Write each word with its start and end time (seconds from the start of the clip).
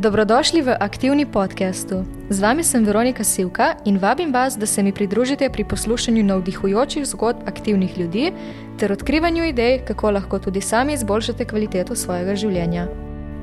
Dobrodošli 0.00 0.62
v 0.64 0.72
aktivni 0.80 1.28
podkastu. 1.28 2.08
Z 2.32 2.40
vami 2.40 2.64
sem 2.64 2.80
Veronika 2.80 3.20
Sivka 3.20 3.76
in 3.84 3.98
vabim 4.00 4.32
vas, 4.32 4.56
da 4.56 4.66
se 4.66 4.82
mi 4.82 4.92
pridružite 4.96 5.50
pri 5.52 5.64
poslušanju 5.64 6.24
navdihujočih 6.24 7.04
zgodb 7.04 7.44
aktivnih 7.44 7.98
ljudi 7.98 8.32
ter 8.80 8.92
odkrivanju 8.92 9.44
idej, 9.44 9.84
kako 9.84 10.10
lahko 10.10 10.38
tudi 10.38 10.60
sami 10.60 10.96
izboljšate 10.96 11.44
kvaliteto 11.44 11.96
svojega 11.96 12.32
življenja. 12.32 12.86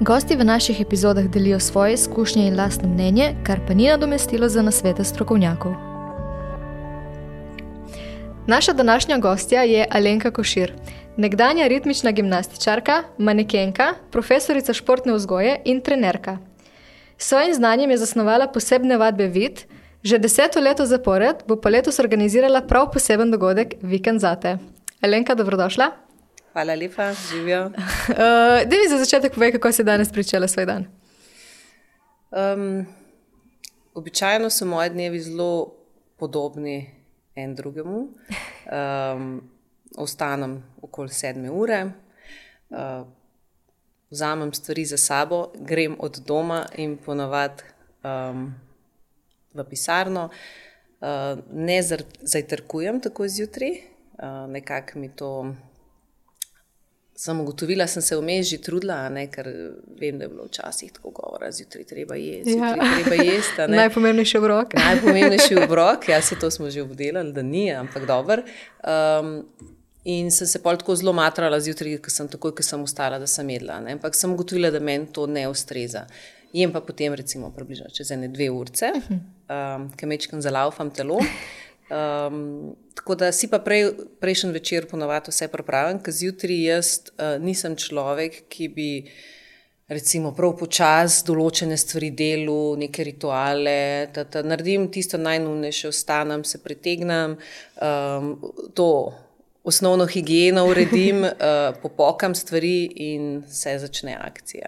Gosti 0.02 0.36
v 0.36 0.50
naših 0.50 0.82
epizodah 0.82 1.30
delijo 1.30 1.60
svoje 1.60 1.94
izkušnje 1.94 2.48
in 2.48 2.58
lastno 2.58 2.90
mnenje, 2.90 3.36
kar 3.46 3.62
pa 3.68 3.74
ni 3.74 3.86
nadomestilo 3.94 4.50
za 4.50 4.62
nasvete 4.62 5.04
strokovnjakov. 5.04 5.76
Naša 8.48 8.74
današnja 8.74 9.18
gostja 9.18 9.62
je 9.62 9.86
Alenka 9.92 10.32
Košir. 10.32 10.74
Nekdanja 11.18 11.68
ritmična 11.68 12.12
gimnastičarka, 12.12 13.04
manekenka, 13.18 13.94
profesorica 14.12 14.74
športne 14.74 15.14
vzgoje 15.14 15.56
in 15.66 15.80
trenerka. 15.82 16.38
S 17.18 17.30
svojim 17.30 17.54
znanjem 17.54 17.92
je 17.92 17.98
zasnovala 17.98 18.48
posebne 18.48 18.98
vadbe 18.98 19.26
vid, 19.28 19.64
že 20.04 20.20
deseto 20.22 20.62
leto 20.62 20.86
zapored 20.86 21.42
bo 21.48 21.58
pa 21.62 21.70
letos 21.70 21.98
organizirala 22.00 22.62
prav 22.62 22.92
poseben 22.94 23.32
dogodek 23.32 23.74
Vikend 23.82 24.22
zate. 24.22 24.58
Alenka, 25.02 25.36
dobrodošla. 25.36 25.90
Hvala 26.54 26.76
lepa, 26.76 27.12
živijo. 27.32 27.66
Uh, 28.10 28.16
da 28.70 28.76
mi 28.78 28.90
za 28.90 28.98
začetek 28.98 29.34
povej, 29.34 29.52
kako 29.52 29.72
si 29.72 29.84
danes 29.84 30.12
pričela 30.12 30.48
svoj 30.48 30.66
dan. 30.66 30.86
Um, 32.32 32.86
običajno 33.94 34.50
so 34.50 34.66
moji 34.66 34.90
dnevi 34.90 35.20
zelo 35.20 35.74
podobni 36.18 36.92
en 37.36 37.56
drugemu. 37.56 38.08
Um, 38.72 39.57
ostanem 39.98 40.64
okoli 40.82 41.10
sedme 41.10 41.52
ure, 41.52 41.86
uh, 42.70 43.08
vzamem 44.10 44.54
stvari 44.54 44.86
za 44.86 44.98
sabo, 44.98 45.52
grem 45.56 45.96
od 46.00 46.20
doma 46.26 46.66
in 46.76 46.98
ponavadi 46.98 47.64
um, 48.04 48.54
v 49.54 49.66
pisarno. 49.70 50.30
Uh, 51.02 51.40
ne 51.52 51.82
zajtrkujem 52.22 53.02
tako 53.02 53.28
zjutraj, 53.28 53.72
uh, 53.72 54.50
nekako 54.50 55.00
mi 55.00 55.10
to 55.16 55.56
sem 57.18 57.40
ugotovila, 57.42 57.88
sem 57.88 58.02
se 58.02 58.16
vmes 58.16 58.46
že 58.46 58.60
trudila, 58.62 58.98
ne, 59.10 59.26
ker 59.34 59.48
vem, 59.98 60.20
da 60.20 60.26
je 60.26 60.30
bilo 60.30 60.46
včasih 60.46 60.92
tako 60.94 61.10
govora, 61.18 61.50
zjutraj 61.52 61.86
treba 61.90 62.16
jesti. 62.16 62.54
Ja. 62.54 62.76
Treba 62.78 63.24
jesti 63.24 63.66
Najpomembnejši 63.74 64.38
obrok. 64.38 64.76
Najpomembnejši 64.78 65.58
obrok, 65.64 66.10
ja, 66.10 66.22
se 66.22 66.38
to 66.40 66.52
smo 66.52 66.70
že 66.70 66.82
obdelali, 66.86 67.34
da 67.34 67.42
ni, 67.42 67.72
ampak 67.74 68.06
dober. 68.06 68.44
Um, 68.86 69.46
in 70.08 70.32
sem 70.32 70.48
se 70.48 70.62
pol 70.64 70.80
tako 70.80 70.96
zelo 70.96 71.12
matrala 71.16 71.60
zjutraj, 71.60 71.98
ker 72.04 72.14
sem 72.14 72.30
takoj, 72.32 72.54
ko 72.56 72.64
sem 72.64 72.84
ustala, 72.84 73.20
da 73.20 73.28
sem 73.28 73.50
jedla. 73.52 73.82
Ne, 73.84 73.98
ampak 73.98 74.16
sem 74.16 74.32
ugotovila, 74.32 74.72
da 74.72 74.80
meni 74.80 75.10
to 75.12 75.28
ne 75.28 75.44
ustreza. 75.52 76.06
Jem 76.56 76.72
pa 76.72 76.80
potem, 76.82 77.12
recimo, 77.18 77.52
približno 77.52 77.92
čez 77.92 78.14
ene 78.16 78.30
dve 78.32 78.48
ure, 78.54 78.92
um, 79.12 79.90
ki 80.00 80.08
mečkam 80.08 80.44
zalaufam 80.44 80.94
telo. 80.96 81.20
Um, 81.92 82.76
tako 82.96 83.16
da 83.20 83.34
si 83.36 83.48
pa 83.52 83.60
prej, 83.64 83.90
prejšnji 84.24 84.52
večer 84.56 84.88
ponovadi 84.88 85.32
vse 85.32 85.52
pripravim, 85.52 86.00
ker 86.04 86.16
zjutraj 86.16 86.64
jaz 86.64 86.94
uh, 87.12 87.36
nisem 87.44 87.76
človek, 87.76 88.46
ki 88.52 88.72
bi 88.72 88.90
recimo 89.92 90.34
prav 90.36 90.56
počas 90.60 91.22
določene 91.28 91.76
stvari 91.80 92.14
delu, 92.16 92.76
neke 92.80 93.04
rituale, 93.08 94.08
da 94.16 94.44
naredim 94.44 94.90
tisto 94.92 95.20
najnujnejše, 95.20 95.88
ostanem, 95.92 96.44
se 96.48 96.60
pretegnem, 96.64 97.38
um, 97.84 98.36
to 98.76 98.90
osnovno 99.68 100.08
higieno 100.08 100.66
uredim, 100.66 101.24
uh, 101.24 101.32
popokam 101.82 102.36
stvari 102.36 102.90
in 102.96 103.44
se 103.48 103.78
začne 103.80 104.18
akcija. 104.22 104.68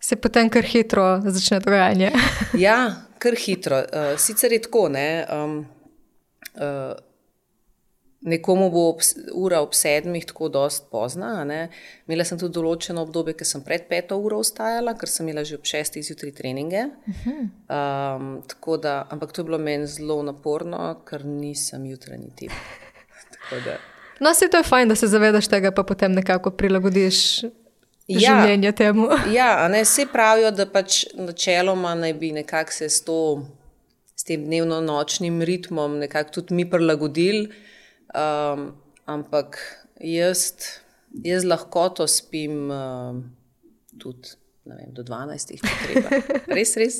Se 0.00 0.16
potem 0.16 0.48
kar 0.48 0.64
hitro 0.64 1.20
začne 1.24 1.60
dogajanje. 1.60 2.12
ja, 2.66 2.78
kar 3.18 3.36
hitro. 3.46 3.78
Uh, 3.78 4.14
sicer 4.18 4.52
je 4.52 4.62
tako, 4.62 4.88
ne. 4.88 5.26
Um, 5.32 5.58
uh, 6.54 6.94
nekomu 8.26 8.70
bo 8.70 8.84
ob, 8.90 9.02
ura 9.34 9.60
ob 9.62 9.74
sedmih 9.74 10.24
tako 10.26 10.48
dost 10.48 10.86
pozna. 10.90 11.32
Imela 12.06 12.24
sem 12.26 12.38
tudi 12.40 12.56
določeno 12.58 13.04
obdobje, 13.06 13.36
ker 13.40 13.48
sem 13.48 13.64
pred 13.66 13.88
peto 13.90 14.18
uro 14.22 14.40
vstajala, 14.42 14.96
ker 14.98 15.10
sem 15.10 15.26
imela 15.26 15.44
že 15.46 15.58
ob 15.58 15.68
šestih 15.68 16.06
zjutraj 16.06 16.34
treninge. 16.40 16.86
Um, 17.68 18.30
da, 18.82 18.96
ampak 19.10 19.34
to 19.34 19.42
je 19.42 19.50
bilo 19.50 19.60
meni 19.62 19.90
zelo 19.90 20.22
naporno, 20.26 20.88
ker 21.08 21.26
nisem 21.26 21.86
jutranji 21.90 22.32
tip. 22.40 22.56
No, 24.20 24.32
se 24.34 24.48
to 24.48 24.56
je 24.56 24.64
fajn, 24.64 24.88
da 24.88 24.94
se 24.94 25.06
zavedaš 25.06 25.48
tega, 25.48 25.70
pa 25.70 25.82
potem 25.82 26.12
nekako 26.12 26.50
prilagodiš. 26.50 27.42
Ja, 28.06 28.20
življenje 28.20 28.70
temu. 28.78 29.08
ja, 29.38 29.66
ne, 29.68 29.82
vsi 29.82 30.06
pravijo, 30.12 30.52
da 30.54 30.68
pač 30.70 31.04
načeloma 31.18 31.94
naj 31.98 32.14
bi 32.20 32.30
nekako 32.36 32.72
se 32.72 32.88
s 32.88 33.02
to 33.04 33.18
tem 34.26 34.42
dnevno-nočnim 34.46 35.42
ritmom 35.46 35.98
nekako 36.02 36.40
tudi 36.40 36.54
mi 36.54 36.64
prilagodili. 36.70 37.50
Um, 38.14 38.72
ampak 39.06 39.58
jaz, 40.00 40.48
jaz 41.22 41.46
lahko 41.46 41.88
to 41.94 42.06
spim 42.10 42.70
um, 42.70 43.22
tudi 43.98 44.34
vem, 44.74 44.88
do 44.94 45.04
12, 45.06 45.52
če 45.60 45.76
treba. 45.84 46.40
Res, 46.58 46.74
res. 46.80 46.96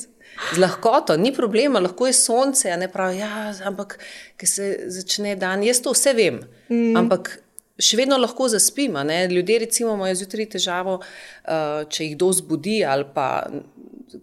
Z 0.53 0.61
lahkoto, 0.61 1.17
ni 1.19 1.33
problema, 1.35 1.81
lahko 1.83 2.07
je 2.07 2.15
sonce, 2.15 2.71
ne 2.79 2.87
pravi, 2.91 3.19
ja, 3.19 3.49
ampak 3.67 3.97
ki 4.39 4.47
se 4.47 4.69
začne 4.93 5.35
dan, 5.39 5.65
jaz 5.65 5.81
to 5.83 5.91
vse 5.95 6.13
vem. 6.15 6.39
Mm. 6.69 6.95
Ampak 7.01 7.33
še 7.77 7.99
vedno 7.99 8.17
lahko 8.17 8.47
zaspim. 8.49 8.95
Ljudje, 9.31 9.59
recimo, 9.65 9.95
imajo 9.97 10.15
zjutraj 10.21 10.49
težavo, 10.57 10.99
uh, 11.01 11.83
če 11.89 12.05
jih 12.07 12.15
kdo 12.15 12.31
zbudi 12.39 12.79
ali 12.85 13.05
pa 13.13 13.27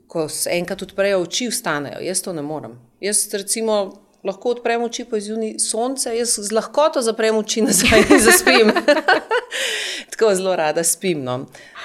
ko 0.09 0.29
se 0.29 0.51
enkrat 0.55 0.83
odprejo 0.83 1.21
oči, 1.23 1.51
vstanejo. 1.53 2.01
Jaz 2.05 2.23
to 2.25 2.33
ne 2.33 2.43
morem. 2.43 2.79
Jaz 3.05 3.27
recimo 3.35 4.04
lahko 4.25 4.55
odprem 4.55 4.83
oči 4.83 5.05
po 5.05 5.19
izjuni 5.21 5.59
sonce, 5.61 6.15
jaz 6.17 6.39
z 6.41 6.53
lahkoto 6.57 7.03
zaprem 7.05 7.37
oči 7.37 7.63
nazaj 7.65 8.07
in 8.09 8.21
zaspim. 8.25 8.71
Tako 10.15 10.31
zelo 10.35 10.55
rada 10.57 10.85
spim. 10.85 11.25
No. 11.25 11.35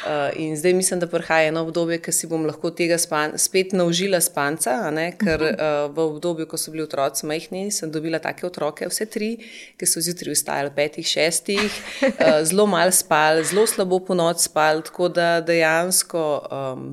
Uh, 0.06 0.30
in 0.40 0.56
zdaj 0.58 0.74
mislim, 0.74 1.00
da 1.00 1.08
prihaja 1.08 1.50
eno 1.50 1.66
obdobje, 1.66 1.98
ki 2.02 2.14
si 2.16 2.28
bom 2.32 2.46
lahko 2.48 2.72
tega 2.72 2.98
span, 2.98 3.34
spet 3.38 3.74
naužila 3.76 4.22
spanca, 4.24 4.78
ker 5.20 5.44
uh, 5.44 5.90
v 5.92 6.06
obdobju, 6.06 6.48
ko 6.48 6.58
so 6.58 6.72
bili 6.72 6.86
otroci 6.86 7.28
majhni, 7.28 7.66
sem 7.76 7.92
dobila 7.92 8.22
take 8.24 8.48
otroke, 8.48 8.88
vse 8.88 9.10
tri, 9.12 9.34
ki 9.76 9.90
so 9.90 10.00
zjutraj 10.04 10.38
vstajali 10.38 10.72
petih, 10.76 11.08
šestih, 11.08 11.82
uh, 12.14 12.40
zelo 12.50 12.70
malo 12.72 12.96
spali, 12.96 13.44
zelo 13.44 13.68
slabo 13.68 14.00
po 14.00 14.16
noč 14.16 14.48
spali, 14.48 14.86
tako 14.88 15.12
da 15.12 15.42
dejansko. 15.42 16.26
Um, 16.48 16.90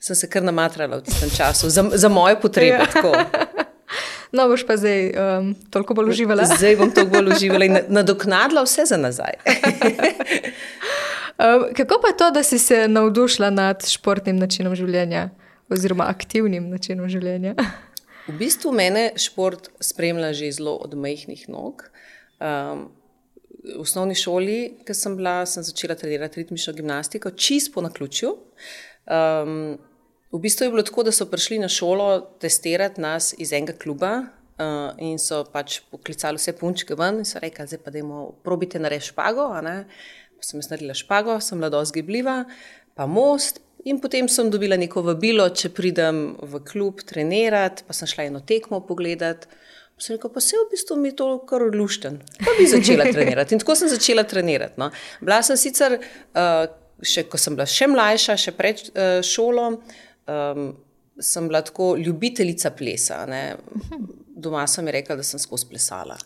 sem 0.00 0.16
se 0.16 0.28
kar 0.28 0.44
namatrala 0.44 1.00
v 1.00 1.04
tem 1.08 1.30
času, 1.32 1.68
za, 1.72 1.84
za 1.92 2.08
moje 2.08 2.40
potrebe. 2.40 2.84
Ja. 2.84 3.64
No, 4.34 4.48
boš 4.50 4.64
pa 4.66 4.76
zdaj 4.76 5.12
um, 5.14 5.52
toliko 5.70 5.94
bolj 5.94 6.10
uživala. 6.10 6.44
Zdaj 6.58 6.76
bom 6.80 6.90
toliko 6.90 7.20
bolj 7.20 7.36
uživala 7.36 7.68
in 7.68 7.78
nadoknadila 7.88 8.64
vse 8.66 8.88
za 8.90 8.98
nazaj. 8.98 9.38
um, 11.44 11.68
kako 11.76 12.00
pa 12.02 12.10
je 12.10 12.16
to, 12.18 12.30
da 12.34 12.42
si 12.42 12.58
se 12.58 12.88
navdušila 12.88 13.50
nad 13.54 13.86
športnim 13.86 14.36
načinom 14.42 14.74
življenja, 14.74 15.28
oziroma 15.70 16.10
aktivnim 16.10 16.66
načinom 16.72 17.08
življenja? 17.08 17.54
v 18.26 18.36
bistvu 18.40 18.72
mene 18.72 19.10
šport 19.20 19.68
spremlja 19.80 20.32
že 20.32 20.52
zelo 20.58 20.76
od 20.80 20.94
majhnih 20.96 21.48
nog. 21.48 21.86
Um, 22.40 22.88
v 23.64 23.80
osnovni 23.80 24.16
šoli, 24.16 24.84
ki 24.84 24.94
sem 24.96 25.14
bila, 25.16 25.44
sem 25.48 25.64
začela 25.64 25.96
trenirati 25.96 26.42
ritmično 26.42 26.74
gimnastiko, 26.76 27.30
čist 27.30 27.72
po 27.72 27.80
naključju. 27.84 28.34
Um, 29.08 29.78
V 30.34 30.38
bistvu 30.42 30.64
je 30.64 30.70
bilo 30.70 30.82
tako, 30.82 31.02
da 31.06 31.12
so 31.14 31.26
prišli 31.30 31.60
na 31.62 31.68
šolo 31.68 32.20
testirati 32.42 33.00
nas 33.00 33.34
iz 33.38 33.52
enega 33.52 33.72
kluba 33.78 34.10
uh, 34.58 34.90
in 34.98 35.18
so 35.22 35.44
pač 35.46 35.78
poklicali 35.90 36.40
vse 36.40 36.56
punčke 36.58 36.96
ven 36.98 37.20
in 37.22 37.28
so 37.28 37.38
rekli, 37.38 37.66
zdaj 37.70 37.80
pa 37.84 37.92
dajmo, 37.94 38.24
probite 38.42 38.80
narediti 38.82 39.12
špago. 39.12 39.46
Pa 39.54 40.42
sem 40.42 40.58
jaz 40.58 40.72
naredila 40.72 40.96
špago, 40.98 41.38
sem 41.40 41.60
bila 41.62 41.70
dosti 41.70 42.00
gibljiva, 42.00 42.40
pa 42.98 43.06
most. 43.06 43.60
In 43.84 44.00
potem 44.02 44.26
sem 44.28 44.50
dobila 44.50 44.74
neko 44.80 45.04
vabilo, 45.06 45.46
če 45.54 45.70
pridem 45.76 46.24
v 46.42 46.60
klub 46.66 47.04
trenirati, 47.06 47.84
pa 47.86 47.94
sem 47.94 48.10
šla 48.10 48.26
eno 48.26 48.40
tekmo 48.42 48.80
pogledati. 48.88 49.46
Sem 50.02 50.16
rekla, 50.16 50.32
pa 50.34 50.42
se 50.42 50.58
v 50.58 50.66
bistvu 50.72 50.96
mi 50.98 51.12
je 51.12 51.18
to 51.20 51.28
kar 51.46 51.62
lušten. 51.70 52.16
Pa 52.40 52.56
bi 52.58 52.66
začela 52.66 53.06
trenirati. 53.12 53.54
In 53.54 53.62
tako 53.62 53.76
sem 53.78 53.92
začela 53.92 54.24
trenirati. 54.26 54.80
No. 54.82 54.90
Bila 55.22 55.44
sem 55.46 55.60
sicer, 55.60 56.00
uh, 56.34 56.64
še, 56.98 57.28
ko 57.30 57.38
sem 57.38 57.54
bila 57.54 57.68
še 57.70 57.86
mlajša, 57.92 58.36
še 58.48 58.54
pred 58.58 58.82
uh, 58.88 59.20
šolo, 59.22 59.68
um, 60.26 60.74
sem 61.18 61.48
bila 61.48 61.62
tako 61.62 61.96
ljubiteljica 61.96 62.70
plesa. 62.70 63.26
Ne. 63.26 63.56
Doma 64.36 64.66
sem 64.66 64.88
rekla, 64.88 65.16
da 65.16 65.22
sem 65.22 65.38
skozi 65.38 65.66
plesala. 65.70 66.16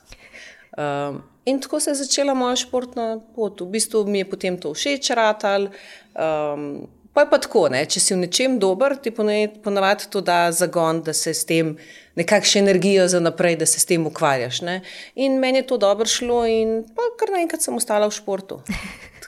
Um, 0.78 1.22
in 1.44 1.60
tako 1.60 1.80
se 1.80 1.90
je 1.90 1.94
začela 1.94 2.34
moja 2.34 2.56
športna 2.56 3.18
pot. 3.34 3.60
V 3.60 3.66
bistvu 3.72 4.04
mi 4.06 4.18
je 4.22 4.30
potem 4.30 4.58
to 4.60 4.72
všeč, 4.74 5.10
ratal. 5.16 5.68
Um, 6.14 6.86
pa 7.12 7.24
je 7.24 7.30
pa 7.30 7.38
tako, 7.42 7.66
ne? 7.72 7.82
če 7.86 8.00
si 8.00 8.14
v 8.14 8.20
nečem 8.22 8.58
dober, 8.62 8.94
ti 9.02 9.10
ponavadi 9.10 10.06
to 10.12 10.20
da 10.22 10.52
zagon, 10.52 11.02
da 11.02 11.12
se 11.12 11.34
s 11.34 11.44
tem 11.48 11.76
nekakšno 12.18 12.62
energijo 12.62 13.08
za 13.08 13.20
naprej, 13.20 13.56
da 13.58 13.66
se 13.66 13.80
s 13.80 13.88
tem 13.88 14.06
ukvarjaš. 14.06 14.62
Ne? 14.62 14.80
In 15.14 15.38
meni 15.42 15.62
je 15.62 15.66
to 15.72 15.78
dobro 15.82 16.06
šlo, 16.06 16.44
in 16.46 16.84
kar 17.18 17.32
naenkrat 17.34 17.64
sem 17.64 17.76
ostala 17.76 18.08
v 18.08 18.14
športu. 18.14 18.62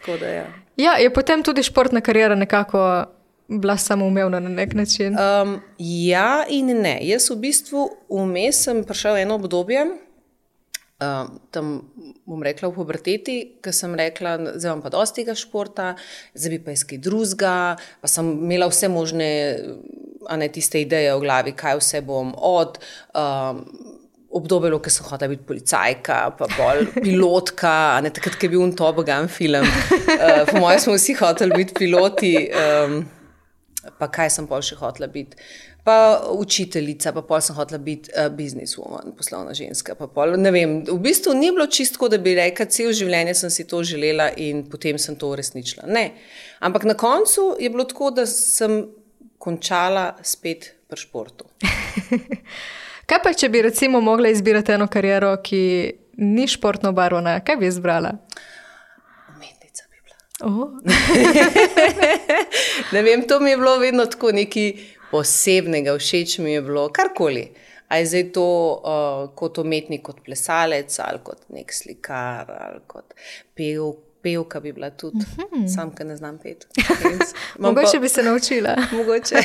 Da, 0.00 0.26
ja. 0.26 0.46
Ja, 0.80 0.92
je 0.96 1.10
potem 1.12 1.42
tudi 1.44 1.62
športna 1.62 2.00
karijera 2.00 2.34
nekako 2.34 2.80
bila 3.50 3.76
samoumevna 3.76 4.40
na 4.40 4.48
nek 4.48 4.74
način? 4.74 5.16
Um, 5.18 5.58
ja, 5.78 6.44
in 6.48 6.66
ne. 6.66 6.98
Jaz 7.02 7.30
v 7.30 7.40
bistvu 7.42 7.88
vmes 8.10 8.62
sem 8.64 8.84
prišel 8.86 9.24
eno 9.24 9.34
obdobje, 9.40 9.84
um, 11.02 11.38
tam 11.50 11.72
bom 12.26 12.42
rekla 12.42 12.70
v 12.70 12.76
puberteti, 12.76 13.36
ker 13.62 13.74
sem 13.74 13.94
rekla, 13.98 14.36
da 14.54 14.58
imam 14.68 14.82
pa 14.84 14.92
dosti 14.94 15.22
tega 15.22 15.34
športa, 15.38 15.94
zdaj 16.34 16.56
bi 16.56 16.60
pa 16.64 16.76
iskal 16.76 17.02
drugega, 17.02 17.76
pa 18.00 18.10
sem 18.10 18.30
imela 18.38 18.70
vse 18.70 18.90
možne, 18.92 19.30
a 20.30 20.36
ne 20.38 20.50
tiste 20.52 20.82
ideje 20.82 21.14
v 21.16 21.24
glavi, 21.24 21.56
kaj 21.58 21.80
vse 21.80 22.04
bom 22.06 22.34
od. 22.36 22.78
Um, 23.14 23.64
obdobje, 24.30 24.78
ko 24.78 24.90
sem 24.94 25.06
hodila 25.10 25.32
biti 25.32 25.42
policajka, 25.42 26.16
pa 26.38 26.46
bolj 26.54 26.84
pilotka, 27.04 27.98
ne 28.04 28.12
takrat, 28.14 28.36
ko 28.38 28.46
je 28.46 28.52
bil 28.52 28.74
to 28.78 28.92
bogan 28.94 29.26
film. 29.26 29.66
Uh, 29.66 30.44
po 30.46 30.60
mojem, 30.62 30.84
smo 30.84 30.94
vsi 30.94 31.16
hoteli 31.18 31.64
biti 31.64 31.74
piloti, 31.74 32.34
um, 32.54 33.00
pa 33.98 34.08
kaj 34.12 34.30
sem 34.34 34.46
pol 34.48 34.62
še 34.64 34.76
hotela 34.80 35.08
biti. 35.10 35.38
Pa 35.84 36.20
učiteljica, 36.36 37.12
pa 37.16 37.22
pol 37.24 37.40
sem 37.44 37.56
hotela 37.56 37.80
biti 37.82 38.12
uh, 38.12 38.28
businesswoman, 38.36 39.14
poslovna 39.16 39.54
ženska. 39.56 39.96
Pol, 39.96 40.36
vem, 40.52 40.74
v 40.88 40.98
bistvu 41.00 41.34
ni 41.38 41.52
bilo 41.54 41.66
čisto, 41.66 42.08
da 42.12 42.18
bi 42.20 42.36
rekla, 42.36 42.68
cel 42.68 42.92
življenje 42.96 43.36
sem 43.40 43.54
si 43.54 43.66
to 43.68 43.82
želela 43.86 44.30
in 44.36 44.66
potem 44.70 45.00
sem 45.00 45.16
to 45.16 45.32
uresničila. 45.32 45.88
Ne. 45.88 46.10
Ampak 46.60 46.84
na 46.88 46.96
koncu 46.98 47.54
je 47.60 47.72
bilo 47.72 47.88
tako, 47.88 48.12
da 48.20 48.26
sem 48.28 48.82
končala 49.40 50.12
spet 50.22 50.74
pri 50.90 51.00
športu. 51.00 51.48
Kaj 53.10 53.24
pa, 53.24 53.32
če 53.34 53.48
bi 53.50 53.64
recimo 53.64 53.98
mogla 54.04 54.30
izbirati 54.30 54.76
eno 54.76 54.86
kariero, 54.86 55.32
ki 55.42 55.62
ni 56.20 56.44
športno 56.46 56.92
barvna, 56.94 57.40
kaj 57.42 57.56
bi 57.58 57.66
izbrala? 57.66 58.12
Bila. 58.20 58.50
Oh. 60.42 60.70
ne 62.92 63.02
vem, 63.02 63.28
to 63.28 63.40
mi 63.40 63.50
je 63.50 63.56
bilo 63.56 63.78
vedno 63.78 64.06
tako 64.06 64.32
nekaj 64.32 64.72
posebnega, 65.10 65.98
všeč 65.98 66.38
mi 66.38 66.52
je 66.52 66.62
bilo 66.62 66.88
karkoli. 66.88 67.50
A 67.88 67.98
je 67.98 68.06
zdaj 68.06 68.32
to 68.32 68.46
uh, 68.84 69.34
kot 69.34 69.58
umetnik, 69.58 70.02
kot 70.06 70.22
plesalec, 70.24 70.94
ali 71.02 71.18
kot 71.24 71.42
nek 71.50 71.72
slikar, 71.74 72.52
ali 72.54 72.78
kot 72.86 73.14
pev, 73.54 73.90
pevka 74.22 74.60
bi 74.60 74.72
bila 74.72 74.90
tudi, 74.90 75.18
mm 75.18 75.44
-hmm. 75.52 75.74
sam, 75.74 75.94
ki 75.94 76.04
ne 76.04 76.16
znam 76.16 76.38
pet. 76.38 76.66
Mogoče 77.58 77.92
pa... 77.92 77.98
bi 77.98 78.08
se 78.08 78.22
naučila. 78.22 78.76
Mogoče. 78.96 79.36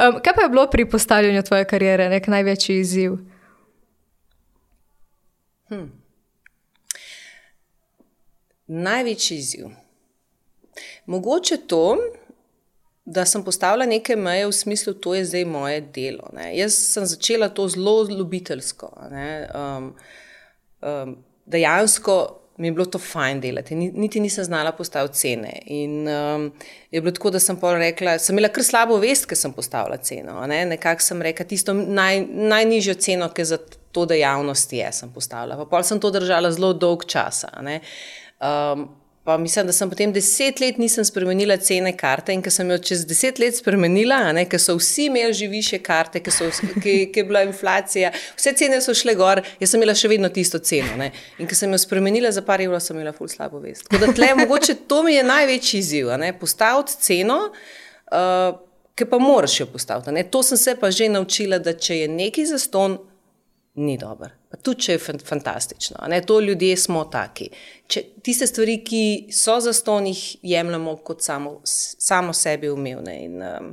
Um, 0.00 0.20
kaj 0.22 0.34
pa 0.34 0.42
je 0.42 0.48
bilo 0.48 0.70
pri 0.70 0.90
postavljanju 0.90 1.42
tvoje 1.42 1.64
kariere, 1.64 2.08
nek 2.08 2.26
največji 2.26 2.78
izziv? 2.78 3.12
Hmm. 5.68 5.99
Največji 8.70 9.36
izziv. 9.38 9.66
Mogoče 11.06 11.56
to, 11.66 11.96
da 13.04 13.24
sem 13.26 13.42
postavila 13.44 13.86
neke 13.86 14.16
meje 14.16 14.46
v 14.46 14.52
smislu, 14.54 14.94
da 14.94 15.16
je 15.16 15.24
zdaj 15.24 15.44
moje 15.44 15.80
delo. 15.80 16.30
Ne. 16.32 16.52
Jaz 16.56 16.76
sem 16.92 17.06
začela 17.06 17.48
to 17.48 17.68
zelo 17.68 18.06
ljubiteljsko. 18.10 18.92
Um, 19.54 19.94
um, 20.82 21.16
dejansko 21.46 22.36
mi 22.60 22.68
je 22.68 22.72
bilo 22.72 22.84
to 22.84 22.98
fajn 22.98 23.40
delati, 23.40 23.74
niti 23.74 24.20
nisem 24.20 24.44
znala 24.44 24.72
postaviti 24.72 25.18
cene. 25.18 25.52
In 25.66 26.08
um, 26.08 26.52
je 26.90 27.00
bilo 27.00 27.12
tako, 27.12 27.30
da 27.30 27.40
sem 27.40 27.56
pol 27.56 27.78
rekla, 27.80 28.18
sem 28.18 28.36
imela 28.36 28.52
kar 28.52 28.64
slabo 28.64 28.98
vest, 29.00 29.26
ker 29.26 29.38
sem 29.38 29.52
postavila 29.52 29.96
ceno. 29.96 30.36
Ne? 30.46 30.64
Nekako 30.68 31.02
sem 31.02 31.22
rekla 31.22 31.46
tisto 31.48 31.74
naj, 31.74 32.20
najnižjo 32.52 32.94
ceno, 33.00 33.30
ki 33.32 33.48
za 33.48 33.58
to 33.92 34.04
dejavnost 34.06 34.72
je, 34.76 34.92
sem 34.92 35.12
postavila. 35.14 35.56
Pa 35.56 35.66
pol 35.72 35.86
sem 35.88 36.00
to 36.00 36.12
držala 36.12 36.52
zelo 36.52 36.74
dolg 36.76 37.08
časa. 37.08 37.48
Um, 38.40 38.88
Pa 39.24 39.36
mislim, 39.38 39.66
da 39.66 39.72
sem 39.72 39.90
potem 39.90 40.12
deset 40.12 40.60
let 40.60 40.78
nisem 40.78 41.04
spremenila 41.04 41.56
cene 41.60 41.92
karte 41.96 42.32
in 42.32 42.40
ker 42.42 42.52
sem 42.52 42.70
jo 42.72 42.78
čez 42.80 43.02
deset 43.06 43.36
let 43.38 43.54
spremenila, 43.54 44.16
ker 44.48 44.58
so 44.58 44.78
vsi 44.78 45.04
imeli 45.10 45.34
že 45.36 45.46
više 45.46 45.78
karte, 45.78 46.22
ker 46.24 46.32
je 47.16 47.24
bila 47.24 47.42
inflacija, 47.44 48.10
vse 48.36 48.54
cene 48.56 48.80
so 48.80 48.94
šle 48.96 49.14
gor, 49.14 49.42
jaz 49.60 49.70
sem 49.70 49.78
imela 49.78 49.94
še 49.94 50.08
vedno 50.08 50.32
tisto 50.32 50.58
ceno. 50.58 50.96
Ne? 50.96 51.10
In 51.38 51.46
ker 51.46 51.58
sem 51.58 51.70
jo 51.70 51.78
spremenila 51.78 52.32
za 52.32 52.42
par 52.42 52.64
evrov, 52.64 52.80
sem 52.80 52.96
imela 52.96 53.12
ful 53.12 53.28
slabo 53.28 53.60
vest. 53.60 53.84
Tako 53.90 54.06
da 54.06 54.16
tle, 54.16 54.32
mogoče 54.40 54.78
to 54.88 55.02
mi 55.04 55.14
je 55.14 55.28
največji 55.28 55.84
izziv, 55.84 56.10
postaviti 56.40 56.98
ceno. 57.10 57.38
Uh, 58.10 58.56
Ki 58.98 59.06
pa 59.08 59.16
moraš 59.22 59.54
jo 59.60 59.66
postaviti. 59.70 60.12
Ne? 60.12 60.26
To 60.28 60.42
sem 60.42 60.58
se 60.58 60.74
pa 60.76 60.90
že 60.90 61.06
naučila, 61.08 61.60
da 61.62 61.72
če 61.72 62.02
je 62.02 62.08
neki 62.08 62.42
zaston, 62.50 62.98
ni 63.80 63.94
dober. 63.96 64.39
Pa 64.50 64.58
tudi, 64.58 64.82
če 64.86 64.96
je 64.96 65.18
fantastično. 65.22 66.08
Ne? 66.10 66.20
To 66.26 66.40
ljudje 66.42 66.76
smo 66.76 67.04
taki. 67.06 67.46
Če 67.86 68.02
tiste 68.26 68.48
stvari, 68.50 68.80
ki 68.84 69.02
so 69.34 69.60
za 69.62 69.72
stonih, 69.72 70.22
jemljemo 70.42 70.96
kot 71.06 71.22
samo, 71.22 71.60
samo 71.64 72.34
sebi 72.34 72.70
umevne 72.70 73.14
in 73.24 73.44
um, 73.46 73.70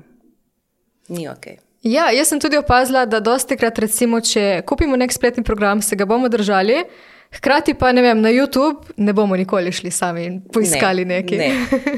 ni 1.09 1.25
ok. 1.29 1.47
Ja, 1.87 2.09
jaz 2.13 2.29
sem 2.29 2.39
tudi 2.41 2.57
opazila, 2.57 3.05
da 3.05 3.19
dosti 3.23 3.57
krat, 3.57 3.79
recimo, 3.79 4.19
če 4.21 4.61
kupimo 4.67 4.97
nek 4.99 5.13
spletni 5.13 5.43
program, 5.45 5.81
se 5.81 5.95
ga 5.95 6.05
bomo 6.05 6.29
držali. 6.29 6.83
Hkrati 7.31 7.73
pa 7.73 7.91
ne 7.91 8.01
vem, 8.01 8.21
na 8.21 8.29
YouTube 8.31 8.93
ne 8.97 9.13
bomo 9.13 9.35
nikoli 9.35 9.71
šli 9.71 9.91
sami 9.91 10.25
in 10.25 10.37
poiskali 10.53 11.05
ne, 11.05 11.21
nekaj. 11.21 11.37
Ne, 11.37 11.49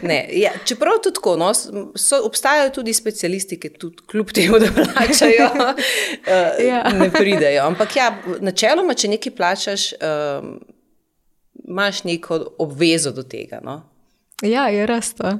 ne. 0.04 0.18
Ja, 0.34 0.52
čeprav 0.66 0.98
tudi 1.04 1.16
tako, 1.16 1.36
no, 1.38 1.52
so, 1.54 2.22
obstajajo 2.26 2.72
tudi 2.80 2.94
specialisti, 2.94 3.60
ki 3.60 3.70
tudi 3.78 4.04
kljub 4.10 4.34
temu, 4.34 4.60
da 4.60 4.72
plačajo, 4.74 5.50
uh, 5.54 5.84
ja. 6.70 6.82
ne 7.00 7.12
pridejo. 7.14 7.68
Ampak 7.70 7.96
ja, 7.96 8.10
načeloma, 8.42 8.98
če 8.98 9.14
nekaj 9.14 9.36
plačaš, 9.38 9.92
um, 10.02 10.58
imaš 11.70 12.04
neko 12.10 12.42
obvezo 12.58 13.14
do 13.14 13.24
tega. 13.24 13.62
No? 13.64 13.84
Ja, 14.42 14.68
je 14.74 14.88
res 14.90 15.14
to. 15.14 15.38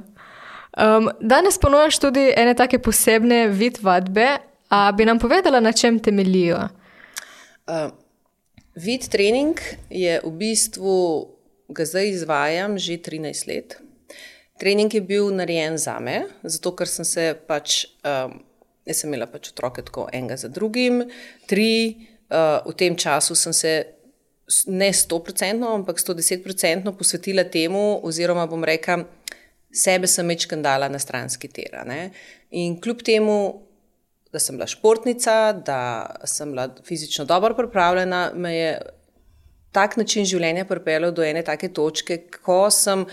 Um, 0.78 1.10
danes 1.20 1.58
ponujaš 1.58 1.98
tudi 1.98 2.28
ene 2.36 2.54
take 2.54 2.78
posebne 2.78 3.48
vid 3.50 3.82
vadbe. 3.82 4.36
A 4.70 4.92
bi 4.94 5.02
nam 5.04 5.18
povedala, 5.18 5.58
na 5.60 5.72
čem 5.74 5.98
temeljijo? 5.98 6.60
Uh, 7.66 7.90
Vid 8.74 9.08
trening 9.10 9.58
je 9.90 10.20
v 10.22 10.30
bistvu, 10.30 10.94
ga 11.74 11.84
zdaj 11.84 12.08
izvajam 12.08 12.78
že 12.78 12.98
13 13.02 13.48
let. 13.50 13.78
Trening 14.60 14.92
je 14.94 15.00
bil 15.00 15.30
narejen 15.34 15.78
za 15.78 15.98
me, 15.98 16.28
zato 16.42 16.74
ker 16.76 16.88
sem 16.88 17.04
se 17.04 17.32
pač, 17.48 17.86
um, 18.04 18.36
jaz 18.86 19.00
sem 19.00 19.08
imela 19.08 19.26
pač 19.26 19.50
otroke 19.50 19.82
tako 19.82 20.06
enega 20.12 20.36
za 20.36 20.50
drugim, 20.52 21.02
tri, 21.48 21.96
uh, 22.28 22.60
v 22.68 22.74
tem 22.76 22.96
času 22.96 23.34
sem 23.34 23.56
se 23.56 23.72
ne 24.66 24.90
100%, 24.92 25.64
ampak 25.64 25.98
110% 25.98 26.92
posvetila 26.98 27.46
temu, 27.48 28.00
oziroma 28.04 28.46
bom 28.50 28.62
rekla, 28.64 29.00
sebe 29.72 30.06
sem 30.10 30.28
večkrat 30.28 30.62
dala 30.62 30.90
na 30.90 30.98
stranski 30.98 31.48
tera. 31.48 31.84
Ne? 31.86 32.10
In 32.50 32.76
kljub 32.82 33.02
temu 33.06 33.36
da 34.32 34.38
sem 34.38 34.56
bila 34.56 34.66
športnica, 34.70 35.52
da 35.52 35.80
sem 36.24 36.50
bila 36.52 36.68
fizično 36.86 37.24
dobro 37.24 37.54
pripravljena, 37.56 38.30
me 38.34 38.54
je 38.54 38.72
tak 39.72 39.96
način 39.96 40.24
življenja 40.26 40.64
pripeljal 40.64 41.12
do 41.14 41.24
ene 41.26 41.42
take 41.46 41.70
točke, 41.74 42.18
ko 42.42 42.62
sem 42.70 43.04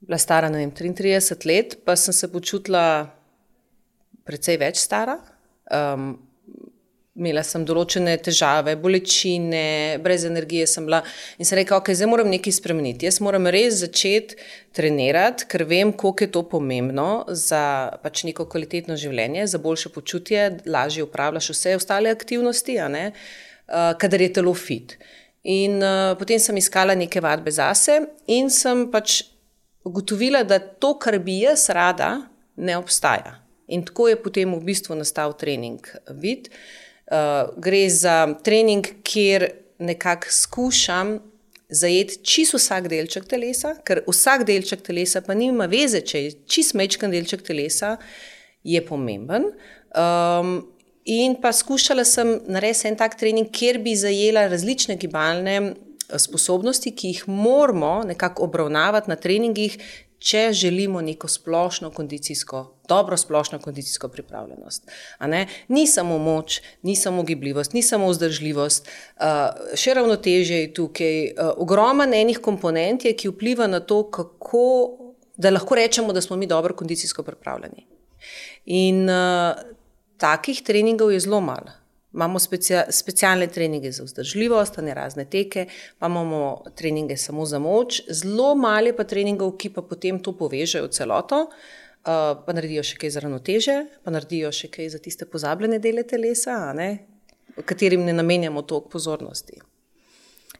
bila 0.00 0.18
stara, 0.18 0.48
ne 0.52 0.62
vem, 0.62 0.72
33 0.72 1.46
let, 1.48 1.78
pa 1.84 1.96
sem 1.96 2.14
se 2.14 2.30
počutila 2.32 2.84
precej 4.28 4.60
več 4.60 4.80
stara. 4.84 5.18
Um, 5.72 6.14
imela 7.18 7.42
sem 7.46 7.64
določene 7.66 8.14
težave, 8.22 8.76
bolečine, 8.78 9.98
brez 10.02 10.24
energije 10.28 10.68
sem 10.70 10.86
bila 10.86 11.00
in 11.38 11.48
sem 11.48 11.58
rekla, 11.58 11.80
ok, 11.82 11.90
zdaj 11.98 12.10
moram 12.10 12.30
nekaj 12.30 12.54
spremeniti. 12.60 13.08
Jaz 13.08 13.18
moram 13.24 13.48
res 13.50 13.80
začeti 13.82 14.38
trenirati, 14.76 15.48
ker 15.50 15.66
vem, 15.68 15.92
koliko 15.92 16.24
je 16.26 16.30
to 16.36 16.44
pomembno 16.50 17.08
za 17.34 17.62
pač 18.04 18.24
neko 18.28 18.46
kvalitetno 18.50 18.96
življenje, 19.00 19.48
za 19.50 19.60
boljše 19.62 19.92
počutje, 19.94 20.44
lažje 20.70 21.06
upravljaš 21.06 21.50
vse 21.54 21.74
ostale 21.80 22.14
aktivnosti, 22.14 22.78
uh, 22.78 23.10
kadar 23.98 24.22
je 24.22 24.32
telo 24.38 24.54
fit. 24.54 24.94
In 25.48 25.78
uh, 25.82 26.14
potem 26.18 26.38
sem 26.42 26.56
iskala 26.60 26.94
neke 26.98 27.22
vadbe 27.24 27.50
zase 27.54 28.00
in 28.30 28.50
sem 28.52 28.86
pač 28.92 29.22
ugotovila, 29.86 30.44
da 30.46 30.60
to, 30.60 30.94
kar 31.00 31.18
bi 31.22 31.40
jaz 31.42 31.68
rada, 31.74 32.28
ne 32.58 32.74
obstaja. 32.78 33.38
In 33.68 33.82
tako 33.84 34.08
je 34.08 34.16
potem 34.20 34.52
v 34.54 34.64
bistvu 34.64 34.96
nastal 34.96 35.34
trening 35.36 35.82
vid. 36.20 36.48
Uh, 36.48 36.86
Uh, 37.08 37.48
gre 37.56 37.86
za 37.88 38.26
trening, 38.44 38.86
kjer 39.02 39.48
nekako 39.78 40.26
skušam 40.30 41.18
zajeti 41.68 42.18
čisto 42.24 42.56
vsak 42.56 42.88
delček 42.88 43.28
telesa, 43.28 43.74
ker 43.84 44.02
vsak 44.08 44.44
delček 44.48 44.82
telesa 44.84 45.22
pa 45.24 45.36
nima 45.36 45.68
veze, 45.68 46.00
če 46.00 46.22
je 46.22 46.34
čisto 46.48 46.78
mečken 46.78 47.12
delček 47.12 47.44
telesa, 47.44 47.96
je 48.64 48.80
pomemben. 48.84 49.50
Um, 49.96 50.58
in 51.08 51.36
pa 51.40 51.52
skušala 51.52 52.04
sem 52.04 52.38
narediti 52.48 52.88
en 52.88 52.96
tak 53.00 53.16
trening, 53.20 53.48
kjer 53.52 53.80
bi 53.84 53.96
zajela 53.96 54.46
različne 54.48 54.98
gibalne 55.00 55.56
eh, 55.60 55.72
sposobnosti, 56.20 56.92
ki 56.92 57.14
jih 57.14 57.22
moramo 57.28 58.02
nekako 58.08 58.48
obravnavati 58.48 59.12
na 59.12 59.16
treningih, 59.16 59.78
če 60.18 60.52
želimo 60.52 61.00
neko 61.00 61.28
splošno 61.28 61.90
kondicijsko, 61.90 62.64
dobro 62.88 63.16
splošno 63.16 63.58
kondicijsko 63.58 64.08
pripravljenost. 64.08 64.90
Ni 65.68 65.86
samo 65.86 66.18
moč, 66.18 66.60
ni 66.82 66.96
samo 66.96 67.22
gibljivost, 67.22 67.72
ni 67.72 67.82
samo 67.82 68.10
vzdržljivost, 68.10 68.88
uh, 68.88 69.24
še 69.78 69.94
ravnoteže 69.94 70.62
je 70.62 70.72
tukaj, 70.74 71.18
uh, 71.24 71.52
ogromen 71.56 72.14
enih 72.14 72.40
komponent 72.42 73.04
je, 73.04 73.14
ki 73.14 73.32
vpliva 73.34 73.66
na 73.70 73.80
to, 73.80 74.02
kako 74.10 74.64
da 75.36 75.54
lahko 75.54 75.78
rečemo, 75.78 76.12
da 76.12 76.20
smo 76.20 76.36
mi 76.36 76.46
dobro 76.46 76.74
kondicijsko 76.74 77.22
pripravljeni. 77.22 77.86
In 78.66 79.04
uh, 79.06 79.54
takih 80.18 80.62
treningov 80.66 81.12
je 81.12 81.20
zelo 81.20 81.40
malo. 81.40 81.77
Imamo 82.14 82.38
specia, 82.38 82.86
specialne 82.90 83.46
treninge 83.46 83.92
za 83.92 84.04
vzdržljivost, 84.04 84.78
ne 84.82 84.94
razne 84.94 85.24
teke, 85.24 85.66
imamo 86.00 86.64
treninge 86.76 87.16
samo 87.16 87.44
za 87.46 87.58
moč, 87.58 88.00
zelo 88.08 88.54
malo 88.56 88.94
pa 88.96 89.04
treningov, 89.04 89.56
ki 89.60 89.70
pa 89.74 89.82
potem 89.82 90.22
to 90.22 90.32
povežejo 90.32 90.86
v 90.88 90.92
celoto, 90.96 91.42
uh, 91.44 92.40
pa 92.46 92.56
naredijo 92.56 92.82
še 92.82 92.96
kaj 92.96 93.12
za 93.12 93.24
ravnoteže, 93.26 93.76
pa 94.04 94.14
naredijo 94.14 94.52
še 94.52 94.72
kaj 94.72 94.88
za 94.96 95.02
tiste 95.04 95.28
pozabljene 95.28 95.78
dele 95.84 96.06
telesa, 96.08 96.72
ne, 96.72 96.90
katerim 97.64 98.08
ne 98.08 98.16
namenjamo 98.16 98.62
toliko 98.62 98.88
pozornosti. 98.96 99.60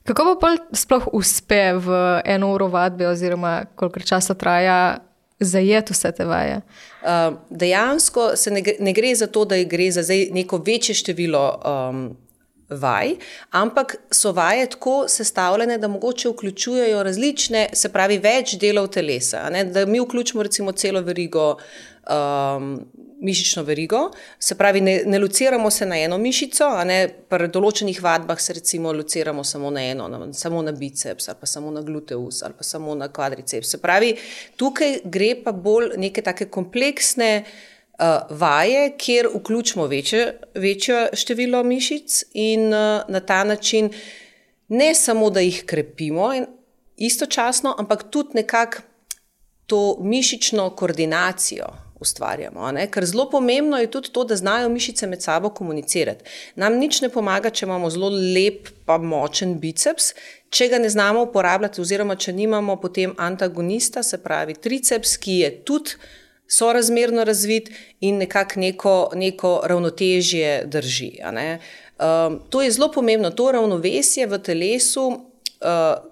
Kako 0.04 0.36
pa 0.40 0.54
sploh 0.72 1.08
uspe 1.12 1.72
v 1.76 1.96
eno 2.24 2.52
uro 2.52 2.68
vadbe, 2.68 3.08
oziroma 3.08 3.64
koliko 3.76 4.00
časa 4.00 4.34
traja 4.34 5.07
zajeti 5.40 5.92
vse 5.92 6.12
te 6.12 6.24
vaje? 6.24 6.60
Uh, 7.02 7.36
dejansko 7.50 8.32
ne, 8.50 8.62
ne 8.80 8.92
gre 8.92 9.14
za 9.14 9.26
to, 9.26 9.44
da 9.44 9.62
gre 9.64 9.90
za 9.90 10.02
neko 10.30 10.62
večje 10.66 10.94
število 10.94 11.44
um, 11.64 12.16
vaj, 12.70 13.14
ampak 13.50 13.96
so 14.10 14.32
vaje 14.32 14.66
tako 14.70 15.04
sestavljene, 15.08 15.78
da 15.78 15.88
mogoče 15.88 16.28
vključujejo 16.28 17.02
različne, 17.02 17.68
se 17.72 17.88
pravi, 17.92 18.18
več 18.18 18.56
delov 18.60 18.88
telesa. 18.92 19.48
Ne? 19.50 19.64
Da 19.64 19.86
mi 19.86 20.00
vključimo 20.00 20.42
recimo 20.42 20.72
celo 20.72 21.00
verigo. 21.00 21.56
Um, 22.08 22.86
mišično 23.20 23.62
verigo, 23.62 24.10
se 24.38 24.54
pravi, 24.54 24.80
ne, 24.80 25.02
ne 25.06 25.18
lociramo 25.18 25.70
se 25.70 25.86
na 25.86 25.98
eno 25.98 26.18
mišico, 26.18 26.68
pri 27.28 27.48
določenih 27.52 28.00
vadbah 28.02 28.40
se 28.40 28.54
recimo 28.54 28.92
lociramo 28.92 29.44
samo 29.44 29.70
na 29.74 29.82
eno, 29.90 30.08
na, 30.08 30.20
samo 30.32 30.62
na 30.62 30.72
biceps 30.72 31.28
ali 31.28 31.38
pa 31.40 31.46
samo 31.46 31.70
na 31.74 31.82
gluteus 31.82 32.42
ali 32.42 32.54
pa 32.58 32.64
samo 32.64 32.94
na 32.94 33.08
kvadriceps. 33.12 33.74
Se 33.74 33.80
pravi, 33.82 34.14
tukaj 34.56 35.00
gre 35.04 35.34
pa 35.44 35.52
bolj 35.52 35.96
neke 35.98 36.22
take 36.22 36.46
kompleksne 36.54 37.32
uh, 37.42 38.20
vaje, 38.30 38.92
kjer 38.98 39.30
vključimo 39.34 39.86
večje, 39.90 40.28
večje 40.54 41.08
število 41.18 41.64
mišic 41.66 42.22
in 42.34 42.70
uh, 42.70 43.02
na 43.08 43.20
ta 43.20 43.42
način 43.44 43.90
ne 44.68 44.94
samo, 44.94 45.30
da 45.30 45.40
jih 45.40 45.64
krepimo 45.66 46.30
istočasno, 46.96 47.74
ampak 47.78 48.10
tudi 48.10 48.38
nekako 48.42 48.86
to 49.66 49.98
mišično 50.00 50.70
koordinacijo 50.70 51.87
ustvarjamo. 52.00 52.72
Ker 52.90 53.06
zelo 53.06 53.28
pomembno 53.30 53.78
je 53.78 53.90
tudi 53.90 54.12
to, 54.12 54.24
da 54.24 54.36
znajo 54.36 54.68
mišice 54.68 55.06
med 55.06 55.22
sabo 55.22 55.50
komunicirati. 55.50 56.24
Nam 56.56 56.78
nič 56.78 57.00
ne 57.00 57.08
pomaga, 57.08 57.50
če 57.50 57.66
imamo 57.66 57.90
zelo 57.90 58.08
lep, 58.08 58.68
pa 58.86 58.98
močen 58.98 59.58
biceps, 59.60 60.12
če 60.50 60.68
ga 60.68 60.78
ne 60.78 60.88
znamo 60.88 61.26
uporabljati, 61.28 61.80
oziroma 61.80 62.16
če 62.16 62.32
nimamo 62.32 62.78
potem 62.80 63.14
antagonista, 63.18 64.02
se 64.02 64.22
pravi 64.22 64.54
triceps, 64.54 65.16
ki 65.16 65.42
je 65.42 65.52
tudi. 65.64 65.98
Sorazmerno 66.48 67.26
razvit 67.28 67.66
in 68.00 68.22
nekako 68.22 68.60
neko, 68.60 68.92
neko 69.20 69.50
ravnotežje 69.68 70.62
drži. 70.64 71.10
Um, 71.20 72.38
to 72.48 72.62
je 72.62 72.70
zelo 72.72 72.88
pomembno, 72.88 73.28
to 73.30 73.50
ravnovesje 73.52 74.24
v 74.26 74.38
telesu, 74.40 75.27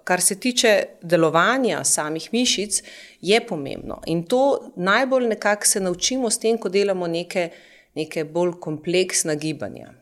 kar 0.04 0.20
se 0.20 0.40
tiče 0.40 0.82
delovanja 1.02 1.84
samih 1.84 2.28
mišic, 2.32 2.82
je 3.20 3.40
pomembno. 3.46 4.00
In 4.06 4.24
to 4.26 4.72
najbolj 4.76 5.28
nekako 5.28 5.66
se 5.66 5.80
naučimo 5.80 6.30
s 6.30 6.38
tem, 6.38 6.58
ko 6.58 6.68
delamo 6.68 7.06
neke, 7.06 7.50
neke 7.94 8.24
bolj 8.24 8.52
kompleksna 8.60 9.34
gibanja. 9.34 9.92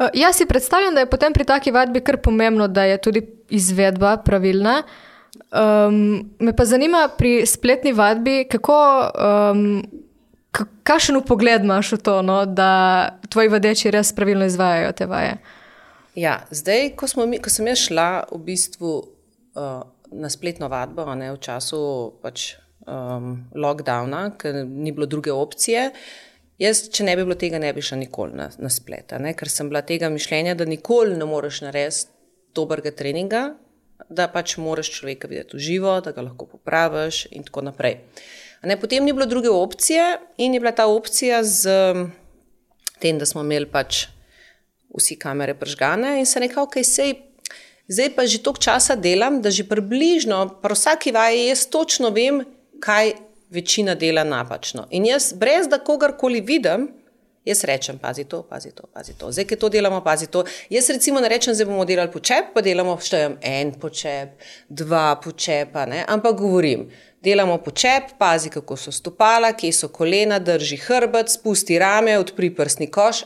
Uh, 0.00 0.08
jaz 0.14 0.36
si 0.36 0.46
predstavljam, 0.46 0.94
da 0.94 1.00
je 1.00 1.10
potem 1.10 1.32
pri 1.32 1.44
taki 1.44 1.70
vadbi 1.70 2.00
kar 2.00 2.16
pomembno, 2.16 2.68
da 2.68 2.84
je 2.84 2.98
tudi 2.98 3.22
izvedba 3.50 4.16
pravilna. 4.24 4.82
Um, 5.52 6.30
me 6.38 6.56
pa 6.56 6.64
zanima 6.64 7.08
pri 7.18 7.46
spletni 7.46 7.92
vadbi, 7.92 8.44
kako, 8.50 9.10
um, 9.52 9.82
kakšen 10.82 11.20
pogled 11.26 11.64
imaš 11.64 11.92
v 11.92 11.98
to, 11.98 12.22
no, 12.22 12.44
da 12.46 13.18
tvoji 13.28 13.48
vadeči 13.48 13.90
res 13.90 14.12
pravilno 14.12 14.44
izvajajo 14.44 14.92
te 14.92 15.06
vaje. 15.06 15.36
Ja, 16.14 16.40
zdaj, 16.50 16.94
ko, 16.98 17.06
mi, 17.26 17.38
ko 17.38 17.50
sem 17.52 17.68
šla 17.76 18.26
v 18.32 18.40
bistvu 18.48 18.90
uh, 18.98 19.82
na 20.10 20.30
spletno 20.30 20.68
vadbo, 20.68 21.06
ne, 21.14 21.30
v 21.32 21.38
času 21.38 21.80
pač, 22.22 22.56
um, 22.86 23.46
lockdowna, 23.54 24.32
ker 24.38 24.64
ni 24.66 24.92
bilo 24.92 25.06
druge 25.06 25.32
opcije, 25.32 25.90
jaz, 26.60 26.82
če 26.90 27.06
ne 27.06 27.16
bi 27.16 27.24
bilo 27.26 27.38
tega, 27.38 27.60
ne 27.62 27.72
bi 27.76 27.84
šla 27.84 28.00
nikoli 28.02 28.38
na, 28.40 28.50
na 28.58 28.70
splet. 28.72 29.14
Ne, 29.22 29.34
ker 29.38 29.50
sem 29.52 29.70
bila 29.70 29.84
tega 29.86 30.10
mišljenja, 30.10 30.56
da 30.58 30.66
nikoli 30.68 31.18
ne 31.18 31.28
moreš 31.28 31.62
narediti 31.66 32.10
dobrega 32.58 32.90
treninga, 32.96 33.44
da 34.10 34.26
pač 34.32 34.56
moraš 34.58 34.90
človeka 34.96 35.28
videti 35.30 35.54
v 35.54 35.62
živo, 35.62 35.94
da 36.02 36.10
ga 36.16 36.24
lahko 36.26 36.48
popraviš 36.50 37.28
in 37.30 37.46
tako 37.46 37.68
naprej. 37.68 38.00
Ne, 38.66 38.74
potem 38.80 39.06
ni 39.06 39.14
bilo 39.14 39.28
druge 39.30 39.48
opcije 39.48 40.16
in 40.42 40.54
je 40.54 40.60
bila 40.60 40.72
ta 40.76 40.88
opcija 40.90 41.44
z 41.46 41.70
tem, 43.00 43.20
da 43.20 43.28
smo 43.28 43.44
imeli 43.46 43.70
pač 43.70 44.08
vsi 44.96 45.16
kamere 45.18 45.54
pržgane 45.54 46.18
in 46.18 46.26
se 46.26 46.40
nekako, 46.40 46.70
okay, 46.70 46.84
sej, 46.84 47.14
zdaj 47.88 48.14
pa 48.16 48.26
že 48.26 48.42
toliko 48.42 48.62
časa 48.62 48.96
delam, 48.96 49.40
da 49.42 49.50
že 49.50 49.64
približno, 49.68 50.60
pri 50.62 50.74
vsaki 50.74 51.12
vaji 51.12 51.46
jaz 51.50 51.66
točno 51.66 52.10
vem, 52.10 52.44
kaj 52.80 53.12
večina 53.50 53.94
dela 53.94 54.24
napačno. 54.24 54.86
In 54.90 55.06
jaz, 55.06 55.32
brez 55.32 55.68
da 55.68 55.78
kogarkoli 55.78 56.40
vidim, 56.40 56.88
jaz 57.44 57.64
rečem, 57.64 57.98
pazi 57.98 58.24
to, 58.24 58.42
pazi 58.42 58.70
to, 58.70 58.86
pazi 58.94 59.14
to. 59.18 59.32
Zdaj, 59.32 59.44
ki 59.44 59.56
to 59.56 59.68
delamo, 59.68 60.00
pazi 60.04 60.26
to. 60.26 60.44
Jaz 60.70 60.90
recimo 60.90 61.20
ne 61.20 61.28
rečem, 61.28 61.54
da 61.56 61.64
bomo 61.64 61.84
delali 61.84 62.12
počep, 62.12 62.52
pa 62.54 62.62
delamo, 62.62 62.98
štejem 63.00 63.38
en 63.42 63.72
počep, 63.80 64.36
dva 64.68 65.16
počepa, 65.22 65.86
ne? 65.86 66.04
ampak 66.08 66.38
govorim 66.38 66.88
delamo 67.20 67.58
počep, 67.58 68.02
pazi, 68.18 68.50
kako 68.50 68.76
so 68.76 68.92
stopala, 68.92 69.52
kje 69.52 69.72
so 69.72 69.88
kolena, 69.92 70.38
drži 70.38 70.76
hrbet, 70.80 71.28
spusti 71.28 71.78
rame, 71.78 72.16
odpri 72.18 72.48
prsni 72.54 72.88
koš. 72.90 73.22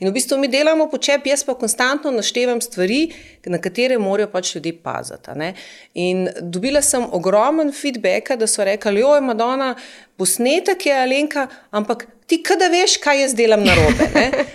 In 0.00 0.08
v 0.08 0.12
bistvu 0.14 0.38
mi 0.38 0.48
delamo 0.48 0.86
počep, 0.90 1.26
jaz 1.26 1.44
pa 1.44 1.54
konstantno 1.58 2.10
naštevam 2.10 2.60
stvari, 2.60 3.10
na 3.46 3.58
katere 3.58 3.98
morajo 3.98 4.30
pač 4.30 4.54
ljudje 4.54 4.76
paziti. 4.82 5.52
In 5.94 6.28
dobila 6.40 6.82
sem 6.82 7.04
ogromen 7.12 7.72
feedback, 7.72 8.36
da 8.38 8.46
so 8.46 8.64
rekli: 8.64 9.02
Oj, 9.02 9.20
Madonna, 9.20 9.74
posnetek 10.16 10.86
je 10.86 10.98
Alenka, 11.02 11.46
ampak 11.70 12.06
ti, 12.26 12.42
kada 12.42 12.70
veš, 12.70 12.96
kaj 13.02 13.22
jaz 13.26 13.34
delam 13.34 13.64
na 13.66 13.74
robe. 13.74 14.06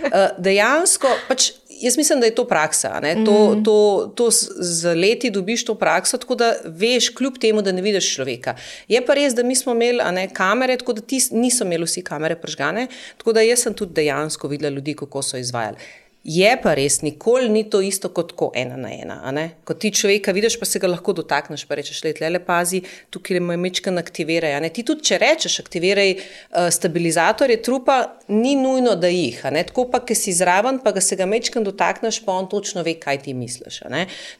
Uh, 0.08 0.18
dejansko 0.48 1.12
pač 1.28 1.52
jaz 1.80 1.96
mislim, 1.96 2.20
da 2.20 2.26
je 2.26 2.34
to 2.34 2.44
praksa. 2.44 3.00
To, 3.26 3.54
mm. 3.54 3.64
to, 3.64 4.12
to 4.14 4.28
z 4.30 4.94
leti 4.94 5.30
dobiš 5.30 5.64
to 5.64 5.74
prakso, 5.74 6.18
tako 6.18 6.34
da 6.34 6.52
veš, 6.64 7.08
kljub 7.08 7.38
temu, 7.38 7.62
da 7.62 7.72
ne 7.72 7.82
vidiš 7.82 8.14
človeka. 8.14 8.56
Je 8.88 9.04
pa 9.06 9.14
res, 9.14 9.34
da 9.34 9.42
mi 9.42 9.56
smo 9.56 9.72
imeli 9.72 10.02
ne, 10.12 10.28
kamere, 10.34 10.76
tako 10.76 10.92
da 10.92 11.00
ti 11.00 11.20
niso 11.30 11.64
imeli 11.64 11.84
vsi 11.84 12.02
kamere 12.04 12.36
pržgane, 12.36 12.88
tako 13.18 13.32
da 13.32 13.44
jaz 13.46 13.66
sem 13.66 13.74
tudi 13.74 13.94
dejansko 13.94 14.48
videla 14.48 14.74
ljudi, 14.74 14.94
kako 14.94 15.22
so 15.22 15.36
izvajali. 15.36 15.76
Je 16.24 16.48
pa 16.62 16.72
res, 16.74 16.98
nikoli 17.06 17.46
ni 17.48 17.62
to 17.70 17.78
isto 17.80 18.10
kot 18.10 18.32
ko 18.36 18.50
ena 18.54 18.76
na 18.76 18.90
ena. 18.90 19.44
Ko 19.64 19.76
ti 19.78 19.92
človeka 19.94 20.34
vidiš, 20.34 20.58
pa 20.58 20.66
se 20.66 20.80
ga 20.82 20.90
lahko 20.90 21.14
dotakneš, 21.14 21.62
pa 21.68 21.78
rečeš, 21.78 22.02
le 22.04 22.30
le 22.30 22.40
pazi, 22.42 22.82
tukaj 23.14 23.38
le 23.38 23.56
mečka 23.56 23.94
aktiviraj. 23.94 24.58
Ti 24.74 24.82
tudi, 24.82 25.06
če 25.08 25.18
rečeš, 25.22 25.60
aktiviraj 25.62 26.10
uh, 26.18 26.68
stabilizatorje 26.74 27.60
trupa, 27.62 28.18
ni 28.28 28.56
nujno, 28.58 28.96
da 28.98 29.08
jih. 29.08 29.40
Tako 29.40 29.86
pa, 29.92 30.02
ki 30.02 30.18
si 30.18 30.34
zraven, 30.34 30.82
pa 30.82 30.92
ga 30.92 31.00
se 31.00 31.16
ga 31.16 31.26
mečka 31.26 31.62
dotakneš, 31.62 32.24
pa 32.26 32.34
on 32.34 32.50
točno 32.50 32.82
ve, 32.82 32.98
kaj 32.98 33.22
ti 33.24 33.34
misliš. 33.34 33.84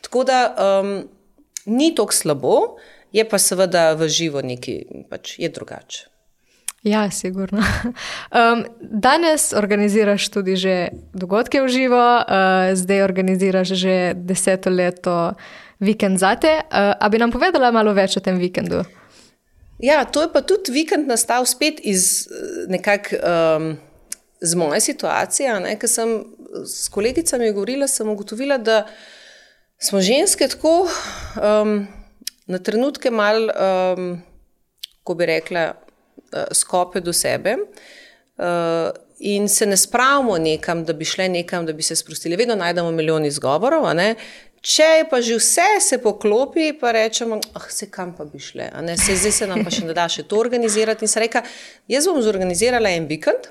Tako 0.03 0.27
da 0.27 0.43
um, 0.83 0.95
ni 1.67 1.95
tako 1.95 2.13
slabo, 2.13 2.59
je 3.13 3.25
pa 3.25 3.39
seveda 3.39 3.93
v 3.95 4.11
živo 4.11 4.43
nekaj, 4.43 5.07
pač 5.09 5.39
je 5.39 5.49
drugače. 5.49 6.18
Ja, 6.83 7.11
sigurno. 7.11 7.63
Um, 8.29 8.65
danes 8.81 9.53
organiziraš 9.57 10.29
tudi 10.29 10.57
že 10.57 10.91
dogodke 11.17 11.63
v 11.65 11.69
živo, 11.69 11.97
uh, 11.97 12.77
zdaj 12.77 13.03
organiziraš 13.03 13.73
že 13.73 14.13
deseto 14.15 14.71
leto 14.71 15.33
vikend 15.81 16.21
zate. 16.21 16.61
Uh, 16.69 16.93
a 17.01 17.09
bi 17.09 17.19
nam 17.19 17.33
povedala 17.33 17.73
malo 17.73 17.95
več 17.97 18.17
o 18.17 18.21
tem 18.21 18.37
vikendu? 18.37 18.85
Ja, 19.81 20.05
to 20.05 20.23
je 20.23 20.29
pa 20.29 20.45
tudi 20.45 20.73
vikend 20.73 21.09
nastal 21.09 21.47
spet 21.47 21.81
iz 21.83 22.29
nekak. 22.69 23.13
Um, 23.19 23.79
Z 24.39 24.55
moje 24.55 24.79
situacije, 24.81 25.51
ker 25.83 25.91
sem 25.91 26.11
s 26.63 26.87
kolegicami 26.95 27.49
govorila, 27.51 27.89
sem 27.91 28.07
ugotovila, 28.07 28.55
da 28.59 28.87
smo 29.83 29.99
ženske 29.99 30.47
tako 30.49 30.87
um, 30.87 31.89
na 32.47 32.59
trenutke 32.63 33.11
malo, 33.11 33.51
um, 33.51 34.23
ko 35.03 35.19
bi 35.19 35.27
rekla, 35.27 35.73
skope 36.53 37.01
do 37.01 37.13
sebe. 37.13 37.57
Uh, 38.39 38.91
In 39.19 39.49
se 39.49 39.67
ne 39.67 39.77
spravimo 39.77 40.39
nekam, 40.39 40.85
da 40.85 40.93
bi 40.93 41.05
šli 41.05 41.29
nekam, 41.29 41.67
da 41.67 41.73
bi 41.73 41.83
se 41.83 41.97
sprostili. 41.97 42.37
Vedno 42.37 42.55
najdemo 42.55 42.91
milijon 42.91 43.25
izgovorov. 43.27 43.89
Če 44.63 45.07
pa 45.11 45.21
že 45.23 45.39
vse 45.39 45.67
se 45.81 45.99
poklopi, 46.03 46.73
pa 46.81 46.93
rečemo, 46.93 47.39
ah, 47.55 47.67
se 47.71 47.91
kam 47.91 48.15
pa 48.17 48.25
bi 48.25 48.39
šli. 48.39 48.67
Se, 48.97 49.17
zdaj 49.17 49.33
se 49.33 49.47
nam 49.47 49.65
pa 49.65 49.71
še 49.71 49.87
ne 49.87 49.95
da 49.95 50.09
še 50.11 50.23
to 50.23 50.39
organizirati. 50.39 51.07
In 51.07 51.11
se 51.11 51.23
reka, 51.23 51.43
jaz 51.91 52.07
bom 52.07 52.23
zorganizirala 52.23 52.91
en 52.95 53.07
vikend, 53.11 53.51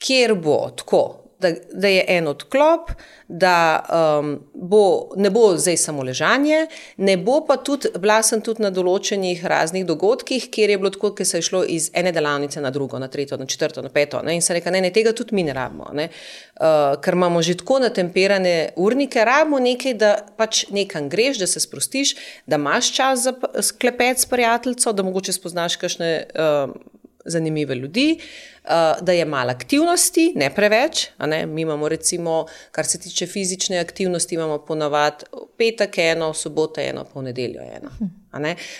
kjer 0.00 0.34
bo 0.34 0.60
tako. 0.76 1.02
Da, 1.40 1.52
da 1.72 1.88
je 1.88 2.04
en 2.08 2.28
odklop, 2.28 2.90
da 3.28 3.84
um, 4.20 4.30
bo, 4.54 5.10
ne 5.16 5.30
bo 5.30 5.56
zdaj 5.56 5.76
samo 5.76 6.02
ležanje, 6.02 6.66
ne 6.96 7.16
bo 7.16 7.40
pa 7.46 7.56
tudi, 7.56 7.90
bila 7.98 8.22
sem 8.22 8.40
tudi 8.42 8.64
na 8.64 8.70
določenih 8.74 9.44
raznih 9.46 9.84
dogodkih, 9.86 10.48
kjer 10.50 10.72
je 10.72 10.78
bilo 10.80 10.90
tako, 10.94 11.12
da 11.18 11.26
se 11.28 11.38
je 11.38 11.46
šlo 11.50 11.62
iz 11.68 11.90
ene 11.94 12.12
delavnice 12.12 12.60
na 12.64 12.72
drugo, 12.74 12.98
na 12.98 13.08
tretjo, 13.08 13.38
na 13.38 13.46
četrto, 13.46 13.82
na 13.84 13.92
peto. 13.92 14.22
Ne? 14.24 14.34
In 14.34 14.42
se 14.42 14.56
reka, 14.56 14.72
ne, 14.74 14.80
ne, 14.80 14.92
tega 14.94 15.12
tudi 15.12 15.36
mi 15.36 15.44
ne 15.46 15.54
rabimo, 15.54 15.90
ne? 15.94 16.08
uh, 16.08 16.96
ker 17.04 17.14
imamo 17.14 17.42
že 17.42 17.58
tako 17.60 17.78
natemperane 17.84 18.72
urnike, 18.76 19.24
rabimo 19.24 19.60
nekaj, 19.62 19.98
da 20.00 20.12
pač 20.36 20.64
nekam 20.74 21.08
greš, 21.12 21.42
da 21.44 21.46
se 21.46 21.60
sprostiš, 21.60 22.16
da 22.46 22.56
imaš 22.56 22.92
čas 22.96 23.26
za 23.28 23.34
klepet 23.78 24.24
s 24.24 24.26
prijateljico, 24.26 24.92
da 24.92 25.06
mogoče 25.06 25.36
spoznaš 25.36 25.76
kakšne. 25.76 26.14
Uh, 26.34 26.96
zanimive 27.28 27.74
ljudi, 27.74 28.18
uh, 28.64 28.70
da 29.00 29.12
je 29.12 29.24
malo 29.24 29.50
aktivnosti, 29.50 30.32
ne 30.36 30.50
preveč. 30.54 31.06
Ne? 31.18 31.46
Mi 31.46 31.62
imamo, 31.62 31.88
recimo, 31.88 32.46
kar 32.70 32.86
se 32.86 32.98
tiče 32.98 33.26
fizične 33.26 33.78
aktivnosti, 33.78 34.34
imamo 34.34 34.58
ponavadi 34.58 35.24
petek 35.56 35.98
eno, 35.98 36.32
soboto 36.34 36.80
eno, 36.80 37.04
pa 37.04 37.20
v 37.20 37.28
nedeljo 37.30 37.60
eno. 37.62 37.90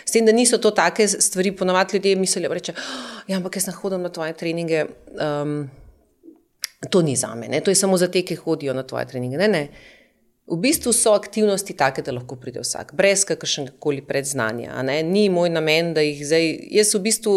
S 0.05 0.13
tem, 0.13 0.27
da 0.27 0.33
niso 0.33 0.59
to 0.59 0.71
take 0.71 1.09
stvari, 1.09 1.53
ponavadi 1.57 1.97
ljudje 1.97 2.17
mislijo, 2.17 2.49
da 2.49 2.55
oh, 2.55 3.23
ja, 3.27 3.37
ampak 3.37 3.57
jaz 3.57 3.67
ne 3.67 3.73
hodim 3.73 4.03
na 4.03 4.09
tvoje 4.09 4.33
treninge. 4.33 4.87
Um, 5.43 5.69
To 6.91 7.03
ni 7.03 7.17
za 7.17 7.35
me, 7.35 7.49
ne? 7.49 7.59
to 7.61 7.71
je 7.71 7.75
samo 7.75 7.97
za 7.99 8.07
te, 8.07 8.23
ki 8.23 8.37
hodijo 8.39 8.75
na 8.75 8.85
tvoje 8.87 9.07
treninge. 9.07 9.37
Ne, 9.37 9.49
ne. 9.49 9.69
V 10.49 10.57
bistvu 10.57 10.95
so 10.97 11.13
aktivnosti 11.13 11.75
take, 11.77 12.01
da 12.03 12.13
lahko 12.17 12.37
pride 12.41 12.63
vsak, 12.63 12.95
brez 12.97 13.27
kakršnega 13.29 13.75
koli 13.85 14.01
predznanja. 14.01 14.81
Ni 15.05 15.27
moj 15.29 15.51
namen, 15.53 15.93
da 15.95 16.01
jih 16.01 16.23
zdaj. 16.25 16.47
Jaz 16.73 16.95
v 16.97 17.03
bistvu, 17.05 17.35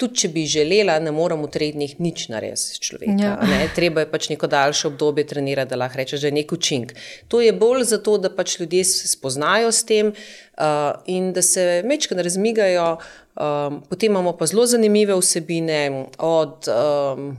tudi 0.00 0.22
če 0.22 0.30
bi 0.32 0.46
želela, 0.48 0.96
ne 1.04 1.12
morem 1.12 1.44
v 1.44 1.50
treh 1.52 1.74
dneh 1.76 1.92
nič 2.00 2.26
narediti 2.32 2.62
s 2.62 2.80
človekom. 2.80 3.20
Ja. 3.20 3.36
Treba 3.76 4.06
je 4.06 4.10
pač 4.10 4.30
neko 4.32 4.48
daljše 4.48 4.88
obdobje 4.88 5.26
trenirati, 5.34 5.74
da 5.74 5.82
lahko 5.84 6.00
rečeš, 6.00 6.24
da 6.24 6.32
je 6.32 6.38
nek 6.40 6.56
učink. 6.56 6.96
To 7.28 7.44
je 7.44 7.52
bolj 7.52 7.84
zato, 7.92 8.16
da 8.18 8.32
pač 8.32 8.56
ljudje 8.60 8.84
se 8.88 9.12
spoznajo 9.12 9.68
s 9.68 9.84
tem 9.84 10.14
uh, 10.14 10.96
in 11.04 11.34
da 11.36 11.44
se 11.44 11.82
mečkaj 11.84 12.22
razmigajo. 12.24 12.94
Um, 13.34 13.82
potem 13.90 14.14
imamo 14.14 14.32
pa 14.38 14.46
zelo 14.48 14.64
zanimive 14.66 15.16
vsebine 15.20 16.06
od. 16.16 16.70
Um, 16.70 17.34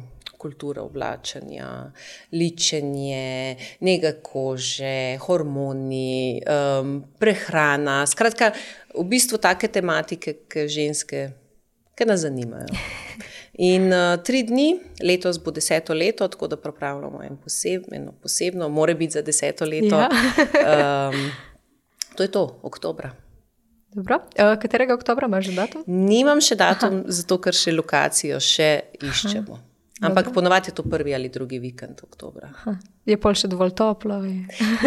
kultura 0.46 0.84
oblačenja, 0.86 1.70
ličenje, 2.38 3.56
nega 3.86 4.14
kože, 4.22 5.18
hormoni, 5.26 6.42
um, 6.46 7.00
prehrana. 7.20 8.04
Skratka, 8.10 8.52
v 8.94 9.08
bistvu 9.10 9.42
take 9.42 9.72
tematike, 9.74 10.38
ki 10.52 10.68
ženske, 10.70 11.26
ki 11.98 12.08
nas 12.08 12.22
zanimajo. 12.28 12.70
In 13.58 13.88
uh, 13.94 14.18
tri 14.24 14.44
dni, 14.44 14.74
letos 15.04 15.40
bo 15.40 15.52
deseto 15.56 15.96
leto, 15.96 16.28
tako 16.28 16.50
da 16.52 16.58
pripravljamo 16.60 17.24
en 17.24 17.38
poseb, 17.40 17.88
eno 17.96 18.12
posebno, 18.22 18.70
mora 18.70 18.94
biti 18.94 19.16
za 19.16 19.22
deseto 19.22 19.66
leto. 19.66 19.96
Ja. 19.96 20.10
um, 21.10 21.30
to 22.16 22.24
je 22.24 22.32
to, 22.32 22.60
oktober. 22.64 23.10
Dobro. 23.96 24.16
Uh, 24.16 24.60
katerega 24.62 24.94
oktobra 24.94 25.28
imaš 25.28 25.46
že 25.46 25.56
datum? 25.56 25.84
Nimam 25.88 26.42
še 26.44 26.58
datum, 26.60 27.00
Aha. 27.00 27.16
zato 27.16 27.38
ker 27.40 27.56
še 27.56 27.72
lokacijo 27.72 28.42
še 28.44 28.70
iščemo. 29.00 29.56
Aha. 29.56 29.75
Ampak 30.02 30.34
ponovadi 30.34 30.70
je 30.70 30.74
to 30.76 30.84
prvi 30.84 31.16
ali 31.16 31.30
drugi 31.30 31.60
vikend 31.60 32.02
oktobra. 32.04 32.50
Ha, 32.64 32.74
je 33.06 33.16
pol 33.18 33.36
še 33.38 33.48
dovolj 33.48 33.72
toplo. 33.80 34.18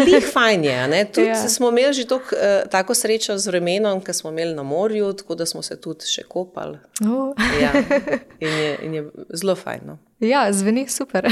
Lih 0.05 0.27
fajn 0.33 0.67
je. 0.67 0.75
Tudi 1.15 1.31
ja. 1.31 1.37
smo 1.49 1.71
imeli 1.73 1.95
že 1.97 2.05
tok, 2.05 2.29
uh, 2.35 2.67
tako 2.69 2.93
srečo 2.93 3.37
z 3.41 3.49
vremenom, 3.49 4.03
ker 4.05 4.13
smo 4.13 4.29
imeli 4.29 4.53
na 4.53 4.63
morju, 4.63 5.09
tako 5.17 5.39
da 5.39 5.49
smo 5.49 5.63
se 5.65 5.79
tudi 5.81 6.05
še 6.05 6.27
kopali. 6.29 6.77
Uh. 7.01 7.33
Ja. 7.57 7.73
In, 8.45 8.53
je, 8.53 8.77
in 8.85 8.93
je 8.93 9.01
zelo 9.35 9.55
fajn. 9.57 9.81
No. 9.83 9.97
Ja, 10.23 10.45
zveni 10.53 10.85
super. 10.87 11.25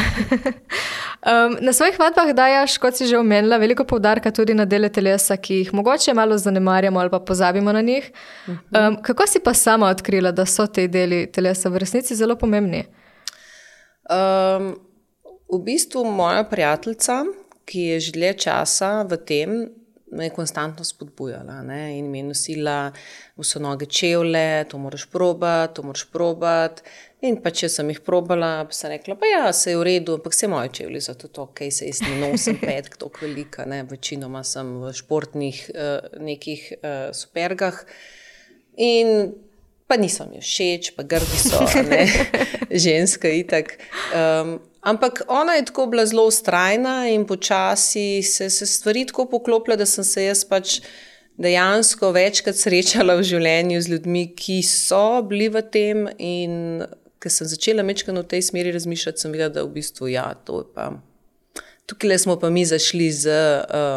um, 1.31 1.55
na 1.61 1.71
svojih 1.73 1.95
vadbah 1.99 2.33
dajaš, 2.35 2.75
kot 2.81 2.97
si 2.97 3.07
že 3.07 3.15
omenila, 3.19 3.61
veliko 3.61 3.85
poudarka 3.87 4.31
tudi 4.31 4.57
na 4.57 4.65
dele 4.65 4.89
telesa, 4.89 5.37
ki 5.37 5.61
jih 5.61 5.73
mogoče 5.77 6.17
malo 6.17 6.35
zanemarjamo 6.37 6.99
ali 6.99 7.13
pa 7.13 7.19
pozabimo 7.19 7.71
na 7.71 7.81
njih. 7.81 8.11
Um, 8.47 8.97
kako 9.03 9.27
si 9.27 9.39
pa 9.39 9.53
sama 9.53 9.87
odkrila, 9.93 10.31
da 10.31 10.45
so 10.45 10.67
te 10.67 10.87
deli 10.87 11.27
telesa 11.31 11.69
v 11.69 11.85
resnici 11.85 12.15
zelo 12.15 12.35
pomembni? 12.35 12.83
Um, 14.07 14.75
v 15.51 15.59
bistvu 15.63 16.03
moja 16.11 16.43
prijateljica, 16.43 17.25
ki 17.67 17.81
je 17.81 17.99
že 17.99 18.11
dlje 18.15 18.33
časa 18.47 19.03
v 19.03 19.17
tem, 19.17 19.57
me 20.11 20.25
je 20.25 20.31
konstantno 20.31 20.83
spodbujala 20.87 21.61
ne? 21.67 21.97
in 21.97 22.11
mi 22.11 22.19
je 22.19 22.23
nosila 22.23 22.91
vse 23.35 23.59
noge 23.59 23.85
čevlje, 23.85 24.63
to 24.69 24.77
moraš 24.77 25.05
probati, 25.11 25.75
to 25.75 25.83
moraš 25.83 26.05
probati. 26.11 26.81
In 27.21 27.39
pa 27.43 27.51
če 27.51 27.69
sem 27.69 27.89
jih 27.89 27.99
probala, 28.05 28.61
pa 28.69 28.75
sem 28.77 28.93
rekla, 28.93 29.17
pa 29.19 29.27
ja, 29.27 29.49
se 29.53 29.73
je 29.73 29.79
v 29.79 29.83
redu, 29.87 30.15
ampak 30.19 30.35
vse 30.35 30.47
moje 30.47 30.69
čevlje 30.79 31.01
so 31.01 31.15
tudi 31.17 31.41
ok, 31.43 31.63
se 31.73 31.89
jaz 31.89 32.03
ne 32.05 32.19
nosim 32.21 32.59
petk, 32.61 32.95
tako 33.01 33.25
velika, 33.25 33.65
ne? 33.65 33.81
večinoma 33.89 34.43
sem 34.47 34.69
v 34.83 34.93
športnih 34.95 35.63
uh, 35.73 36.21
nekih 36.23 36.69
uh, 36.77 37.09
supergah. 37.17 37.81
In 38.77 39.33
pa 39.87 39.97
nisem 39.97 40.33
jim 40.35 40.43
všeč, 40.43 40.91
pa 40.97 41.03
grdi 41.07 41.39
so, 41.39 41.63
ne, 41.87 42.03
ženska 42.85 43.31
itak. 43.31 43.77
Um, 44.11 44.57
ampak 44.81 45.23
ona 45.27 45.57
je 45.57 45.67
tako 45.71 45.87
bila 45.91 46.05
zelo 46.05 46.27
ustrajna 46.27 47.07
in 47.09 47.25
počasi 47.27 48.23
se, 48.23 48.49
se 48.49 48.65
stvari 48.65 49.05
tako 49.07 49.25
poklopile, 49.31 49.77
da 49.79 49.85
sem 49.85 50.03
se 50.03 50.27
jaz 50.27 50.43
pač 50.45 50.79
dejansko 51.37 52.11
večkrat 52.11 52.57
srečala 52.57 53.15
v 53.19 53.25
življenju 53.31 53.81
z 53.81 53.93
ljudmi, 53.93 54.23
ki 54.35 54.61
so 54.65 55.21
bili 55.27 55.47
v 55.53 55.63
tem. 55.71 56.07
In 56.17 56.83
ker 57.21 57.33
sem 57.33 57.49
začela 57.49 57.85
mečkano 57.85 58.25
v 58.25 58.31
tej 58.35 58.43
smeri 58.49 58.73
razmišljati, 58.75 59.21
sem 59.21 59.33
videla, 59.33 59.53
da 59.53 59.65
v 59.65 59.75
bistvu 59.77 60.11
ja, 60.11 60.31
to 60.45 60.61
je 60.63 60.71
pa. 60.75 60.91
Tukaj 61.87 62.17
smo 62.19 62.35
pa 62.39 62.49
mi 62.49 62.65
zašli 62.65 63.11
z, 63.11 63.31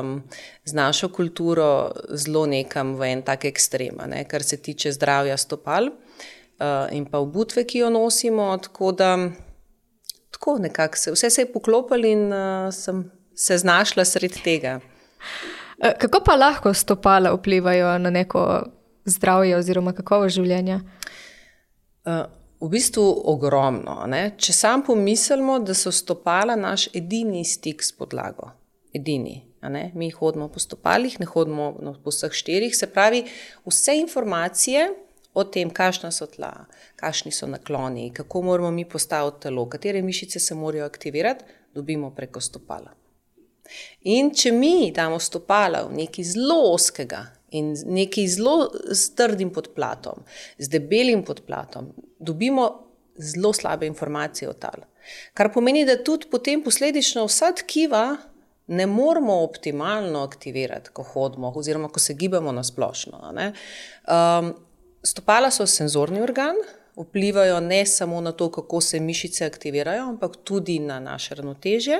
um, 0.00 0.22
z 0.64 0.72
našo 0.72 1.08
kulturo 1.08 1.90
zelo 2.14 2.46
nekam 2.46 2.94
v 2.94 3.08
en 3.12 3.22
tak 3.26 3.44
ekstrem, 3.44 3.98
ne, 4.06 4.22
kar 4.30 4.42
se 4.46 4.56
tiče 4.62 4.92
zdravja 4.94 5.36
stopal 5.36 5.90
uh, 5.90 6.86
in 6.94 7.08
pa 7.10 7.18
obutve, 7.18 7.64
ki 7.66 7.82
jo 7.82 7.90
nosimo. 7.90 8.52
Tako 8.62 8.92
da 8.92 9.16
tako 10.30 10.58
nekako 10.58 10.96
se, 10.96 11.12
vse 11.12 11.30
se 11.30 11.42
je 11.42 11.52
poklopilo 11.52 12.06
in 12.06 12.32
uh, 12.32 12.70
sem 12.72 13.10
se 13.34 13.58
znašla 13.58 14.04
sred 14.04 14.38
tega. 14.44 14.78
Uh, 15.82 15.90
kako 15.98 16.22
pa 16.24 16.36
lahko 16.36 16.74
stopala 16.74 17.34
vplivajo 17.34 17.98
na 17.98 18.10
neko 18.10 18.62
zdravje 19.04 19.56
oziroma 19.56 19.92
kakovo 19.92 20.28
življenja? 20.28 20.80
Uh, 22.04 22.22
v 22.60 22.68
bistvu 22.68 23.04
ogromno. 23.32 24.02
Ne? 24.10 24.34
Če 24.36 24.54
sam 24.54 24.84
pomislimo, 24.86 25.58
da 25.64 25.74
so 25.76 25.92
stopala 25.92 26.56
naš 26.56 26.88
edini 26.94 27.44
stik 27.44 27.82
s 27.84 27.94
podlago, 27.96 28.52
edini. 28.94 29.40
Mi 29.94 30.08
hodimo 30.10 30.48
po 30.48 30.60
stopalih, 30.60 31.18
ne 31.20 31.26
hodimo 31.28 31.72
po 32.04 32.12
vseh 32.12 32.32
štirih. 32.32 32.72
Se 32.76 32.88
pravi, 32.88 33.26
vse 33.68 33.98
informacije 34.00 34.86
o 35.36 35.44
tem, 35.44 35.68
kakšna 35.70 36.08
so 36.10 36.26
tla, 36.26 36.64
kakšni 37.00 37.32
so 37.32 37.46
nakloni, 37.46 38.08
kako 38.14 38.42
moramo 38.42 38.70
mi 38.70 38.86
postaviti 38.88 39.44
telo, 39.44 39.66
katere 39.68 40.02
mišice 40.02 40.40
se 40.40 40.54
morajo 40.54 40.86
aktivirati, 40.88 41.44
dobimo 41.74 42.10
preko 42.16 42.40
stopala. 42.40 42.96
In 44.10 44.32
če 44.34 44.50
mi 44.52 44.90
damo 44.96 45.20
stopala 45.22 45.84
v 45.86 46.00
nekaj 46.00 46.24
zelo 46.32 46.72
oskega, 46.72 47.26
in 47.50 47.74
nekaj 47.86 48.26
zelo 48.36 48.70
strdim 48.94 49.50
podplatom, 49.54 50.22
z 50.58 50.68
debelim 50.68 51.24
podplatom, 51.24 51.92
dobimo 52.18 52.70
zelo 53.18 53.52
slabe 53.52 53.86
informacije 53.86 54.48
o 54.48 54.52
tal. 54.52 54.86
Kar 55.34 55.52
pomeni, 55.52 55.84
da 55.84 55.98
tudi 56.04 56.28
potem 56.30 56.62
posledično 56.62 57.24
vsa 57.26 57.52
tkiva 57.56 58.16
ne 58.70 58.86
moramo 58.86 59.40
optimalno 59.42 60.22
aktivirati, 60.22 60.90
ko 60.94 61.02
hodimo, 61.02 61.52
oziroma 61.56 61.88
ko 61.88 62.00
se 62.00 62.14
gibamo 62.14 62.52
na 62.52 62.62
splošno. 62.64 63.32
Um, 63.34 64.52
stopala 65.02 65.50
so 65.50 65.66
senzorni 65.66 66.22
organ. 66.22 66.54
Vplivajo 67.00 67.60
ne 67.60 67.86
samo 67.86 68.20
na 68.20 68.32
to, 68.32 68.50
kako 68.52 68.80
se 68.80 69.00
mišice 69.00 69.46
aktivirajo, 69.46 70.08
ampak 70.08 70.36
tudi 70.44 70.78
na 70.78 71.00
naše 71.00 71.34
ravnotežje, 71.34 71.98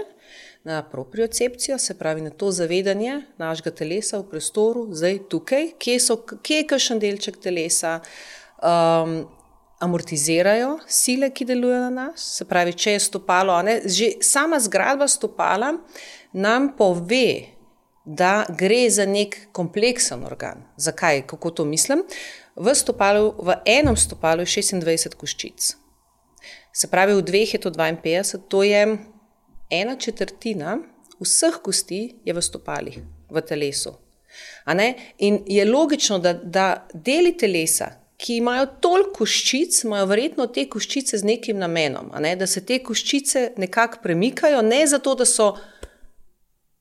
na 0.64 0.82
propriocepcijo, 0.82 1.78
se 1.78 1.98
pravi 1.98 2.20
na 2.20 2.30
to 2.30 2.50
zavedanje 2.50 3.22
našega 3.38 3.70
telesa 3.70 4.18
v 4.18 4.28
prostoru, 4.28 4.88
zdaj 4.92 5.18
tukaj, 5.28 5.70
kje, 5.78 6.00
so, 6.00 6.16
kje 6.42 6.56
je 6.56 6.66
kakšen 6.66 7.00
delček 7.00 7.40
telesa, 7.40 8.00
um, 8.60 9.22
amortizirajo 9.80 10.78
sile, 10.86 11.30
ki 11.30 11.44
delujejo 11.48 11.80
na 11.80 11.90
nas. 11.90 12.26
Se 12.36 12.44
pravi, 12.44 12.76
če 12.76 12.98
je 12.98 13.06
stopalo, 13.06 13.56
ne, 13.64 13.80
že 13.88 14.12
sama 14.20 14.60
zgradba 14.60 15.08
stopala 15.08 15.72
nam 16.32 16.74
pove, 16.76 17.56
da 18.04 18.44
gre 18.48 18.84
za 18.90 19.06
nek 19.06 19.36
kompleksen 19.52 20.24
organ. 20.26 20.64
Zakaj? 20.76 21.22
Kako 21.26 21.50
to 21.50 21.64
mislim? 21.64 22.02
V, 22.56 22.74
stopalu, 22.74 23.34
v 23.38 23.56
enem 23.66 23.96
stopalu 23.96 24.42
je 24.42 24.62
26 24.62 25.14
koščic. 25.16 25.76
Se 26.72 26.88
pravi, 26.90 27.14
v 27.14 27.22
dveh 27.22 27.54
je 27.54 27.60
to 27.60 27.70
52, 27.70 28.48
to 28.48 28.62
je 28.62 28.98
ena 29.70 29.96
četrtina 29.96 30.78
vseh 31.20 31.54
kosti 31.62 32.16
je 32.24 32.32
v 32.32 32.42
stopalih, 32.42 32.98
v 33.30 33.40
telesu. 33.40 33.94
In 35.18 35.42
je 35.46 35.64
logično, 35.64 36.18
da, 36.18 36.32
da 36.32 36.86
deli 36.94 37.36
telesa, 37.36 37.90
ki 38.20 38.36
imajo 38.36 38.66
toliko 38.80 39.24
koščic, 39.24 39.84
imajo 39.84 40.06
verjetno 40.06 40.46
te 40.52 40.66
koščice 40.68 41.18
z 41.18 41.24
nekim 41.24 41.58
namenom, 41.58 42.12
ne? 42.20 42.34
da 42.36 42.46
se 42.46 42.64
te 42.66 42.78
koščice 42.84 43.52
nekako 43.56 44.02
premikajo, 44.02 44.60
ne 44.62 44.84
zato, 44.86 45.14
da 45.14 45.24
so 45.24 45.54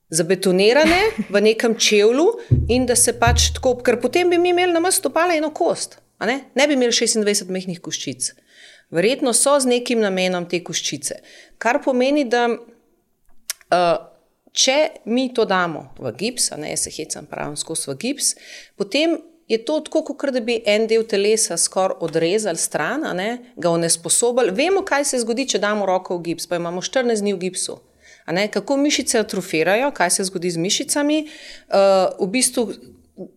zabetonirane 0.10 1.02
v 1.30 1.42
nekem 1.42 1.76
čevlju 1.76 2.28
in 2.70 2.86
da 2.90 2.96
se 2.96 3.14
pač 3.20 3.52
tako, 3.56 3.76
ker 3.86 4.00
potem 4.02 4.30
bi 4.30 4.38
mi 4.38 4.50
imeli 4.50 4.74
na 4.74 4.82
mestu 4.82 5.06
stopala 5.06 5.36
eno 5.38 5.54
kost, 5.54 6.00
ne? 6.26 6.42
ne 6.56 6.68
bi 6.68 6.74
imeli 6.74 6.92
26 6.92 7.50
mehkih 7.50 7.82
koščic. 7.82 8.34
Verjetno 8.90 9.34
so 9.38 9.54
z 9.62 9.70
nekim 9.70 10.02
namenom 10.02 10.48
te 10.50 10.64
koščice. 10.66 11.20
Kar 11.62 11.78
pomeni, 11.86 12.26
da 12.26 12.48
uh, 12.50 13.98
če 14.52 14.78
mi 15.06 15.28
to 15.34 15.46
damo 15.46 15.92
v 16.00 16.14
gips, 16.18 16.50
ne 16.58 16.74
se 16.78 16.90
hecam 16.94 17.30
pravim 17.30 17.58
skozi 17.58 17.92
v 17.92 17.98
gips, 18.02 18.34
potem 18.78 19.20
je 19.50 19.58
to 19.66 19.80
tako, 19.86 20.02
kot 20.06 20.34
da 20.34 20.42
bi 20.46 20.60
en 20.66 20.88
del 20.90 21.06
telesa 21.10 21.58
skoraj 21.58 22.02
odrezali 22.06 22.58
stran, 22.58 23.06
ga 23.58 23.70
onesposobili. 23.70 24.54
Vemo, 24.54 24.84
kaj 24.86 25.06
se 25.10 25.22
zgodi, 25.22 25.48
če 25.54 25.62
damo 25.62 25.86
roko 25.90 26.18
v 26.18 26.30
gips, 26.30 26.50
pa 26.50 26.58
imamo 26.58 26.82
14 26.86 27.26
dni 27.26 27.34
v 27.34 27.42
gipsu. 27.46 27.80
Kako 28.52 28.78
mišice 28.78 29.20
atrofirajo, 29.20 29.92
kaj 29.92 30.10
se 30.10 30.24
zgodi 30.24 30.52
z 30.52 30.58
mišicami. 30.58 31.20
Uh, 31.26 32.26
v 32.26 32.30
bistvu 32.32 32.70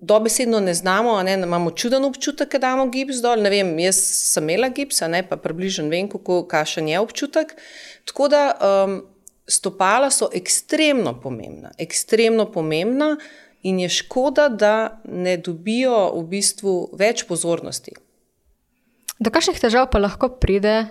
dobesedno 0.00 0.60
ne 0.60 0.74
znamo, 0.74 1.22
ne, 1.22 1.34
imamo 1.34 1.70
čuden 1.70 2.04
občutek, 2.04 2.52
da 2.52 2.58
damo 2.58 2.86
gips 2.86 3.22
dol. 3.22 3.42
Vem, 3.42 3.78
jaz 3.78 3.98
sem 4.32 4.44
imela 4.44 4.68
gips, 4.68 5.00
ne, 5.08 5.22
pa 5.26 5.36
približno 5.36 5.88
vem, 5.90 6.08
kako 6.08 6.44
kašen 6.46 6.88
je 6.88 7.00
občutek. 7.00 7.56
Tako 8.04 8.28
da 8.28 8.42
um, 8.52 9.00
stopala 9.48 10.10
so 10.10 10.30
ekstremno 10.34 11.20
pomembna, 11.20 11.72
ekstremno 11.78 12.50
pomembna. 12.52 13.16
In 13.62 13.78
je 13.78 13.88
škoda, 13.88 14.48
da 14.48 15.00
ne 15.06 15.36
dobijo 15.38 16.10
v 16.16 16.22
bistvu 16.32 16.72
več 16.98 17.22
pozornosti. 17.28 17.92
Do 19.22 19.30
kakšnih 19.30 19.60
težav 19.62 19.86
pa 19.92 20.00
lahko 20.02 20.32
pride? 20.42 20.88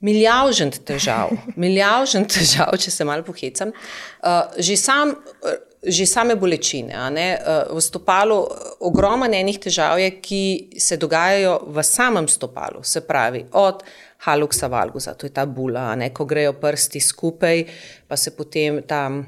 Milijavžen 0.00 0.70
težav, 0.88 1.32
milijavžen 1.60 2.24
težav, 2.24 2.72
če 2.80 2.90
se 2.90 3.04
malo 3.04 3.24
pohecam. 3.26 3.68
Uh, 3.68 4.48
že, 4.56 4.76
sam, 4.80 5.12
že 5.84 6.06
same 6.08 6.36
bolečine. 6.40 6.96
Uh, 6.96 7.74
v 7.76 7.82
stopalu 7.84 8.38
ogromno 8.88 9.28
enih 9.28 9.58
težav 9.60 10.00
je, 10.00 10.14
ki 10.24 10.44
se 10.80 10.96
dogajajo 10.96 11.58
v 11.68 11.84
samem 11.84 12.28
stopalu, 12.28 12.80
se 12.82 13.04
pravi 13.04 13.44
od 13.52 13.84
haluksa 14.24 14.68
valgusa, 14.72 15.14
to 15.14 15.28
je 15.28 15.34
ta 15.36 15.44
bula, 15.46 15.94
ne? 15.96 16.10
ko 16.16 16.24
grejo 16.24 16.56
prsti 16.60 17.00
skupaj, 17.00 17.64
pa 18.08 18.16
se 18.16 18.32
potem 18.36 18.82
tam 18.88 19.22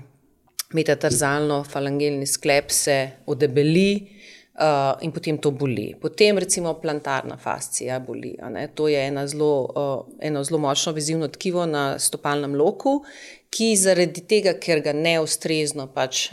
metatarzalno 0.72 1.62
falangelni 1.68 2.26
sklep 2.26 2.70
se 2.70 3.11
odebeli 3.26 4.21
uh, 4.58 4.98
in 5.00 5.12
potem 5.12 5.38
to 5.38 5.50
boli. 5.50 5.94
Potem 6.00 6.38
recimo 6.38 6.74
plantarna 6.74 7.36
fascija 7.36 7.98
boli. 8.00 8.34
To 8.74 8.88
je 8.88 9.06
ena 9.06 9.26
zelo, 9.26 9.52
uh, 9.64 10.14
eno 10.20 10.44
zelo 10.44 10.58
močno 10.58 10.92
vezivno 10.92 11.28
tkivo 11.28 11.66
na 11.66 11.98
stopalnem 11.98 12.54
loku, 12.54 13.02
ki 13.50 13.74
zaradi 13.76 14.24
tega, 14.28 14.54
ker 14.58 14.80
ga 14.80 14.92
neustrezno 14.96 15.86
pač 15.92 16.30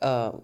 uh, 0.00 0.34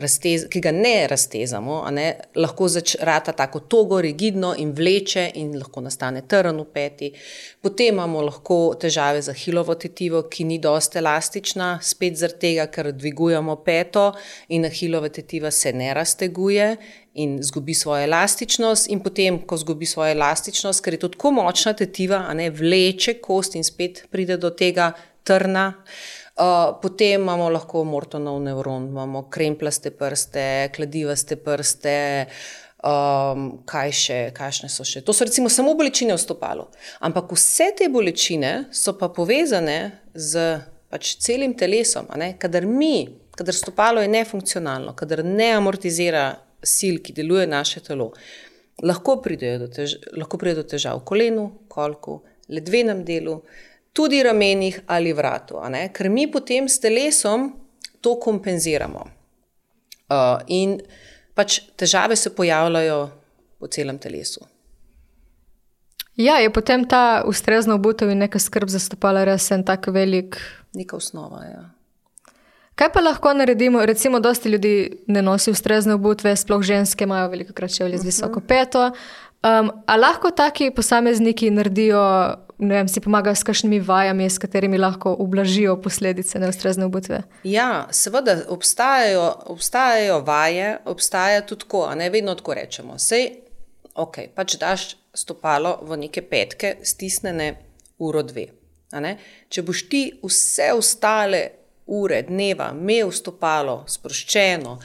raztez, 0.00 0.46
ki 0.50 0.60
ga 0.60 0.72
ne 0.72 1.06
raztezamo, 1.10 1.80
ne, 1.94 2.06
lahko 2.36 2.68
začne 2.68 3.18
tako 3.36 3.60
togo, 3.60 4.00
rigidno 4.00 4.54
in 4.58 4.72
vleče, 4.76 5.30
in 5.40 5.52
lahko 5.58 5.82
nastane 5.84 6.22
trn 6.28 6.60
v 6.60 6.66
peti. 6.74 7.10
Potem 7.62 7.94
imamo 7.94 8.22
lahko 8.22 8.60
težave 8.80 9.22
za 9.22 9.34
hilovo 9.36 9.74
tetivo, 9.74 10.22
ki 10.30 10.44
ni 10.44 10.58
dosti 10.58 10.98
elastična, 10.98 11.72
spet 11.82 12.16
zaradi 12.20 12.40
tega, 12.46 12.66
ker 12.72 12.92
dvigujemo 12.92 13.56
peto 13.64 14.12
in 14.48 14.68
hilova 14.70 15.08
tetiva 15.08 15.50
se 15.50 15.72
ne 15.72 15.94
razteguje. 15.94 16.74
In 17.20 17.40
zgubi 17.42 17.74
svojo 17.74 18.04
elastičnost, 18.06 18.86
in 18.88 19.00
potem, 19.02 19.40
ko 19.42 19.56
zgubi 19.58 19.86
svojo 19.86 20.12
elastičnost, 20.14 20.78
ker 20.84 20.94
je 20.94 21.00
to 21.02 21.08
tako 21.16 21.32
močna 21.40 21.72
tetiva, 21.74 22.22
ne 22.38 22.46
vleče 22.54 23.16
kost, 23.18 23.56
in 23.58 23.66
spet 23.66 24.04
pride 24.14 24.36
do 24.38 24.52
tega 24.54 24.92
trna. 25.26 25.66
Uh, 25.74 26.19
Uh, 26.40 26.72
potem 26.80 27.20
imamo 27.20 27.50
lahko 27.52 27.82
mortonov 27.84 28.38
nevron, 28.40 28.86
imamo 28.88 29.26
kremplaste 29.28 29.90
prste, 29.92 30.70
kladivaste 30.72 31.36
prste, 31.36 31.98
um, 32.80 33.42
kaj 33.68 33.92
še, 33.92 34.18
kakšne 34.36 34.70
so 34.72 34.86
še. 34.88 35.02
To 35.04 35.12
so 35.12 35.26
recimo 35.28 35.52
samo 35.52 35.74
bolečine 35.76 36.16
v 36.16 36.22
stopalu. 36.22 36.64
Ampak 37.04 37.34
vse 37.36 37.70
te 37.76 37.90
bolečine 37.92 38.70
so 38.72 38.96
pa 38.96 39.10
povezane 39.12 40.00
z 40.14 40.62
pač 40.90 41.14
celim 41.20 41.52
telesom. 41.54 42.08
Kadar 42.40 42.64
mi, 42.66 43.04
kadar 43.36 43.54
stopalo 43.54 44.00
je 44.00 44.08
nefunkcionalno, 44.08 44.96
kadar 44.96 45.20
ne 45.26 45.52
amortizira 45.58 46.30
sil, 46.64 47.02
ki 47.04 47.14
deluje 47.16 47.46
naše 47.48 47.84
telo, 47.84 48.10
lahko 48.80 49.20
pride 49.20 49.58
do, 49.60 49.68
tež 49.68 50.00
do 50.00 50.64
težav 50.64 51.02
v 51.02 51.04
kolenu, 51.04 51.50
kolku, 51.68 52.22
ledvenem 52.48 53.04
delu 53.04 53.42
tudi 53.92 54.22
ramenih 54.22 54.80
ali 54.86 55.12
vratu, 55.12 55.60
ker 55.92 56.08
mi 56.08 56.30
potem 56.30 56.68
s 56.68 56.80
telesom 56.80 57.52
to 58.00 58.16
kompenziramo. 58.20 59.06
Uh, 60.10 60.42
in 60.46 60.80
pač 61.34 61.60
težave 61.76 62.16
se 62.16 62.34
pojavljajo 62.34 63.10
po 63.58 63.66
celem 63.66 63.98
telesu. 63.98 64.40
Ja, 66.16 66.36
je 66.42 66.50
potem 66.52 66.84
ta 66.84 67.22
ustrezna 67.26 67.74
obutev 67.74 68.10
in 68.10 68.18
neka 68.18 68.38
skrb 68.38 68.68
za 68.68 68.80
stopala 68.82 69.24
res 69.24 69.50
en 69.50 69.62
tak 69.64 69.86
velik. 69.86 70.36
Neka 70.74 70.96
osnova. 70.96 71.44
Ja. 71.44 71.62
Kaj 72.74 72.90
pa 72.92 73.00
lahko 73.00 73.32
naredimo? 73.34 73.86
Recimo, 73.86 74.20
dosti 74.20 74.48
ljudi 74.48 74.74
ne 75.06 75.22
nosi 75.22 75.50
ustrezne 75.50 75.94
obutve, 75.94 76.36
sploh 76.36 76.62
ženske 76.62 77.04
imajo 77.04 77.28
veliko 77.28 77.52
kratše 77.52 77.84
ali 77.84 77.98
z 77.98 78.04
visoko 78.04 78.40
peto. 78.40 78.90
Um, 79.40 79.70
ali 79.86 80.00
lahko 80.00 80.30
taki 80.30 80.70
posamezniki 80.70 81.50
naredijo 81.50 82.00
vem, 82.60 82.88
si 82.88 83.00
pomagajo 83.00 83.34
s 83.34 83.46
kakšnimi 83.46 83.80
vajami, 83.80 84.28
s 84.30 84.38
katerimi 84.38 84.78
lahko 84.78 85.14
ublažijo 85.18 85.76
posledice 85.82 86.38
neustrezne 86.38 86.84
obutve? 86.84 87.22
Ja, 87.44 87.86
seveda 87.90 88.36
obstajajo, 88.48 89.24
obstajajo 89.54 90.20
vaje, 90.26 90.78
obstaja 90.84 91.40
tudi 91.46 91.64
tako, 91.64 91.86
a 91.88 91.94
ne 91.94 92.10
vedno 92.10 92.34
tako 92.34 92.54
rečemo. 92.54 92.98
Sej, 92.98 93.30
ok, 93.94 94.18
pač 94.34 94.58
daš 94.60 94.88
stopalo 95.14 95.78
v 95.88 96.02
neke 96.04 96.22
petke, 96.22 96.76
stisnjene 96.84 97.54
uro 97.98 98.22
dve. 98.22 98.50
Če 99.48 99.62
boš 99.62 99.86
ti 99.88 100.02
vse 100.22 100.72
ostale 100.76 101.42
ure 101.90 102.20
dneva 102.26 102.70
imel 102.74 103.10
stopalo 103.14 103.84
sproščeno, 103.88 104.76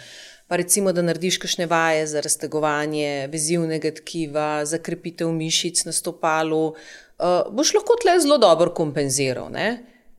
pa 0.48 0.56
recimo, 0.56 0.94
da 0.94 1.02
narediš 1.02 1.38
kakšne 1.42 1.66
vaje 1.66 2.08
za 2.08 2.22
raztegovanje 2.22 3.28
vezivnega 3.32 3.92
tkiva, 3.98 4.66
za 4.66 4.78
krepitev 4.78 5.32
mišic 5.34 5.86
na 5.86 5.92
stopalu, 5.92 6.68
uh, 6.68 7.52
boš 7.52 7.74
lahko 7.74 7.98
tle 8.02 8.20
zelo 8.20 8.38
dobro 8.38 8.74
kompenziral. 8.74 9.50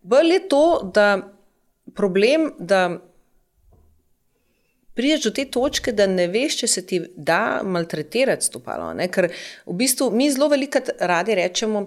Bolje 0.03 0.41
je 0.41 0.49
to, 0.49 0.91
da 0.95 1.37
problem, 1.95 2.53
da 2.59 2.99
prideš 4.97 5.23
do 5.25 5.31
te 5.31 5.45
točke, 5.45 5.93
da 5.93 6.07
ne 6.07 6.27
veš, 6.33 6.57
če 6.63 6.69
se 6.73 6.83
ti 6.87 7.01
da 7.17 7.61
maltretirati 7.65 8.49
stopalo. 8.49 8.93
Ne? 8.97 9.11
Ker 9.13 9.29
v 9.67 9.77
bistvu 9.77 10.11
mi 10.11 10.31
zelo 10.33 10.49
velikrat 10.49 10.91
radi 11.01 11.37
rečemo. 11.37 11.87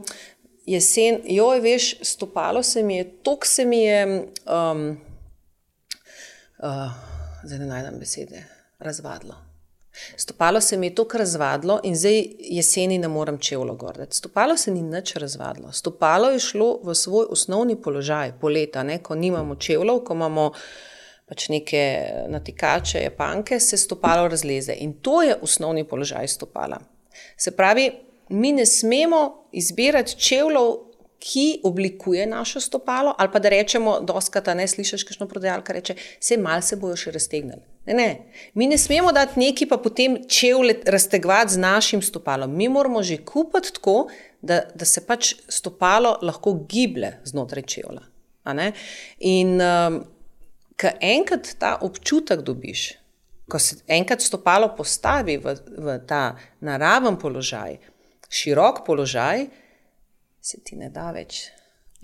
Jesen, 0.70 1.24
joj, 1.26 1.64
veš, 1.64 1.86
stopalo 2.06 2.62
se 2.64 2.84
mi 2.86 3.00
je, 3.00 3.06
tok 3.26 3.46
se 3.50 3.66
mi 3.66 3.80
je, 3.82 4.02
um, 4.46 4.84
uh, 6.62 7.09
zdaj 7.44 7.60
ne 7.60 7.66
najdem 7.66 8.00
besede, 8.00 8.44
razvadlo. 8.80 9.36
Stopalo 10.18 10.62
se 10.62 10.78
mi 10.78 10.88
je 10.88 10.96
tako 10.96 11.18
razvadlo 11.18 11.80
in 11.84 11.96
zdaj 11.96 12.26
jeseni 12.40 12.98
ne 12.98 13.08
morem 13.08 13.38
čevlo 13.38 13.76
gorditi. 13.76 14.16
Stopalo 14.16 14.58
se 14.58 14.72
ni 14.72 14.82
nič 14.82 15.16
razvadlo. 15.16 15.72
Stopalo 15.72 16.30
je 16.30 16.40
šlo 16.40 16.80
v 16.84 16.96
svoj 16.96 17.26
osnovni 17.30 17.82
položaj, 17.82 18.34
poleta, 18.42 18.84
ne? 18.84 19.04
ko 19.04 19.16
nimamo 19.16 19.56
čevlov, 19.56 20.04
ko 20.04 20.14
imamo 20.14 20.52
pač 21.30 21.50
neke 21.50 22.12
natikače, 22.28 23.02
japanke, 23.04 23.60
se 23.60 23.78
stopalo 23.78 24.28
razleze. 24.28 24.74
In 24.74 24.94
to 24.94 25.22
je 25.22 25.36
osnovni 25.42 25.84
položaj 25.88 26.28
stopala. 26.28 26.80
Se 27.38 27.52
pravi, 27.52 27.92
mi 28.30 28.52
ne 28.52 28.66
smemo 28.66 29.50
izbirati 29.52 30.18
čevlov, 30.20 30.89
ki 31.20 31.60
oblikuje 31.64 32.26
naše 32.26 32.62
stopalo, 32.62 33.14
ali 33.18 33.30
pa 33.32 33.40
da 33.40 33.50
rečemo, 33.50 34.00
doskata 34.00 34.54
ne 34.54 34.68
slišiš, 34.68 35.04
kakšno 35.04 35.28
prodajalka 35.28 35.74
reče, 35.74 35.96
se 36.20 36.76
bojo 36.76 36.96
še 36.96 37.12
raztegnili. 37.12 37.62
Ne, 37.86 37.94
ne. 37.94 38.10
Mi 38.54 38.68
ne 38.68 38.78
smemo 38.78 39.12
dati 39.12 39.40
neki 39.40 39.66
pa 39.66 39.78
potem 39.78 40.18
čevlje 40.28 40.80
raztegvati 40.86 41.54
z 41.54 41.58
našim 41.58 42.02
stopalom. 42.02 42.56
Mi 42.56 42.70
moramo 42.70 43.04
že 43.04 43.18
kupiti 43.26 43.74
tako, 43.74 44.08
da, 44.42 44.62
da 44.76 44.86
se 44.86 45.06
pač 45.06 45.34
stopalo 45.48 46.18
lahko 46.22 46.54
giblje 46.70 47.18
znotraj 47.24 47.64
čevla. 47.64 48.02
In 49.20 49.60
um, 49.62 50.04
ko 50.80 50.92
enkrat 51.02 51.56
ta 51.60 51.78
občutek 51.82 52.42
dobiš, 52.42 52.94
ko 53.50 53.60
se 53.60 53.82
enkrat 53.88 54.22
stopalo 54.22 54.72
postavi 54.78 55.38
v, 55.38 55.56
v 55.78 55.98
ta 56.08 56.38
naraven 56.62 57.18
položaj, 57.20 57.78
širok 58.30 58.86
položaj, 58.86 59.48
se 60.42 60.60
ti 60.64 60.76
ne 60.76 60.90
da 60.90 61.12
več 61.12 61.50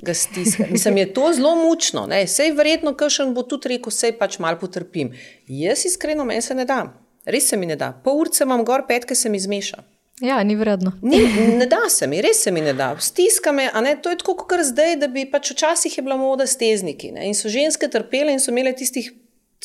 ga 0.03 0.13
stiskati. 0.13 0.71
Mislim, 0.71 0.97
je 0.97 1.13
to 1.13 1.31
zelo 1.33 1.55
mučno. 1.55 2.07
Sej 2.27 2.51
verjetno, 2.51 2.93
kakšen 2.93 3.33
bo 3.33 3.43
tudi 3.43 3.75
rekel, 3.75 3.91
sej 3.91 4.17
pač 4.19 4.39
malo 4.39 4.59
potrpim. 4.59 5.13
Jaz 5.47 5.85
iskreno 5.85 6.25
meni 6.25 6.41
se 6.41 6.55
ne 6.55 6.65
da. 6.65 6.85
res 7.25 7.47
se 7.49 7.57
mi 7.57 7.65
ne 7.65 7.75
da. 7.75 7.93
Pol 8.03 8.19
urce 8.21 8.43
imam 8.43 8.65
gor, 8.65 8.83
petke 8.87 9.15
se 9.15 9.29
mi 9.29 9.39
zmeša. 9.39 9.83
Ja, 10.21 10.43
ni 10.43 10.55
vredno. 10.55 10.91
Ni, 11.01 11.17
ne 11.59 11.65
da 11.65 11.89
se 11.89 12.07
mi, 12.07 12.21
res 12.21 12.43
se 12.43 12.51
mi 12.51 12.61
ne 12.61 12.73
da. 12.73 12.93
Stiska 12.99 13.51
me, 13.51 13.65
a 13.73 13.81
ne, 13.81 13.95
to 14.01 14.09
je 14.13 14.19
tako, 14.21 14.35
kot 14.45 14.61
zdaj, 14.63 14.95
da 15.01 15.09
bi 15.11 15.25
pač 15.31 15.51
včasih 15.51 15.97
je 15.97 16.03
bila 16.03 16.15
moda 16.17 16.45
stezniki. 16.47 17.11
Ne? 17.11 17.25
In 17.27 17.35
so 17.35 17.51
ženske 17.51 17.89
trpele 17.91 18.35
in 18.35 18.39
so 18.39 18.53
imele 18.53 18.75
tistih 18.77 19.09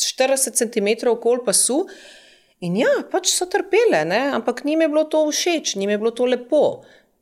40 0.01 0.57
cm 0.57 1.11
okol 1.11 1.45
pasu. 1.45 1.85
In 2.65 2.81
ja, 2.81 2.91
pač 3.13 3.31
so 3.33 3.47
trpele, 3.51 4.03
ne? 4.09 4.23
ampak 4.41 4.65
njim 4.65 4.83
je 4.83 4.89
bilo 4.89 5.05
to 5.05 5.23
všeč, 5.29 5.77
njim 5.77 5.95
je 5.95 5.99
bilo 5.99 6.11
to 6.17 6.27
lepo. 6.27 6.65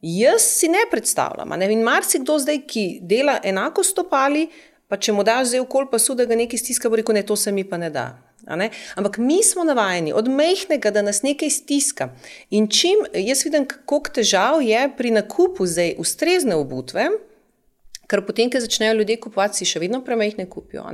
Jaz 0.03 0.43
si 0.43 0.69
ne 0.69 0.85
predstavljam. 0.91 1.57
Ne? 1.59 1.73
In 1.73 1.83
marsikdo 1.83 2.39
zdaj, 2.39 2.63
ki 2.71 2.87
dela 3.03 3.41
enako 3.45 3.83
stopali, 3.83 4.47
pa 4.89 4.97
če 4.97 5.13
mu 5.13 5.25
daš 5.27 5.53
zdaj 5.53 5.65
okol 5.65 5.89
pasu, 5.91 6.15
da 6.15 6.25
ga 6.29 6.39
nekaj 6.39 6.61
stiska, 6.63 6.89
rekel, 6.89 7.17
ne, 7.19 7.25
to 7.27 7.37
se 7.37 7.53
mi 7.53 7.65
pa 7.67 7.77
ne 7.81 7.91
da. 7.91 8.09
Ampak 8.97 9.19
mi 9.19 9.43
smo 9.45 9.65
navajeni 9.65 10.13
od 10.17 10.29
mehkega, 10.29 10.91
da 10.91 11.03
nas 11.03 11.23
nekaj 11.23 11.51
stiska. 11.51 12.09
In 12.51 12.69
čim 12.71 13.03
jaz 13.13 13.45
vidim, 13.45 13.67
kako 13.69 14.01
težav 14.15 14.63
je 14.63 14.87
pri 14.97 15.11
nakupu 15.11 15.67
zdaj 15.67 15.97
ustrezne 15.99 16.57
obutve. 16.57 17.11
Ker 18.09 18.23
potem, 18.25 18.49
ko 18.49 18.61
začnejo 18.61 18.95
ljudje 19.03 19.19
kupovati, 19.21 19.59
si 19.59 19.69
še 19.69 19.83
vedno 19.83 20.01
premehne 20.05 20.47
kupijo. 20.49 20.87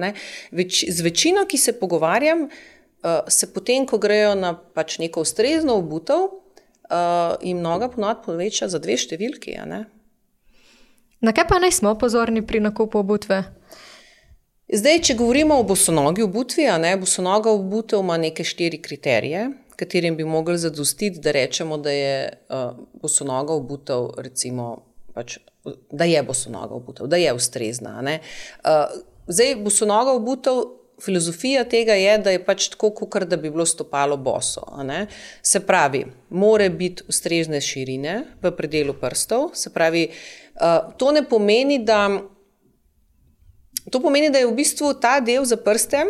Več, 0.51 0.83
z 0.91 1.05
večino, 1.07 1.45
ki 1.47 1.61
se 1.61 1.77
pogovarjam, 1.79 2.49
uh, 2.49 3.21
se 3.31 3.47
potem, 3.55 3.87
ko 3.87 4.01
grejo 4.03 4.33
na 4.35 4.57
pač 4.57 4.99
neko 4.99 5.23
ustrezno 5.23 5.77
obutev, 5.79 6.33
uh, 6.95 7.37
jim 7.43 7.59
mnoga 7.59 7.89
ponovadi 7.89 8.21
poveča 8.27 8.69
za 8.69 8.79
dve 8.79 8.97
številki. 8.97 9.57
Na 11.25 11.33
kaj 11.33 11.49
pa 11.49 11.59
naj 11.59 11.75
smo 11.81 11.95
pozorni 11.99 12.45
pri 12.47 12.61
nakupu 12.63 13.01
obutve? 13.01 13.43
Zdaj, 14.75 15.01
če 15.09 15.17
govorimo 15.19 15.59
o 15.61 15.65
bosonogi 15.67 16.25
obutvi, 16.25 16.65
ne, 16.81 16.95
bosonoga 16.97 17.53
obutev 17.53 18.01
ima 18.01 18.17
neke 18.21 18.45
štiri 18.45 18.81
kriterije, 18.83 19.49
katerim 19.77 20.17
bi 20.17 20.25
mogli 20.25 20.57
zadostiti, 20.59 21.21
da 21.21 21.35
rečemo, 21.37 21.77
da 21.79 21.93
je 21.93 22.15
uh, 22.49 22.79
bosonoga 23.03 23.53
obutev, 23.53 24.09
recimo, 24.25 24.71
pač, 25.15 25.37
da 25.93 26.09
je 26.09 26.23
bosonoga 26.25 26.79
obutev, 26.79 27.11
da 27.13 27.21
je 27.21 27.35
ustrezna. 27.37 27.99
Uh, 28.01 28.97
zdaj, 29.29 29.57
bosonoga 29.67 30.17
obutev, 30.17 30.63
filozofija 31.05 31.65
tega 31.69 31.95
je, 31.95 32.19
da 32.19 32.35
je 32.35 32.43
pač 32.45 32.69
tako, 32.73 32.91
kot 32.95 33.27
da 33.29 33.37
bi 33.37 33.51
bilo 33.51 33.67
stopalo 33.67 34.17
boso. 34.17 34.65
Se 35.43 35.61
pravi, 35.67 36.05
more 36.31 36.69
biti 36.71 37.05
ustrezne 37.09 37.61
širine 37.61 38.21
v 38.43 38.53
predelu 38.57 38.95
prstov. 39.01 39.51
Se 39.55 39.73
pravi, 39.73 40.09
uh, 40.11 40.93
to 40.99 41.13
ne 41.13 41.25
pomeni, 41.29 41.79
da. 41.85 42.09
To 43.91 44.01
pomeni, 44.01 44.31
da 44.33 44.41
je 44.41 44.49
v 44.49 44.57
bistvu 44.57 44.95
ta 45.01 45.19
del 45.21 45.45
za 45.45 45.57
prste 45.61 46.07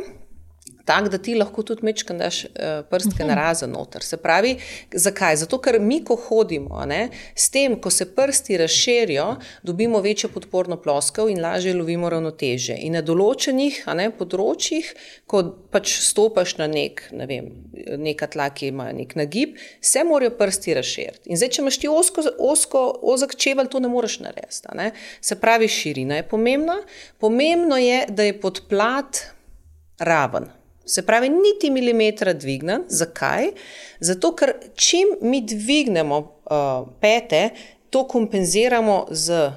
tak, 0.85 1.09
da 1.09 1.19
ti 1.19 1.35
lahko 1.35 1.63
tudi 1.67 1.87
mečkam 1.87 2.19
daš 2.19 2.45
uh, 2.45 2.83
prstke 2.91 3.25
na 3.25 3.35
razen 3.39 3.73
noter. 3.73 4.05
Se 4.05 4.17
pravi, 4.21 4.57
zakaj? 4.93 5.37
Zato, 5.45 5.59
ker 5.63 5.79
mi, 5.81 6.03
ko 6.05 6.17
hodimo, 6.21 6.81
ne, 6.89 7.09
s 7.35 7.49
tem, 7.55 7.77
ko 7.81 7.91
se 7.91 8.07
prsti 8.15 8.59
razširijo, 8.61 9.27
dobimo 9.63 10.01
večjo 10.05 10.29
podporno 10.35 10.77
ploskev 10.83 11.31
in 11.33 11.41
lažje 11.43 11.75
lovimo 11.75 12.11
ravnoteže. 12.13 12.77
In 12.85 12.99
na 12.99 13.03
določenih 13.05 13.81
ne, 13.97 14.11
področjih, 14.15 14.91
ko 15.31 15.43
pač 15.73 15.97
stopaš 16.05 16.57
na 16.61 16.69
nek, 16.71 17.07
ne 17.17 17.29
vem, 17.31 17.51
neka 18.01 18.29
tla, 18.35 18.51
ki 18.55 18.73
ima 18.73 18.91
nek 18.95 19.17
nagib, 19.19 19.57
se 19.81 20.05
morajo 20.05 20.35
prsti 20.39 20.77
razširiti. 20.81 21.31
In 21.31 21.41
zdaj, 21.41 21.55
če 21.57 21.63
imaš 21.65 21.81
ti 21.81 21.91
osko, 21.91 22.27
osko, 22.53 22.85
ozek 23.15 23.37
čevelj, 23.41 23.73
to 23.73 23.81
ne 23.81 23.93
moreš 23.93 24.21
narediti. 24.25 24.69
Ne. 24.77 24.91
Se 25.25 25.39
pravi, 25.41 25.69
širina 25.71 26.21
je 26.21 26.29
pomembna. 26.29 26.77
Pomembno 27.23 27.79
je, 27.81 28.05
da 28.11 28.29
je 28.29 28.37
podplat 28.41 29.25
raven. 29.99 30.51
Se 30.87 31.03
pravi, 31.07 31.29
niti 31.29 31.71
milimetra 31.71 32.33
dvignen. 32.33 32.85
Zakaj? 32.89 33.51
Zato, 34.01 34.35
ker 34.37 34.53
čim 34.77 35.17
mi 35.21 35.41
dvignemo 35.41 36.19
uh, 36.19 36.89
pete, 37.01 37.49
to 37.91 38.05
kompenziramo 38.09 39.07
z 39.11 39.53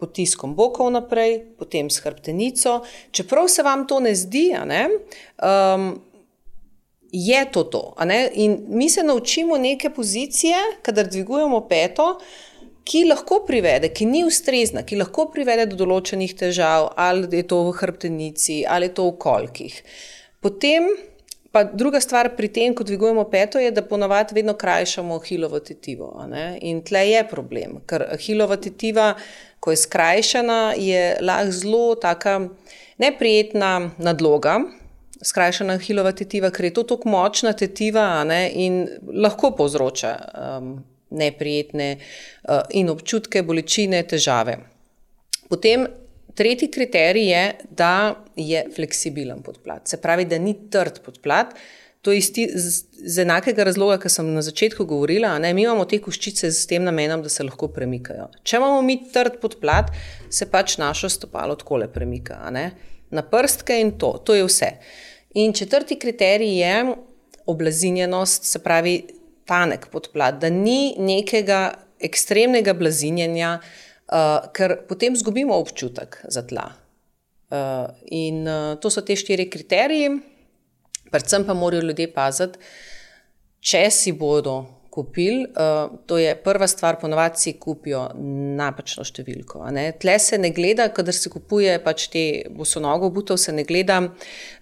potiskom 0.00 0.54
bokov 0.54 0.90
naprej, 0.90 1.38
potem 1.58 1.90
s 1.90 2.02
hrbtenico. 2.02 2.80
Čeprav 3.10 3.48
se 3.48 3.62
vam 3.62 3.86
to 3.86 4.00
ne 4.00 4.14
zdi, 4.14 4.48
ne, 4.66 4.88
um, 5.38 5.92
je 7.12 7.44
to 7.52 7.64
to. 7.64 7.82
In 8.34 8.58
mi 8.68 8.90
se 8.90 9.02
naučimo 9.02 9.56
neke 9.58 9.90
pozicije, 9.90 10.56
kadar 10.82 11.06
dvigujemo 11.06 11.60
peto. 11.68 12.18
Ki 12.84 13.06
lahko 13.08 13.38
privede, 13.46 13.88
ki 13.88 14.04
ni 14.04 14.24
ustrezna, 14.28 14.82
ki 14.84 14.98
lahko 15.00 15.30
privede 15.32 15.64
do 15.70 15.78
določenih 15.78 16.34
težav, 16.36 16.90
ali 17.00 17.30
je 17.32 17.46
to 17.48 17.62
v 17.70 17.78
hrbtenici, 17.78 18.58
ali 18.68 18.90
je 18.90 18.94
to 18.98 19.06
v 19.08 19.14
kolkih. 19.22 19.78
Uh, 19.78 20.14
Potem 20.44 20.90
pa 21.54 21.62
druga 21.64 22.00
stvar 22.00 22.34
pri 22.36 22.48
tem, 22.52 22.74
ko 22.74 22.84
dvigujemo 22.84 23.22
peto, 23.30 23.60
je, 23.62 23.70
da 23.70 23.84
ponavadi 23.86 24.34
vedno 24.34 24.56
krajšamo 24.58 25.20
hilovo 25.22 25.60
tetivo. 25.62 26.10
In 26.60 26.82
tle 26.84 27.04
je 27.08 27.22
problem, 27.30 27.78
ker 27.86 28.04
hilova 28.20 28.58
tetiva, 28.60 29.14
ko 29.62 29.72
je 29.72 29.78
skrajšana, 29.86 30.74
je 30.76 31.04
lahko 31.22 31.54
zelo 31.54 31.94
taka 31.94 32.34
neprijetna 32.98 33.70
nadloga. 34.02 34.58
Skrajšana 35.24 35.78
hilova 35.78 36.12
tetiva, 36.12 36.50
ker 36.50 36.68
je 36.68 36.74
to 36.74 36.84
tako 36.92 37.14
močna 37.14 37.54
tetiva 37.56 38.08
ne, 38.28 38.50
in 38.50 38.82
lahko 39.24 39.54
povzroča 39.56 40.14
um, 40.18 40.74
neprijetne 41.14 41.92
uh, 41.96 42.66
in 42.74 42.90
občutke, 42.90 43.46
bolečine, 43.46 44.02
težave. 44.10 44.58
Potem 45.48 45.86
Tretji 46.34 46.70
kriterij 46.70 47.28
je, 47.30 47.54
da 47.70 48.24
je 48.36 48.64
fleksibilen 48.74 49.42
podplat, 49.42 49.88
se 49.88 50.00
pravi, 50.02 50.24
da 50.24 50.38
ni 50.38 50.54
trd 50.70 51.00
podplat. 51.04 51.54
To 52.02 52.12
je 52.12 52.18
isti, 52.18 52.48
z, 52.54 52.84
z 53.06 53.22
enakega 53.22 53.64
razloga, 53.64 53.96
kot 54.02 54.12
sem 54.12 54.26
na 54.34 54.42
začetku 54.44 54.84
govorila. 54.84 55.30
Ne, 55.40 55.54
mi 55.56 55.62
imamo 55.64 55.86
te 55.88 56.00
koščice 56.04 56.50
s 56.52 56.66
tem 56.68 56.84
namenom, 56.84 57.22
da 57.24 57.30
se 57.32 57.46
lahko 57.46 57.70
premikajo. 57.72 58.26
Če 58.42 58.58
imamo 58.58 58.82
mi 58.84 58.98
trd 59.14 59.38
podplat, 59.40 59.88
se 60.28 60.50
pač 60.50 60.76
naše 60.82 61.08
stopalo 61.08 61.56
tako 61.56 61.80
le 61.80 61.88
premika. 61.88 62.42
Na 62.52 63.22
prstke 63.30 63.78
in 63.80 63.94
to, 63.98 64.18
to 64.26 64.36
je 64.36 64.44
vse. 64.44 64.70
In 65.40 65.54
četrti 65.56 65.96
kriterij 66.02 66.58
je 66.60 66.74
oblazinjenost, 67.46 68.50
se 68.50 68.60
pravi, 68.60 68.98
tanek 69.48 69.88
podplat, 69.92 70.36
da 70.42 70.50
ni 70.50 70.96
nekega 70.98 71.62
ekstremnega 72.04 72.74
blazinjenja. 72.76 73.58
Uh, 73.62 73.83
ker 74.54 74.78
potem 74.88 75.14
izgubimo 75.16 75.56
občutek 75.56 76.20
za 76.28 76.42
tla. 76.46 76.68
Uh, 77.54 77.88
in 78.10 78.48
uh, 78.48 78.74
to 78.80 78.90
so 78.90 79.04
te 79.04 79.14
štiri 79.16 79.46
kriterije, 79.50 80.10
predvsem 81.12 81.44
pa 81.46 81.54
morajo 81.54 81.84
ljudje 81.84 82.08
paziti, 82.12 82.58
če 83.60 83.82
si 83.94 84.14
bodo 84.16 84.56
kupili. 84.90 85.44
Uh, 85.52 85.98
to 86.08 86.18
je 86.18 86.32
prva 86.40 86.66
stvar, 86.70 86.98
ponovadi 87.00 87.42
si 87.42 87.52
kupijo 87.60 88.06
napačno 88.58 89.04
številko. 89.06 89.62
Tle 90.00 90.16
se 90.22 90.38
ne 90.40 90.50
gleda, 90.56 90.88
kadar 90.94 91.14
se 91.14 91.30
kupuje 91.30 91.76
pač 91.84 92.08
te 92.10 92.24
bosonogo 92.50 93.12
butov, 93.14 93.38
se 93.42 93.54
ne 93.54 93.66
gleda 93.68 94.00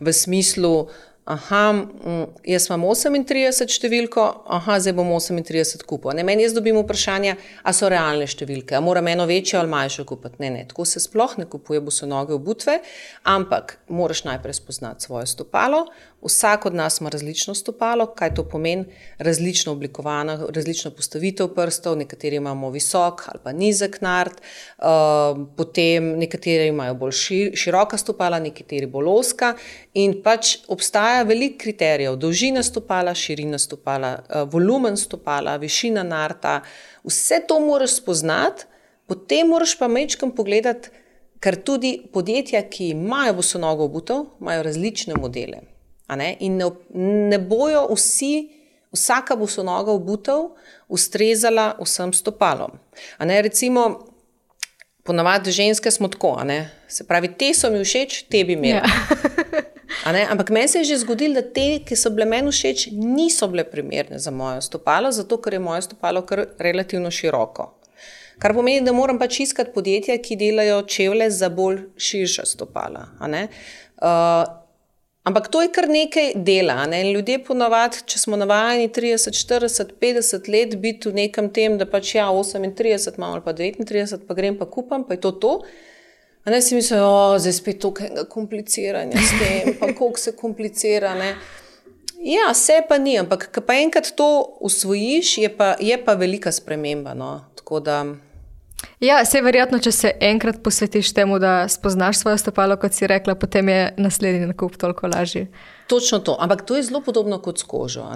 v 0.01 0.13
smislu. 0.13 0.75
Aha, 1.25 1.73
mm, 1.73 2.23
jaz 2.51 2.65
imam 2.67 2.83
38 2.91 3.71
številko, 3.71 4.23
aha, 4.57 4.81
zdaj 4.83 4.95
bom 4.97 5.07
38 5.15 5.85
kupil. 5.87 6.17
Ne, 6.19 6.25
meni 6.27 6.43
jaz 6.43 6.57
dobim 6.57 6.81
vprašanje, 6.81 7.37
ali 7.63 7.79
so 7.79 7.91
realne 7.93 8.27
številke, 8.27 8.75
ali 8.75 8.83
moram 8.83 9.07
eno 9.07 9.29
večjo 9.31 9.61
ali 9.61 9.71
manjšo 9.71 10.03
kupiti. 10.09 10.43
Ne, 10.43 10.51
ne, 10.51 10.65
tako 10.67 10.83
se 10.83 10.99
sploh 11.05 11.37
ne 11.39 11.47
kupuje, 11.47 11.79
bo 11.79 11.95
so 11.95 12.11
noge 12.11 12.35
obutve, 12.35 12.81
ampak 13.23 13.77
moraš 13.87 14.25
najprej 14.27 14.59
spoznati 14.59 15.07
svoje 15.07 15.31
stopalo, 15.31 15.85
Vsak 16.23 16.67
od 16.67 16.75
nas 16.75 17.01
ima 17.01 17.11
različno 17.11 17.55
stopalo, 17.55 18.07
kaj 18.07 18.35
to 18.35 18.45
pomeni, 18.49 18.85
različno 19.19 19.73
oblikovano, 19.73 20.47
različno 20.55 20.91
postavitev 20.91 21.49
prstov, 21.55 21.97
nekateri 21.99 22.37
imamo 22.37 22.71
visok 22.71 23.23
ali 23.29 23.41
pa 23.45 23.53
nizek 23.53 24.01
nard, 24.01 24.33
uh, 24.33 24.85
potem 25.57 26.13
nekateri 26.19 26.69
imajo 26.69 26.95
bolj 26.95 27.13
šir, 27.13 27.51
široka 27.57 27.99
stopala, 27.99 28.39
nekateri 28.39 28.87
bolj 28.87 29.11
oska. 29.11 29.55
In 29.95 30.21
pač 30.23 30.57
obstaja 30.69 31.23
veliko 31.23 31.59
kriterijev: 31.59 32.17
dolžina 32.17 32.63
stopala, 32.63 33.15
širina 33.15 33.59
stopala, 33.59 34.15
uh, 34.23 34.47
volumen 34.53 34.97
stopala, 34.97 35.57
višina 35.57 36.03
narta. 36.03 36.61
Vse 37.05 37.43
to 37.49 37.59
moraš 37.61 37.99
spoznati, 37.99 38.65
potem 39.07 39.49
moraš 39.49 39.75
pa 39.79 39.89
mečkam 39.89 40.31
pogledati, 40.31 40.95
ker 41.43 41.59
tudi 41.67 41.97
podjetja, 42.13 42.63
ki 42.71 42.93
imajo 42.95 43.41
bosonogo 43.43 43.91
obutev, 43.91 44.25
imajo 44.41 44.63
različne 44.71 45.19
modele. 45.19 45.72
In 46.40 46.57
ne, 46.57 46.70
ne 47.31 47.38
bojo 47.38 47.87
vsi, 47.94 48.51
vsaka 48.92 49.37
bo 49.37 49.46
so 49.46 49.62
noga 49.62 49.92
obutev, 49.92 50.51
ustrezala 50.88 51.72
vsem 51.81 52.12
stopalom. 52.12 52.79
Recimo, 53.18 54.07
ponavadi 55.03 55.51
ženske 55.51 55.90
smo 55.90 56.09
tako, 56.09 56.37
se 56.88 57.07
pravi, 57.09 57.33
te 57.38 57.55
so 57.55 57.70
mi 57.70 57.85
všeč, 57.85 58.22
te 58.29 58.44
bi 58.44 58.53
imeli. 58.53 58.81
Ja. 58.81 60.31
Ampak 60.31 60.51
meni 60.51 60.68
se 60.68 60.79
je 60.79 60.85
že 60.85 60.98
zgodilo, 60.98 61.35
da 61.35 61.42
te, 61.42 61.83
ki 61.87 61.96
so 61.96 62.11
bile 62.11 62.27
meni 62.27 62.51
všeč, 62.53 62.88
niso 62.92 63.48
bile 63.48 63.64
primerne 63.64 64.18
za 64.18 64.31
moje 64.31 64.62
stopalo, 64.62 65.12
zato 65.12 65.38
ker 65.40 65.53
je 65.53 65.61
moje 65.61 65.83
stopalo 65.83 66.22
kar 66.27 66.46
relativno 66.59 67.11
široko. 67.11 67.68
Kar 68.38 68.55
pomeni, 68.55 68.81
da 68.81 68.92
moram 68.92 69.18
pač 69.18 69.40
iskati 69.44 69.70
podjetja, 69.75 70.16
ki 70.18 70.37
delajo 70.37 70.83
čevlje 70.90 71.31
za 71.31 71.48
bolj 71.48 71.85
širša 71.96 72.46
stopala. 72.46 73.07
Uh, 73.22 74.62
Ampak 75.23 75.49
to 75.49 75.63
je 75.63 75.71
kar 75.71 75.87
nekaj 75.89 76.33
dela. 76.35 76.81
Ne? 76.91 77.05
Ljudje 77.13 77.39
ponavadi, 77.47 78.03
če 78.11 78.19
smo 78.25 78.37
navajeni 78.37 78.89
30, 78.91 79.37
40, 79.39 79.95
50 80.03 80.51
let 80.51 80.75
biti 80.83 81.13
v 81.13 81.21
nekem 81.21 81.51
tem, 81.55 81.79
da 81.79 81.87
pač 81.87 82.17
ja, 82.17 82.27
38, 82.27 83.21
malo 83.23 83.39
pa 83.45 83.55
39, 83.55 84.27
pa 84.27 84.35
grem 84.35 84.59
pa 84.59 84.67
kupam, 84.67 85.07
pa 85.07 85.15
je 85.15 85.23
to 85.23 85.33
to. 85.39 85.53
A 86.43 86.51
ne 86.51 86.59
si 86.63 86.75
mislijo, 86.75 87.39
da 87.39 87.47
je 87.47 87.55
spet 87.55 87.79
tukaj 87.79 88.25
kompliciranje 88.31 89.23
s 89.23 89.39
tem, 89.39 89.77
pa 89.79 89.93
koliko 89.95 90.19
se 90.19 90.35
komplicira. 90.35 91.15
Ne? 91.15 91.37
Ja, 92.19 92.51
vse 92.51 92.81
pa 92.89 92.99
ni, 92.99 93.15
ampak 93.19 93.47
ko 93.55 93.63
pa 93.63 93.79
enkrat 93.79 94.11
to 94.19 94.27
usvojiš, 94.61 95.37
je 95.39 95.55
pa, 95.55 95.77
je 95.79 96.03
pa 96.03 96.19
velika 96.19 96.51
sprememba. 96.51 97.15
No? 97.15 97.37
Ja, 99.01 99.25
se 99.25 99.40
verjetno, 99.42 99.79
če 99.83 99.92
se 99.92 100.11
enkrat 100.21 100.61
posvetiš 100.62 101.12
temu, 101.14 101.38
da 101.42 101.68
spoznaš 101.68 102.21
svoje 102.21 102.38
stopalo, 102.38 102.77
kot 102.79 102.95
si 102.95 103.07
rekla, 103.07 103.35
potem 103.35 103.68
je 103.68 103.81
naslednji 103.99 104.47
nakup 104.47 104.77
toliko 104.79 105.11
lažji. 105.11 105.49
Točno 105.90 106.18
to, 106.18 106.37
ampak 106.40 106.62
to 106.66 106.77
je 106.77 106.83
zelo 106.87 107.01
podobno 107.03 107.40
kot 107.42 107.59
s 107.59 107.66
kožo. 107.66 108.07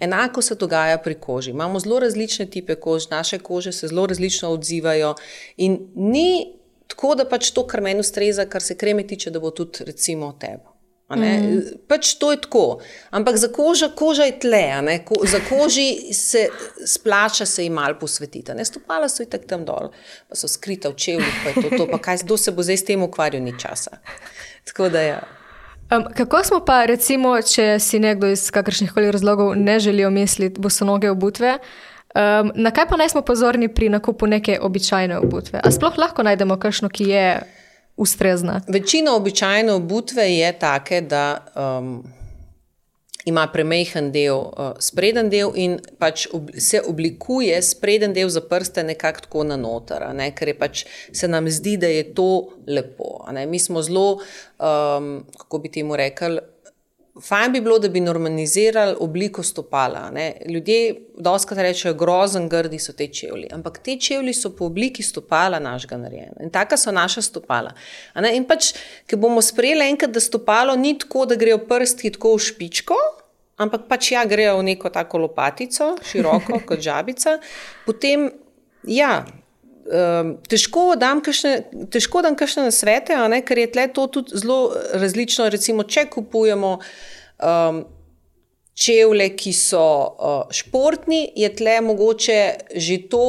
Enako 0.00 0.42
se 0.42 0.54
dogaja 0.54 0.98
pri 0.98 1.14
koži. 1.14 1.50
Imamo 1.50 1.80
zelo 1.80 2.00
različne 2.00 2.46
type 2.46 2.78
kož, 2.80 3.10
naše 3.10 3.38
kože 3.38 3.72
se 3.72 3.88
zelo 3.88 4.06
različno 4.06 4.50
odzivajo. 4.54 5.14
In 5.56 5.78
ni 5.94 6.54
tako, 6.86 7.14
da 7.14 7.28
pač 7.28 7.50
to, 7.50 7.66
kar 7.66 7.82
meni 7.82 8.00
ustreza, 8.00 8.46
kar 8.46 8.62
se 8.62 8.76
kreme 8.78 9.06
tiče, 9.06 9.30
da 9.30 9.40
bo 9.40 9.50
tudi 9.50 9.84
recimo 9.84 10.32
tebe. 10.40 10.77
Mm. 11.08 11.60
Pač 11.88 12.18
to 12.20 12.32
je 12.32 12.40
tako. 12.40 12.80
Ampak 13.10 13.36
za 13.36 13.48
kožo, 13.48 13.88
koža 13.96 14.28
je 14.28 14.38
tle, 14.38 14.64
Ko, 15.04 15.14
za 15.24 15.40
koži 15.48 16.12
se 16.12 16.48
splača 16.86 17.46
se 17.46 17.64
jim 17.64 17.72
malo 17.72 17.96
posvetiti. 18.00 18.52
Ne? 18.54 18.64
Stopala 18.64 19.08
so 19.08 19.24
tako 19.24 19.46
tam 19.48 19.64
dol, 19.64 19.88
pa 20.28 20.36
so 20.36 20.48
skrita 20.48 20.88
v 20.88 20.94
čevljih, 20.94 21.40
pa 21.44 21.48
je 21.48 21.64
to, 21.64 21.76
to 21.76 21.88
pa 21.90 21.98
kaj, 21.98 22.22
kdo 22.22 22.36
se 22.36 22.52
bo 22.52 22.62
zdaj 22.62 22.76
s 22.76 22.84
tem 22.84 23.02
ukvarjal, 23.02 23.42
ni 23.42 23.56
časa. 23.58 23.98
Tako 24.68 24.88
da 24.88 25.00
ja. 25.00 25.20
Um, 25.90 26.04
kako 26.12 26.44
smo 26.44 26.60
pa, 26.60 26.84
recimo, 26.84 27.38
če 27.40 27.78
si 27.80 27.98
nekdo 27.98 28.28
iz 28.28 28.50
kakršnih 28.52 28.92
koli 28.92 29.08
razlogov 29.10 29.54
ne 29.56 29.78
želi 29.80 30.04
omisliti 30.04 30.60
bosonoge 30.60 31.08
obutve, 31.10 31.54
um, 32.12 32.52
na 32.54 32.70
kaj 32.70 32.88
pa 32.88 32.96
naj 33.00 33.08
smo 33.08 33.22
pozorni 33.22 33.72
pri 33.72 33.88
nakupu 33.88 34.26
neke 34.26 34.58
običajne 34.60 35.16
obutve? 35.18 35.62
A 35.64 35.72
sploh 35.72 35.96
lahko 35.96 36.22
najdemo 36.22 36.58
kakšno, 36.60 36.92
ki 36.92 37.08
je 37.08 37.24
ustrezna. 37.98 38.60
Večina 38.68 39.14
običajno 39.14 39.74
obutve 39.74 40.30
je 40.36 40.52
take, 40.58 41.00
da 41.00 41.46
um, 41.78 42.04
ima 43.24 43.46
premehen 43.52 44.12
del, 44.12 44.36
uh, 44.36 44.70
spreden 44.80 45.28
del 45.30 45.50
in 45.54 45.78
pač 45.98 46.26
ob, 46.32 46.50
se 46.58 46.80
oblikuje 46.86 47.58
spreden 47.62 48.14
del 48.16 48.30
za 48.32 48.40
prste 48.40 48.84
nekako 48.84 49.20
tako 49.26 49.44
na 49.44 49.56
noter, 49.56 50.06
ne? 50.14 50.30
ker 50.34 50.54
pač 50.58 50.84
se 51.12 51.28
nam 51.28 51.50
zdi, 51.50 51.76
da 51.76 51.90
je 51.90 52.06
to 52.14 52.48
lepo. 52.66 53.26
Mi 53.48 53.58
smo 53.58 53.82
zelo, 53.82 54.20
um, 54.58 55.26
kako 55.36 55.58
bi 55.58 55.72
temu 55.74 55.96
rekli, 55.96 56.38
Fajn 57.22 57.52
bi 57.52 57.60
bilo, 57.60 57.78
da 57.78 57.88
bi 57.88 58.00
normalizirali 58.00 58.96
obliko 59.00 59.42
stopala. 59.42 60.10
Ne? 60.10 60.32
Ljudje 60.46 60.94
doskrat 61.18 61.58
rečejo, 61.58 61.94
grozen, 61.94 62.48
grdi 62.48 62.78
so 62.78 62.92
te 62.92 63.08
čevlji. 63.12 63.48
Ampak 63.52 63.78
te 63.82 63.96
čevlji 64.00 64.34
so 64.34 64.52
po 64.56 64.68
obliki 64.70 65.02
stopala 65.02 65.58
našega 65.58 65.96
narejena 65.96 66.42
in 66.42 66.50
taka 66.50 66.76
so 66.76 66.92
naša 66.92 67.22
stopala. 67.22 67.72
In 68.34 68.46
pač, 68.46 68.72
ki 69.06 69.16
bomo 69.16 69.42
sprejeli 69.42 69.88
enkrat, 69.90 70.14
da 70.14 70.20
stopalo 70.20 70.76
ni 70.76 70.94
tako, 70.98 71.26
da 71.26 71.34
grejo 71.34 71.58
prsti 71.68 72.12
tako 72.14 72.36
v 72.36 72.44
špičko. 72.46 73.00
Ampak 73.58 73.88
pač 73.90 74.12
ja, 74.12 74.22
grejo 74.24 74.60
v 74.60 74.68
neko 74.70 74.90
tako 74.94 75.24
lopatico, 75.24 75.96
široko 76.06 76.60
kot 76.68 76.78
žabica, 76.78 77.40
potem 77.86 78.28
ja, 78.86 79.24
um, 79.88 80.32
težko 80.48 80.94
dam 80.96 81.20
kakšne 82.36 82.68
nasvete, 82.68 83.16
ker 83.46 83.58
je 83.58 83.70
tle 83.72 83.86
to 83.94 84.06
tudi 84.06 84.38
zelo 84.38 84.72
različno. 84.92 85.48
Recimo, 85.52 85.84
če 85.84 86.06
kupujemo 86.12 86.78
um, 86.78 87.84
čevlje, 88.78 89.30
ki 89.36 89.52
so 89.52 89.84
uh, 89.84 90.42
športni, 90.54 91.24
je 91.36 91.52
tle 91.56 91.80
mogoče 91.80 92.40
že 92.74 92.98
to, 93.10 93.24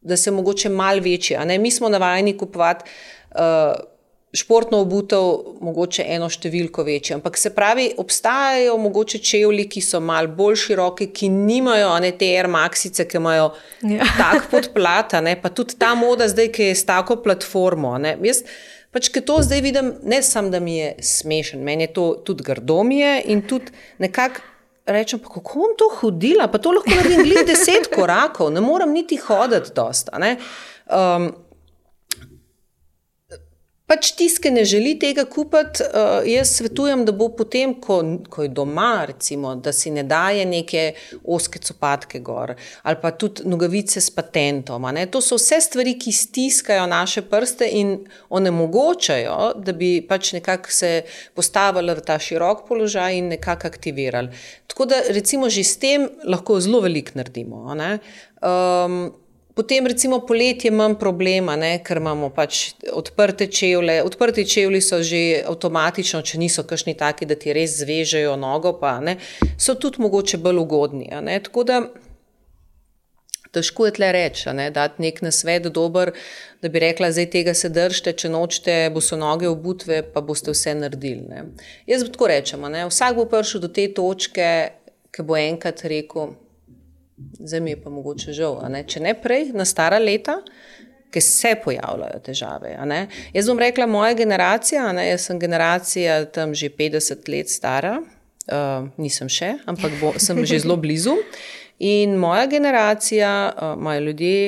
da 0.00 0.16
se 0.16 0.30
mogoče 0.30 0.68
malo 0.68 1.00
večje. 1.04 1.40
Mi 1.58 1.70
smo 1.70 1.88
navajeni 1.88 2.36
kupovati. 2.38 2.84
Uh, 3.30 3.89
športno 4.32 4.78
obutev, 4.84 5.56
mogoče 5.60 6.04
eno 6.14 6.28
številko 6.30 6.84
večje. 6.86 7.16
Ampak 7.18 7.38
se 7.38 7.50
pravi, 7.54 7.88
obstajajo 7.98 8.76
mogoče 8.78 9.18
čevlji, 9.26 9.66
ki 9.72 9.82
so 9.82 10.00
mal 10.02 10.30
bolj 10.30 10.60
široki, 10.64 11.08
ki 11.14 11.30
nimajo 11.34 11.90
ne 12.04 12.12
te 12.18 12.28
airmaxice, 12.38 13.08
ki 13.10 13.18
imajo 13.18 13.48
ja. 13.90 14.06
tak 14.22 14.46
podplat, 14.52 15.16
pa 15.42 15.50
tudi 15.54 15.78
ta 15.80 15.96
moda 15.98 16.30
zdaj, 16.30 16.52
ki 16.54 16.70
je 16.70 16.76
s 16.78 16.86
tako 16.86 17.18
platformo. 17.24 17.96
Ne? 17.98 18.14
Jaz 18.22 18.44
pač, 18.94 19.10
ki 19.10 19.24
to 19.26 19.40
zdaj 19.42 19.64
vidim, 19.66 19.90
ne 20.06 20.22
samo, 20.22 20.54
da 20.54 20.62
mi 20.62 20.78
je 20.78 20.94
smešen, 21.02 21.66
meni 21.66 21.88
je 21.88 21.94
to 21.98 22.06
tudi 22.26 22.46
grdomije 22.46 23.18
in 23.34 23.42
tudi 23.42 23.74
nekako. 23.98 24.46
Rečem, 24.90 25.20
pa 25.22 25.28
kako 25.28 25.58
bom 25.60 25.74
to 25.78 25.86
hodila, 26.00 26.48
pa 26.50 26.58
to 26.58 26.72
lahko 26.74 26.90
naredim 26.90 27.20
le 27.28 27.44
deset 27.46 27.84
korakov, 27.92 28.48
ne 28.50 28.62
morem 28.64 28.90
niti 28.96 29.20
hoditi 29.22 29.70
dosta. 29.76 30.18
Um, 30.18 31.28
pač 33.90 34.12
tisti, 34.14 34.52
ne 34.54 34.62
želi 34.64 34.94
tega 35.02 35.24
kupiti, 35.26 35.82
uh, 35.82 36.20
jaz 36.28 36.52
svetujem, 36.60 37.02
da 37.06 37.12
bo 37.16 37.26
potem, 37.34 37.74
ko, 37.82 37.98
ko 38.30 38.44
je 38.46 38.52
doma, 38.54 39.04
recimo, 39.08 39.56
da 39.58 39.72
si 39.74 39.90
ne 39.90 40.04
daje 40.06 40.44
neke 40.46 40.84
oske 41.24 41.58
copatke 41.58 42.20
gor 42.22 42.54
ali 42.82 42.96
pa 43.02 43.10
tudi 43.10 43.42
nogavice 43.48 44.00
s 44.00 44.12
patentom. 44.14 44.86
To 45.10 45.20
so 45.24 45.36
vse 45.38 45.60
stvari, 45.64 45.96
ki 45.98 46.12
stiskajo 46.14 46.86
naše 46.90 47.22
prste 47.28 47.68
in 47.80 47.96
onemogočajo, 48.30 49.38
da 49.58 49.72
bi 49.72 49.90
pač 50.06 50.32
nekako 50.38 50.70
se 50.72 50.92
postavili 51.34 51.94
v 51.94 52.04
ta 52.06 52.18
širok 52.18 52.66
položaj 52.68 53.18
in 53.18 53.32
nekako 53.34 53.68
aktivirali. 53.68 54.30
Tako 54.70 54.86
da, 54.86 55.02
recimo, 55.08 55.50
že 55.50 55.64
s 55.64 55.78
tem 55.82 56.08
lahko 56.24 56.60
zelo 56.60 56.80
veliko 56.86 57.18
naredimo. 57.18 57.66
Potem, 59.60 59.86
recimo, 59.86 60.20
poletje 60.24 60.68
imam 60.68 60.94
problema, 60.96 61.52
ne, 61.56 61.74
ker 61.84 61.98
imamo 62.00 62.30
pač 62.32 62.70
odprte 62.96 63.44
čevlje. 63.52 63.98
Odprti 64.08 64.46
čevlji 64.48 64.80
so 64.80 65.02
že 65.04 65.20
avtomatično, 65.50 66.22
če 66.24 66.40
niso 66.40 66.64
kašni 66.64 66.94
taki, 66.96 67.28
da 67.28 67.36
ti 67.36 67.52
res 67.52 67.74
zvežejo 67.82 68.38
nogo, 68.40 68.72
pa 68.80 68.94
ne, 69.04 69.18
so 69.60 69.76
tudi 69.76 70.00
mogoče 70.00 70.40
bolj 70.40 70.62
ugodni. 70.64 71.12
Tako 71.44 71.66
da 71.68 71.82
težko 73.52 73.90
je 73.90 73.98
tle 74.00 74.12
reči, 74.16 74.48
da 74.48 74.88
je 74.88 75.04
nek 75.04 75.20
nasvet 75.28 75.68
dober, 75.68 76.16
da 76.64 76.72
bi 76.72 76.80
rekla, 76.80 77.12
zdaj 77.12 77.28
tega 77.36 77.52
se 77.52 77.68
držite, 77.68 78.16
če 78.16 78.32
nočete, 78.32 78.82
bo 78.94 79.04
so 79.04 79.20
noge 79.20 79.52
obutve, 79.52 80.00
pa 80.14 80.24
boste 80.24 80.56
vse 80.56 80.78
naredili. 80.78 81.26
Ne. 81.28 81.50
Jaz 81.90 82.08
bi 82.08 82.16
tako 82.16 82.32
rečem, 82.32 82.64
vsak 82.88 83.20
bo 83.20 83.28
prišel 83.28 83.68
do 83.68 83.68
te 83.68 83.90
točke, 83.92 84.52
ki 85.12 85.28
bo 85.28 85.36
enkrat 85.36 85.84
rekel 85.84 86.32
zdaj 87.38 87.60
mi 87.60 87.70
je 87.70 87.80
pa 87.82 87.90
mogoče 87.90 88.32
žal. 88.32 88.60
Ne? 88.68 88.84
Če 88.88 89.02
ne 89.04 89.14
prej, 89.14 89.50
na 89.56 89.64
stara 89.64 89.98
leta, 89.98 90.40
ki 91.10 91.20
se 91.20 91.54
pojavljajo 91.64 92.20
težave. 92.24 92.76
Jaz 93.34 93.50
bom 93.50 93.58
rekla, 93.58 93.86
moja 93.90 94.14
generacija, 94.14 94.86
ne? 94.94 95.08
jaz 95.10 95.26
sem 95.26 95.38
generacija 95.42 96.24
tam 96.30 96.54
že 96.54 96.70
50 96.70 97.28
let 97.32 97.50
stara, 97.50 97.96
uh, 98.00 98.88
nisem 99.00 99.28
še, 99.28 99.56
ampak 99.70 99.98
bo, 100.00 100.14
sem 100.22 100.38
že 100.46 100.62
zelo 100.62 100.78
blizu. 100.80 101.16
In 101.80 102.14
moja 102.20 102.46
generacija 102.46 103.30
uh, 103.50 103.74
imajo 103.78 104.06
ljudje 104.10 104.40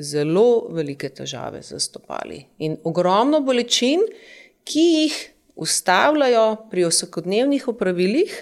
zelo 0.00 0.68
velike 0.74 1.10
težave 1.12 1.62
z 1.62 1.78
stopali 1.80 2.44
in 2.58 2.76
ogromno 2.84 3.40
bolečin, 3.44 4.02
ki 4.64 4.84
jih 4.94 5.16
ustavljajo 5.60 6.68
pri 6.70 6.86
vsakodnevnih 6.88 7.68
opravilih, 7.68 8.32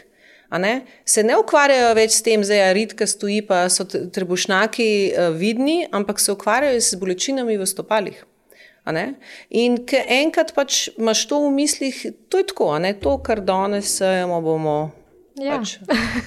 Ne? 0.56 0.86
Se 1.04 1.22
ne 1.22 1.36
ukvarjajo 1.36 1.90
več 1.98 2.14
s 2.16 2.24
tem, 2.24 2.40
da 2.40 2.56
je 2.56 2.68
ritka 2.72 3.06
stoji, 3.06 3.42
pa 3.44 3.66
so 3.68 3.84
trebušnjaki 3.84 4.88
uh, 5.12 5.28
vidni, 5.36 5.82
ampak 5.92 6.20
se 6.20 6.32
ukvarjajo 6.32 6.80
z 6.80 7.00
bolečinami 7.00 7.58
v 7.60 7.66
stopalih. 7.68 8.22
In 8.88 9.74
ker 9.84 10.06
enkrat 10.08 10.54
pač 10.56 10.86
imaš 10.96 11.26
to 11.28 11.42
v 11.44 11.50
mislih, 11.52 11.98
to 12.32 12.40
je 12.40 12.46
tako, 12.48 12.70
ne? 12.80 12.94
to, 12.96 13.18
kar 13.20 13.42
danes 13.44 13.90
sejemo, 13.98 14.40
bomo 14.40 14.78
ja. 15.36 15.58
pač 15.58 15.76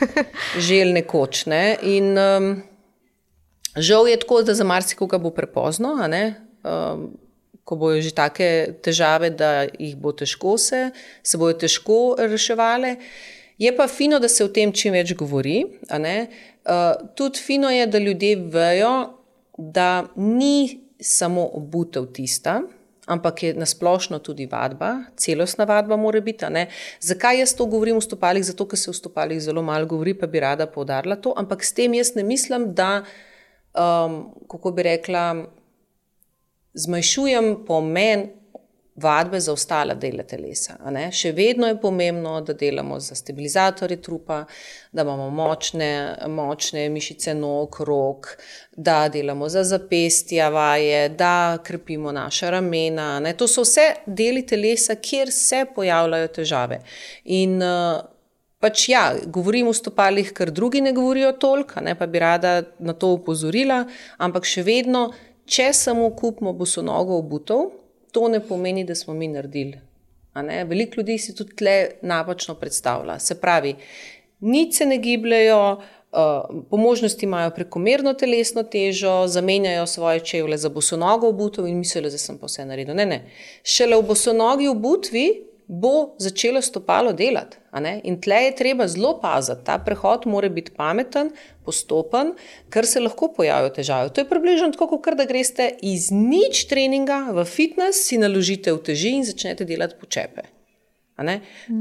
želeli 0.68 1.00
nekoč. 1.00 1.48
Ne? 1.50 1.64
In 1.82 2.14
um, 2.14 2.52
žal 3.74 4.06
je 4.12 4.20
tako, 4.22 4.44
da 4.46 4.54
za 4.54 4.68
marsikoga 4.68 5.18
bo 5.18 5.34
prepozno. 5.34 5.98
Um, 5.98 7.10
ko 7.64 7.78
bojo 7.80 8.02
že 8.02 8.14
take 8.14 8.78
težave, 8.84 9.32
da 9.34 9.66
jih 9.66 9.96
bo 9.98 10.12
težko 10.14 10.58
se, 10.62 10.90
se 11.24 11.38
bojo 11.42 11.58
težko 11.58 12.18
reševali. 12.20 12.98
Je 13.62 13.70
pa 13.78 13.88
fino, 13.88 14.20
da 14.20 14.30
se 14.30 14.42
o 14.42 14.50
tem 14.50 14.72
čim 14.74 14.96
več 14.98 15.14
govori. 15.14 15.60
Uh, 15.86 16.96
tudi 17.18 17.42
fino 17.46 17.70
je, 17.70 17.86
da 17.86 18.00
ljudje 18.02 18.36
vejo, 18.50 18.94
da 19.58 20.08
ni 20.18 20.82
samo 21.02 21.44
obutev 21.60 22.08
tista, 22.14 22.62
ampak 23.06 23.44
je 23.44 23.54
nasplošno 23.54 24.18
tudi 24.26 24.48
vadba, 24.50 24.96
celostna 25.18 25.68
vadba 25.70 25.98
mora 25.98 26.24
biti. 26.26 26.50
Zakaj 27.06 27.42
jaz 27.44 27.54
to 27.58 27.70
govorim 27.70 28.02
o 28.02 28.02
stopalih? 28.02 28.46
Zato, 28.46 28.66
ker 28.66 28.82
se 28.82 28.90
o 28.90 28.98
stopalih 28.98 29.42
zelo 29.42 29.62
malo 29.62 29.86
govori, 29.86 30.16
pa 30.18 30.26
bi 30.26 30.42
rada 30.42 30.66
poudarila 30.66 31.20
to. 31.22 31.36
Ampak 31.38 31.66
s 31.66 31.78
tem 31.78 31.94
jaz 31.94 32.16
ne 32.18 32.26
mislim, 32.26 32.72
da, 32.74 33.04
um, 33.78 34.24
kako 34.50 34.74
bi 34.74 34.90
rekla, 34.90 35.26
zmanjšujem 36.74 37.56
pomen 37.68 38.30
vadbe 39.02 39.40
za 39.40 39.54
ostale 39.54 39.96
dele 39.96 40.24
telesa. 40.24 40.78
Še 41.12 41.32
vedno 41.36 41.68
je 41.68 41.78
pomembno, 41.82 42.38
da 42.46 42.54
delamo 42.54 43.00
za 43.00 43.16
stabilizatorje 43.16 43.98
trupa, 44.02 44.44
da 44.92 45.02
imamo 45.02 45.30
močne, 45.30 46.18
močne 46.28 46.88
mišice 46.90 47.34
nog, 47.34 47.82
rok, 47.88 48.36
da 48.76 49.10
delamo 49.10 49.50
za 49.50 49.64
zapestja, 49.64 50.50
vaje, 50.50 51.10
da 51.10 51.58
krepimo 51.64 52.12
naša 52.12 52.50
ramena. 52.58 53.20
Ne? 53.20 53.34
To 53.38 53.48
so 53.48 53.66
vse 53.66 53.88
deli 54.06 54.46
telesa, 54.46 54.96
kjer 54.96 55.32
se 55.32 55.66
pojavljajo 55.76 56.32
težave. 56.40 56.82
In 57.26 57.60
pač 58.62 58.88
ja, 58.90 59.10
govorim 59.26 59.72
o 59.72 59.74
stopalih, 59.74 60.32
ker 60.38 60.52
drugi 60.54 60.82
ne 60.86 60.94
govorijo 60.94 61.34
toliko, 61.42 61.82
pa 61.98 62.08
bi 62.08 62.20
rada 62.22 62.62
na 62.80 62.94
to 62.94 63.16
upozorila, 63.18 63.84
ampak 64.22 64.46
še 64.46 64.64
vedno, 64.64 65.10
če 65.52 65.72
samo 65.74 66.12
kupimo 66.16 66.54
bosonogo 66.54 67.18
obutov 67.20 67.81
to 68.12 68.28
ne 68.28 68.40
pomeni, 68.48 68.84
da 68.84 68.96
smo 68.96 69.14
mi 69.14 69.28
naredili. 69.28 69.80
Veliko 70.66 71.00
ljudi 71.02 71.18
si 71.18 71.36
tudi 71.36 71.56
tle 71.56 71.90
napačno 72.02 72.56
predstavlja. 72.56 73.20
Se 73.20 73.36
pravi, 73.42 73.76
nič 74.40 74.76
se 74.76 74.86
ne 74.86 74.98
gibljajo, 74.98 75.82
uh, 76.12 76.64
po 76.70 76.78
možnosti 76.78 77.26
imajo 77.26 77.52
prekomerno 77.56 78.14
telesno 78.14 78.64
težo, 78.64 79.28
zamenjajo 79.28 79.88
svoje 79.88 80.20
čevlje 80.20 80.58
za 80.58 80.70
bosonogo 80.70 81.28
obutvo 81.28 81.68
in 81.68 81.78
mislijo, 81.78 82.10
da 82.10 82.18
sem 82.18 82.38
pa 82.38 82.46
vse 82.46 82.66
naredil. 82.66 82.96
Ne, 82.96 83.06
ne. 83.06 83.22
Šele 83.64 83.98
v 83.98 84.08
bosonogi 84.08 84.68
obutvi 84.68 85.26
bo 85.68 86.16
začelo 86.18 86.62
stopalo 86.62 87.14
delati. 87.14 87.58
In 88.04 88.20
tle 88.22 88.36
je 88.44 88.56
treba 88.56 88.88
zelo 88.88 89.14
paziti, 89.22 89.64
ta 89.64 89.78
prehod 89.80 90.28
mora 90.28 90.50
biti 90.50 90.74
pameten, 90.76 91.32
postopen, 91.66 92.34
ker 92.70 92.86
se 92.86 93.00
lahko 93.00 93.32
pojavijo 93.34 93.72
težave. 93.78 94.12
To 94.12 94.22
je 94.22 94.30
približno 94.30 94.72
tako, 94.76 95.00
kot 95.00 95.16
da 95.16 95.26
greste 95.26 95.70
iz 95.82 96.12
nič 96.12 96.66
treninga 96.68 97.30
v 97.32 97.46
fitness, 97.48 98.08
si 98.08 98.20
naložite 98.20 98.74
v 98.76 98.84
teži 98.92 99.16
in 99.22 99.24
začnete 99.24 99.66
delati 99.66 99.96
počepe. 100.00 100.61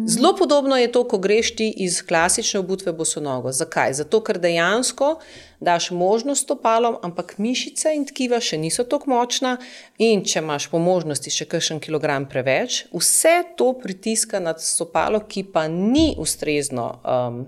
Zelo 0.07 0.35
podobno 0.37 0.77
je 0.77 0.93
to, 0.93 1.05
ko 1.09 1.19
greš 1.19 1.55
ti 1.57 1.69
iz 1.77 2.03
klasične 2.07 2.61
obutve 2.61 2.93
bosonogo. 2.93 3.53
Zakaj? 3.53 3.95
Zato, 3.95 4.21
ker 4.25 4.39
dejansko 4.39 5.19
daš 5.61 5.91
možnost 5.91 6.45
stopalom, 6.45 6.97
ampak 7.03 7.37
mišice 7.39 7.93
in 7.97 8.07
tkiva 8.09 8.41
še 8.41 8.59
niso 8.59 8.85
tako 8.89 9.13
močna, 9.13 9.57
in 9.99 10.25
če 10.25 10.41
imaš 10.41 10.71
po 10.73 10.81
možnosti 10.81 11.33
še 11.33 11.47
kakšen 11.51 11.83
kilogram 11.85 12.29
preveč, 12.29 12.85
vse 12.95 13.37
to 13.57 13.73
pritiska 13.79 14.41
na 14.41 14.57
stopalo, 14.59 15.21
ki 15.29 15.45
pa 15.53 15.67
ni 15.69 16.15
ustrezno, 16.19 16.87
um, 17.05 17.45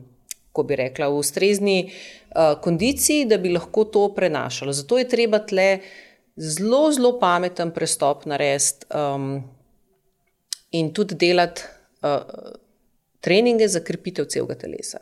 ko 0.53 0.67
bi 0.69 0.77
rekla, 0.77 1.09
v 1.09 1.23
ustrezni 1.23 1.79
uh, 1.89 2.59
kondiciji, 2.61 3.25
da 3.31 3.41
bi 3.41 3.55
lahko 3.55 3.87
to 3.89 4.05
prenašalo. 4.15 4.77
Zato 4.77 5.01
je 5.01 5.09
treba 5.09 5.41
tle 5.41 5.81
zelo, 6.37 6.85
zelo 6.93 7.17
pameten 7.21 7.73
prestop 7.73 8.29
narediti. 8.29 8.87
Um, 8.93 9.43
In 10.73 10.93
tudi 10.93 11.15
delati 11.21 11.63
uh, 12.03 12.53
treninge 13.21 13.69
za 13.69 13.81
krepitev 13.81 14.29
celega 14.31 14.55
telesa. 14.55 14.99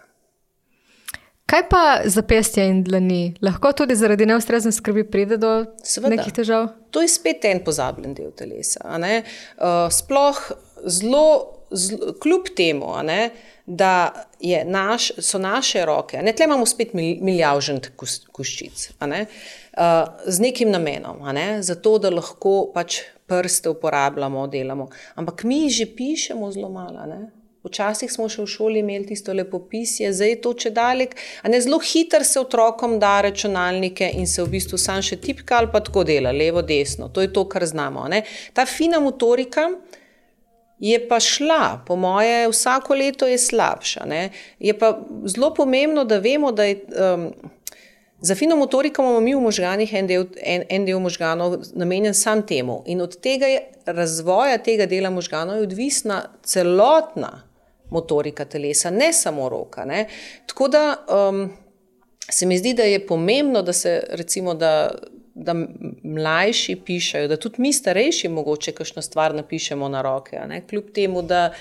Kaj 1.50 1.62
pa 1.70 1.84
zapestje 2.04 2.62
in 2.70 2.84
dlani? 2.86 3.34
Lahko 3.42 3.72
tudi 3.74 3.96
zaradi 3.98 4.26
neustrezne 4.26 4.70
skrbi 4.72 5.02
pride 5.10 5.36
do 5.40 5.50
Seveda. 5.82 6.14
nekih 6.14 6.34
težav? 6.36 6.68
To 6.94 7.02
je 7.02 7.08
spet 7.10 7.44
en 7.48 7.64
pozabljen 7.66 8.14
del 8.14 8.30
telesa. 8.38 8.84
Uh, 8.86 9.88
sploh 9.90 10.38
zelo, 10.86 11.24
zelo, 11.70 12.12
kljub 12.22 12.50
temu, 12.56 12.92
ne, 13.04 13.30
da 13.66 14.26
naš, 14.66 15.12
so 15.18 15.38
naše 15.38 15.84
roke, 15.86 16.22
ne 16.22 16.32
tle 16.32 16.48
imamo 16.48 16.66
spet 16.66 16.94
milijavžen 16.94 17.80
koščic, 18.32 18.88
ne, 19.06 19.26
uh, 19.26 19.82
z 20.26 20.42
nekim 20.42 20.70
namenom, 20.70 21.22
ne, 21.34 21.62
zato 21.62 21.98
da 22.02 22.10
lahko 22.10 22.70
pač 22.74 23.02
prste 23.30 23.70
uporabljamo, 23.70 24.46
delamo. 24.46 24.88
Ampak 25.14 25.44
mi 25.44 25.68
že 25.70 25.86
pišemo 25.96 26.50
zelo 26.52 26.68
malo. 26.68 27.06
Ne? 27.06 27.30
Včasih 27.62 28.08
smo 28.08 28.24
še 28.32 28.40
v 28.40 28.48
šoli 28.48 28.80
imeli 28.80 29.10
tisto 29.10 29.34
lepo 29.36 29.60
pisje, 29.68 30.08
zdaj 30.16 30.30
je 30.32 30.38
to 30.40 30.52
če 30.62 30.70
dalek. 30.74 31.14
Zelo 31.44 31.78
hitro 31.84 32.24
se 32.24 32.40
otrokom 32.40 32.96
da 32.98 33.18
računalnike 33.26 34.08
in 34.16 34.26
se 34.26 34.42
v 34.42 34.48
bistvu 34.56 34.80
sam 34.80 35.02
še 35.04 35.20
tipka 35.20 35.58
ali 35.60 35.68
pa 35.72 35.82
tako 35.84 36.06
dela, 36.08 36.32
levo, 36.32 36.64
desno. 36.64 37.10
To 37.12 37.20
je 37.20 37.30
to, 37.32 37.44
kar 37.52 37.66
znamo. 37.68 38.08
Ne? 38.08 38.24
Ta 38.56 38.64
fina 38.66 39.00
motorika 39.04 39.68
je 40.80 41.08
pa 41.08 41.20
šla, 41.20 41.82
po 41.86 41.96
moje, 41.96 42.48
vsako 42.48 42.94
leto 42.94 43.26
je 43.26 43.38
slabša. 43.38 44.04
Ne? 44.06 44.30
Je 44.58 44.78
pa 44.78 44.98
zelo 45.24 45.54
pomembno, 45.54 46.04
da 46.04 46.18
vemo, 46.18 46.52
da 46.52 46.64
je. 46.64 46.84
Um, 47.14 47.32
Za 48.22 48.34
fino 48.34 48.56
motoriko 48.56 49.02
imamo 49.02 49.20
mi 49.20 49.32
v 49.34 49.40
možganjih 49.40 49.94
en 49.94 50.06
del, 50.06 50.26
en, 50.42 50.64
en 50.68 50.84
del 50.84 50.98
možganov 51.00 51.54
namenjen 51.72 52.14
sam 52.14 52.42
temu. 52.46 52.82
In 52.86 53.00
od 53.00 53.14
tega 53.20 53.48
je, 53.48 53.62
razvoja 53.86 54.58
tega 54.60 54.84
dela 54.86 55.08
možganov 55.10 55.56
je 55.56 55.62
odvisna 55.62 56.18
celotna 56.44 57.30
motorika 57.90 58.44
telesa, 58.44 58.90
ne 58.90 59.12
samo 59.12 59.48
roka. 59.48 59.84
Ne. 59.84 60.04
Tako 60.46 60.68
da 60.68 60.82
um, 61.08 61.48
se 62.28 62.46
mi 62.46 62.58
zdi, 62.58 62.74
da 62.74 62.82
je 62.82 63.06
pomembno, 63.06 63.62
da 63.62 63.72
se 63.72 64.02
recimo. 64.10 64.54
Da, 64.54 64.90
Da 65.40 65.54
mlajši 65.56 66.74
pišajo, 66.84 67.28
da 67.32 67.36
tudi 67.40 67.62
mi, 67.64 67.72
starejši, 67.72 68.28
mogoče 68.28 68.74
kakšno 68.76 69.02
stvar 69.02 69.32
napišemo 69.34 69.88
na 69.88 70.02
roke, 70.04 70.40
kljub 70.68 70.90
temu, 70.94 71.22
da 71.22 71.52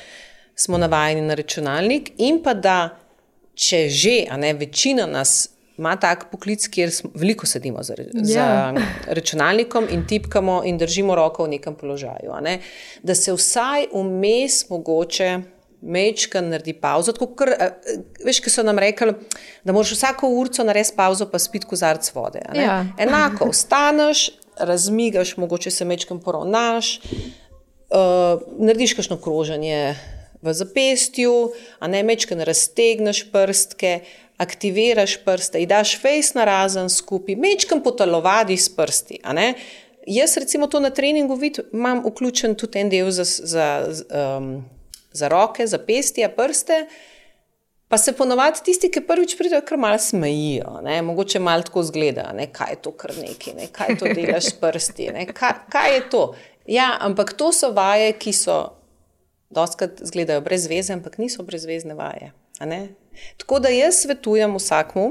smo 0.56 0.78
navajeni 0.78 1.22
na 1.22 1.38
računalnik, 1.40 2.12
in 2.18 2.42
pa 2.44 2.54
da, 2.54 2.90
če 3.56 3.86
že, 3.90 4.18
a 4.28 4.38
ne 4.38 4.52
večina 4.60 5.06
nas 5.08 5.50
ima 5.80 5.96
tak 5.96 6.26
poklic, 6.32 6.68
kjer 6.68 6.92
smo, 6.92 7.10
veliko 7.16 7.48
sedimo 7.48 7.84
za, 7.84 7.96
ja. 7.98 8.24
za 8.24 8.74
računalnikom 9.08 9.88
in 9.92 10.04
tipkamo 10.08 10.62
in 10.66 10.78
držimo 10.78 11.16
roko 11.16 11.44
v 11.44 11.56
nekem 11.56 11.76
položaju. 11.76 12.36
Ne? 12.44 12.60
Da 13.04 13.16
se 13.16 13.34
vsaj 13.34 13.88
vmes 13.94 14.66
mogoče. 14.70 15.40
Mečka 15.82 16.42
naredi 16.42 16.74
pauzo. 16.76 17.14
Kar, 17.14 17.54
veš, 18.26 18.42
ki 18.44 18.52
so 18.52 18.64
nam 18.68 18.80
rekli, 18.80 19.14
da 19.64 19.74
moraš 19.76 19.96
vsako 19.96 20.30
urco 20.42 20.64
narediti 20.68 20.98
pauzo, 20.98 21.30
pa 21.32 21.40
spiti 21.40 21.68
kozarc 21.68 22.12
vode. 22.16 22.42
Ja. 22.56 22.82
Enako, 23.00 23.50
vstaneš, 23.54 24.30
razmigaš, 24.60 25.38
mogoče 25.38 25.72
se 25.72 25.86
mečkam 25.86 26.20
poravnaš, 26.20 26.98
uh, 27.00 28.42
narediš 28.60 28.98
kakšno 29.00 29.18
kroženje 29.24 29.96
v 30.42 30.54
zapestju, 30.54 31.52
a 31.80 31.88
ne 31.88 32.04
mečkam 32.04 32.42
raztegneš 32.44 33.26
prstke, 33.32 34.00
aktiviraš 34.40 35.18
prste, 35.26 35.66
daš 35.68 35.98
fejs 36.00 36.34
na 36.34 36.46
razen 36.48 36.90
skupaj, 36.90 37.36
mečkam 37.36 37.84
potalovadi 37.84 38.58
s 38.58 38.72
prsti. 38.76 39.20
Jaz, 40.08 40.38
recimo, 40.38 40.68
to 40.68 40.80
na 40.80 40.90
treningu 40.90 41.36
vidim, 41.36 41.66
imam 41.74 42.04
vključen 42.06 42.56
tudi 42.56 42.80
en 42.80 42.90
del 42.90 43.12
za, 43.12 43.24
za, 43.24 43.68
um, 44.38 44.64
za 45.12 45.28
roke, 45.28 45.68
za 45.68 45.78
pestje, 45.78 46.30
prste. 46.36 46.86
Pa 47.90 47.98
se 47.98 48.14
ponovadi 48.14 48.62
tisti, 48.66 48.92
ki 48.94 49.02
prvič 49.02 49.34
pridejo, 49.38 49.64
kar 49.66 49.80
malo 49.82 49.98
smejijo, 49.98 50.78
ne? 50.86 51.02
mogoče 51.02 51.40
malo 51.42 51.66
tako 51.66 51.84
zgleda, 51.84 52.28
ne? 52.38 52.46
kaj 52.54 52.76
je 52.76 52.82
to 52.86 52.92
kar 52.92 53.16
neki, 53.18 53.56
ne? 53.58 53.66
kaj 53.74 53.96
to 53.98 54.12
delaš 54.14 54.52
s 54.52 54.60
prsti, 54.62 55.10
kaj, 55.34 55.56
kaj 55.74 55.96
je 55.96 56.04
to. 56.10 56.24
Ja, 56.70 56.92
ampak 57.02 57.34
to 57.34 57.50
so 57.50 57.72
vaje, 57.74 58.12
ki 58.22 58.34
so, 58.34 58.60
doskrat 59.50 60.04
izgledajo 60.06 60.46
brez 60.46 60.68
veze, 60.70 60.94
ampak 60.94 61.18
niso 61.18 61.44
brezvezne 61.44 61.98
vaje. 61.98 62.30
Tako 63.42 63.60
da 63.60 63.74
jaz 63.74 64.04
svetujem 64.04 64.54
vsakmu, 64.56 65.10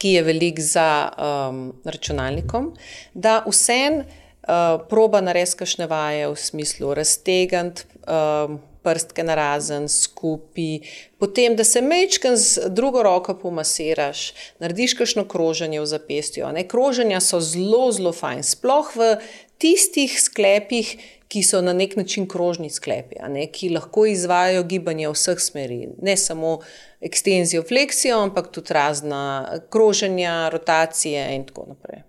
ki 0.00 0.12
je 0.18 0.22
velik 0.22 0.60
za 0.60 1.08
um, 1.08 1.72
računalnikom, 1.84 2.74
da 3.14 3.40
vsem 3.48 4.02
uh, 4.02 4.80
proba 4.88 5.20
narediti 5.24 5.62
kašne 5.64 5.88
vaje 5.88 6.28
v 6.28 6.36
smislu 6.36 6.92
raztegant. 6.94 7.86
Um, 8.04 8.60
Prstke 8.82 9.22
na 9.22 9.34
razen, 9.36 9.88
skupaj, 9.88 10.80
potem 11.20 11.56
da 11.56 11.64
se 11.64 11.82
mečkam 11.84 12.36
z 12.36 12.70
drugo 12.72 13.02
roko 13.02 13.34
pomasiraš, 13.38 14.32
narediš 14.58 14.94
kakšno 14.96 15.26
kroženje 15.28 15.80
v 15.80 15.86
zapestju. 15.86 16.48
Kroženja 16.68 17.20
so 17.20 17.40
zelo, 17.44 17.90
zelo 17.92 18.12
fajn, 18.16 18.42
sploh 18.42 18.92
v 18.96 19.14
tistih 19.60 20.16
sklepih, 20.20 20.96
ki 21.30 21.42
so 21.46 21.60
na 21.62 21.72
nek 21.72 21.94
način 21.96 22.26
krožni 22.28 22.70
sklepi, 22.70 23.20
ne, 23.28 23.44
ki 23.46 23.68
lahko 23.70 24.02
izvajo 24.10 24.64
gibanje 24.66 25.06
v 25.06 25.14
vseh 25.14 25.38
smeri, 25.38 25.80
ne 26.02 26.16
samo 26.18 26.56
ekstenzijo, 27.00 27.62
fleksijo, 27.68 28.18
ampak 28.24 28.50
tudi 28.50 28.74
razna 28.74 29.60
kroženja, 29.70 30.48
rotacije 30.50 31.28
in 31.36 31.44
tako 31.46 31.68
naprej. 31.68 32.02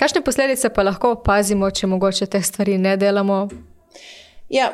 Kakšne 0.00 0.22
posledice 0.24 0.70
pa 0.72 0.82
lahko 0.82 1.10
opazimo, 1.18 1.68
če 1.70 1.86
mogoče 1.92 2.26
te 2.32 2.40
stvari 2.42 2.78
ne 2.80 2.94
delamo? 2.96 3.42
Ja, 4.48 4.72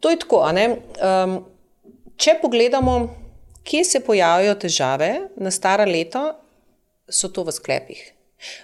to 0.00 0.10
je 0.10 0.20
tako. 0.22 0.44
Um, 0.44 1.36
če 2.16 2.38
pogledamo, 2.42 2.94
kje 3.64 3.84
se 3.84 4.00
pojavljajo 4.04 4.54
težave 4.62 5.10
na 5.36 5.50
stara 5.50 5.86
leta, 5.88 6.34
so 7.08 7.28
to 7.28 7.44
v 7.44 7.52
sklepih. 7.52 8.00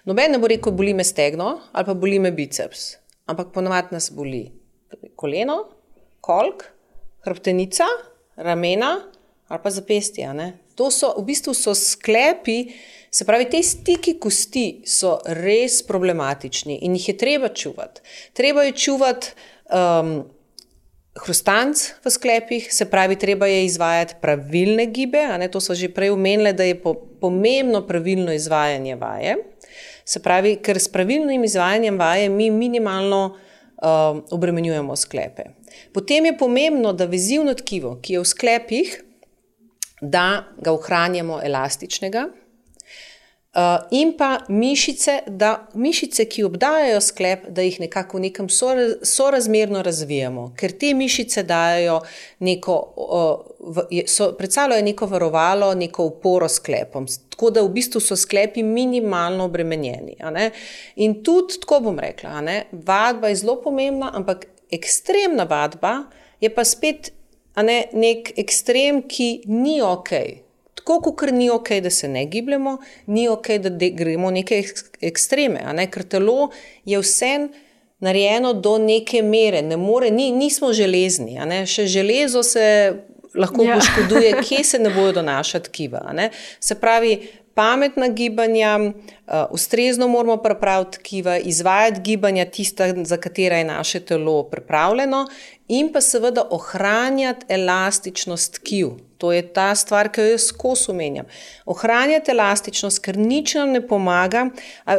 Noben 0.05 0.33
ne 0.33 0.41
bo 0.41 0.49
rekel, 0.51 0.73
boli 0.77 0.93
me 0.95 1.05
stegno 1.05 1.59
ali 1.73 1.87
pa 1.87 1.95
boli 1.95 2.19
me 2.21 2.33
biceps 2.33 3.01
ampak 3.31 3.55
ponovadi 3.55 3.95
nas 3.95 4.11
boli 4.11 4.51
koleno, 5.17 5.71
kolk, 6.21 6.67
hrbtenica, 7.27 7.87
ramena 8.37 8.99
ali 9.51 9.63
pa 9.63 9.71
zapestje. 9.71 10.31
To 10.79 10.91
so 10.95 11.15
v 11.19 11.27
bistvu 11.27 11.55
so 11.55 11.75
sklepi, 11.75 12.71
se 13.11 13.27
pravi, 13.27 13.49
te 13.51 13.59
stiki 13.67 14.15
kosti 14.23 14.87
so 14.87 15.17
res 15.27 15.81
problematični 15.87 16.79
in 16.87 16.95
jih 16.95 17.09
je 17.11 17.17
treba 17.19 17.51
čuvati. 17.51 18.03
Treba 18.33 18.63
je 18.69 18.77
čuvati 18.79 19.33
um, 19.75 20.13
hrustanc 21.19 21.77
v 22.05 22.11
sklepih, 22.11 22.69
se 22.73 22.87
pravi, 22.91 23.17
treba 23.17 23.47
je 23.47 23.65
izvajati 23.65 24.15
pravilne 24.21 24.87
gibe. 24.87 25.49
To 25.53 25.61
so 25.61 25.75
že 25.75 25.89
prej 25.89 26.11
omenili, 26.11 26.53
da 26.53 26.65
je 26.65 26.79
po, 26.81 26.95
pomembno 26.95 27.87
pravilno 27.87 28.33
izvajanje 28.33 28.97
vaje. 28.97 29.37
Se 30.05 30.23
pravi, 30.23 30.57
ker 30.63 30.79
s 30.79 30.89
pravilnim 30.89 31.45
izvajanjem 31.45 31.99
vaje 31.99 32.29
mi 32.29 32.51
minimalno 32.51 33.37
uh, 33.83 34.23
obremenjujemo 34.31 34.97
sklepe. 34.97 35.43
Potem 35.93 36.27
je 36.27 36.39
pomembno, 36.39 36.93
da 36.93 37.05
vezivno 37.05 37.55
tkivo, 37.55 37.99
ki 38.03 38.13
je 38.13 38.21
v 38.21 38.27
sklepih, 38.27 39.03
da 40.01 40.45
ga 40.59 40.73
ohranjamo 40.73 41.41
elastičnega, 41.45 42.29
in 43.91 44.13
pa 44.19 44.39
mišice, 44.49 45.19
da 45.27 45.69
mišice, 45.75 46.25
ki 46.25 46.45
obdajajo 46.45 47.01
sklep, 47.01 47.49
da 47.49 47.63
jih 47.63 47.81
nekako 47.81 48.17
v 48.17 48.21
nekem 48.21 48.47
sorazmerno 49.03 49.83
razvijamo, 49.83 50.53
ker 50.57 50.73
te 50.79 50.93
mišice 50.95 51.43
dajo 51.43 52.01
neko, 52.39 52.77
uh, 52.97 54.05
so, 54.07 54.33
predstavljajo 54.39 54.85
neko 54.85 55.07
varovalo, 55.07 55.75
neko 55.75 56.05
uporo 56.05 56.49
sklepom. 56.49 57.07
Tako 57.31 57.51
da 57.51 57.63
v 57.67 57.73
bistvu 57.75 58.01
so 58.01 58.17
sklepi 58.17 58.63
minimalno 58.63 59.45
obremenjeni. 59.45 60.15
In 60.97 61.23
tudi, 61.25 61.59
tako 61.61 61.81
bom 61.89 61.99
rekla, 61.99 62.43
vadba 62.73 63.29
je 63.29 63.41
zelo 63.43 63.59
pomembna, 63.63 64.13
ampak 64.15 64.47
ekstremna 64.71 65.45
vadba 65.45 66.05
je 66.41 66.55
pa 66.55 66.65
spet 66.65 67.11
ne, 67.57 67.83
nek 67.93 68.31
ekstrem, 68.39 69.03
ki 69.09 69.43
ni 69.47 69.81
ok. 69.83 70.15
Tako 70.81 71.01
kot 71.13 71.31
ni 71.33 71.51
ok, 71.53 71.75
da 71.85 71.91
se 71.91 72.09
ne 72.09 72.25
gibljemo, 72.27 72.79
ni 73.07 73.29
ok, 73.29 73.53
da 73.61 73.71
gremo 73.93 74.31
neke 74.31 74.63
ekstreme, 75.01 75.61
ne? 75.77 75.87
ker 75.91 76.07
telo 76.09 76.49
je 76.89 76.99
vse 76.99 77.35
narejeno 78.01 78.53
do 78.53 78.79
neke 78.79 79.23
mere, 79.23 79.63
ne 79.63 79.77
more, 79.77 80.11
ni, 80.11 80.31
nismo 80.33 80.73
železni, 80.73 81.37
še 81.69 81.85
železo 81.87 82.43
se 82.43 82.65
lahko 83.35 83.65
ja. 83.65 83.77
poškoduje, 83.77 84.33
kje 84.49 84.65
se 84.65 84.79
ne 84.79 84.91
bojo 84.95 85.13
donašati 85.21 85.69
tkiva. 85.69 86.01
Se 86.61 86.75
pravi, 86.81 87.19
pametna 87.55 88.09
gibanja, 88.09 88.79
uh, 88.81 89.35
ustrezno 89.51 90.09
moramo 90.09 90.39
pripraviti 90.43 90.99
tkiva, 90.99 91.37
izvajati 91.39 92.01
gibanja, 92.01 92.49
tista, 92.51 92.89
za 93.05 93.21
katera 93.21 93.59
je 93.61 93.69
naše 93.69 94.01
telo 94.01 94.43
pripravljeno, 94.49 95.27
in 95.69 95.93
pa 95.93 96.01
seveda 96.01 96.47
ohranjati 96.51 97.47
elastičnost 97.49 98.55
tkiv. 98.55 98.97
To 99.21 99.33
je 99.33 99.43
ta 99.53 99.75
stvar, 99.77 100.09
ki 100.09 100.25
jo 100.25 100.35
jaz 100.35 100.47
skozi 100.49 100.91
omenjam. 100.91 101.27
Ohranjati 101.69 102.33
elastičnost, 102.33 103.03
ker 103.05 103.19
nič 103.21 103.55
nam 103.59 103.75
ne 103.77 103.83
pomaga. 103.85 104.47
A, 104.89 104.97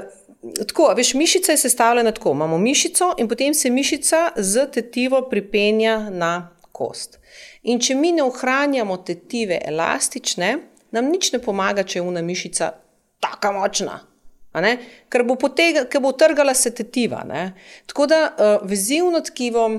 tako, 0.67 0.91
veš, 0.97 1.15
mišica 1.17 1.55
je 1.55 1.63
sestavljena 1.63 2.13
tako. 2.13 2.35
Imamo 2.37 2.59
mišico 2.61 3.15
in 3.17 3.29
potem 3.29 3.53
se 3.57 3.69
mišica 3.73 4.27
z 4.37 4.67
tetivo 4.73 5.23
pripenja 5.29 5.97
na 6.09 6.51
kost. 6.71 7.17
In 7.63 7.81
če 7.81 7.95
mi 7.97 8.11
ne 8.13 8.23
ohranjamo 8.23 8.97
tetive 9.05 9.57
elastične, 9.65 10.53
nam 10.91 11.09
nič 11.09 11.31
ne 11.33 11.41
pomaga, 11.41 11.83
če 11.83 11.99
je 11.99 12.05
una 12.05 12.21
mišica 12.21 12.71
tako 13.21 13.53
močna. 13.57 13.99
Ker 14.51 15.23
bo, 15.23 15.37
potega, 15.39 15.85
ker 15.87 16.01
bo 16.03 16.11
trgala 16.11 16.53
se 16.57 16.73
tetiva. 16.75 17.23
Ne? 17.27 17.51
Tako 17.87 18.07
da 18.11 18.21
uh, 18.27 18.69
vezivno 18.69 19.21
tkivo 19.23 19.69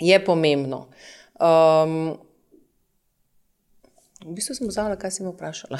je 0.00 0.24
pomembno. 0.24 0.86
Um, 1.36 2.16
v 4.26 4.34
bistvu 4.34 4.54
sem 4.58 4.66
vzala, 4.66 4.96
kaj 4.98 5.10
si 5.10 5.22
me 5.22 5.30
vprašala. 5.30 5.78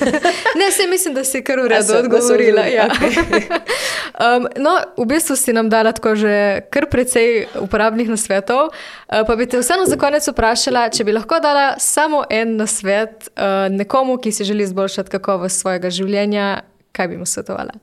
ne, 0.60 0.70
se 0.70 0.86
mislim, 0.86 1.14
da 1.14 1.24
si 1.24 1.42
kar 1.42 1.58
v 1.58 1.66
redu 1.72 1.96
odgovorila. 1.98 2.62
Ja. 2.70 2.86
um, 4.24 4.46
no, 4.56 4.76
v 4.96 5.06
bistvu 5.10 5.36
si 5.36 5.52
nam 5.52 5.68
dala 5.68 5.92
tako 5.92 6.14
že 6.14 6.62
kar 6.70 6.86
precej 6.86 7.50
uporabnih 7.58 8.08
nasvetov. 8.08 8.70
Uh, 8.70 9.26
pa 9.26 9.34
bi 9.34 9.48
te 9.50 9.58
vseeno 9.58 9.90
za 9.90 9.98
konec 9.98 10.22
vprašala, 10.22 10.86
če 10.94 11.04
bi 11.04 11.16
lahko 11.16 11.42
dala 11.42 11.74
samo 11.82 12.22
en 12.30 12.56
nasvet 12.62 13.26
uh, 13.34 13.66
nekomu, 13.74 14.20
ki 14.22 14.32
si 14.32 14.46
želi 14.46 14.62
izboljšati 14.70 15.10
kakovost 15.10 15.58
svojega 15.58 15.90
življenja, 15.90 16.62
kaj 16.94 17.10
bi 17.10 17.18
mu 17.18 17.26
svetovala? 17.26 17.74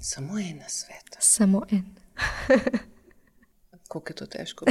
Samo 0.00 0.40
en 0.40 0.64
nasvet. 0.64 1.20
Samo 1.20 1.66
en. 1.68 1.84
Kako 3.88 4.10
je 4.10 4.14
to 4.14 4.26
težko? 4.26 4.66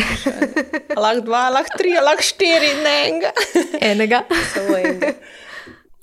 Lahko 1.03 1.22
dva, 1.26 1.47
lahko 1.49 1.78
tri, 1.78 1.95
lahko 1.97 2.22
štiri, 2.22 2.70
ne 2.84 2.95
enega. 3.07 3.32
Enega. 3.82 4.22
Samo 4.53 4.78
enega. 4.78 5.13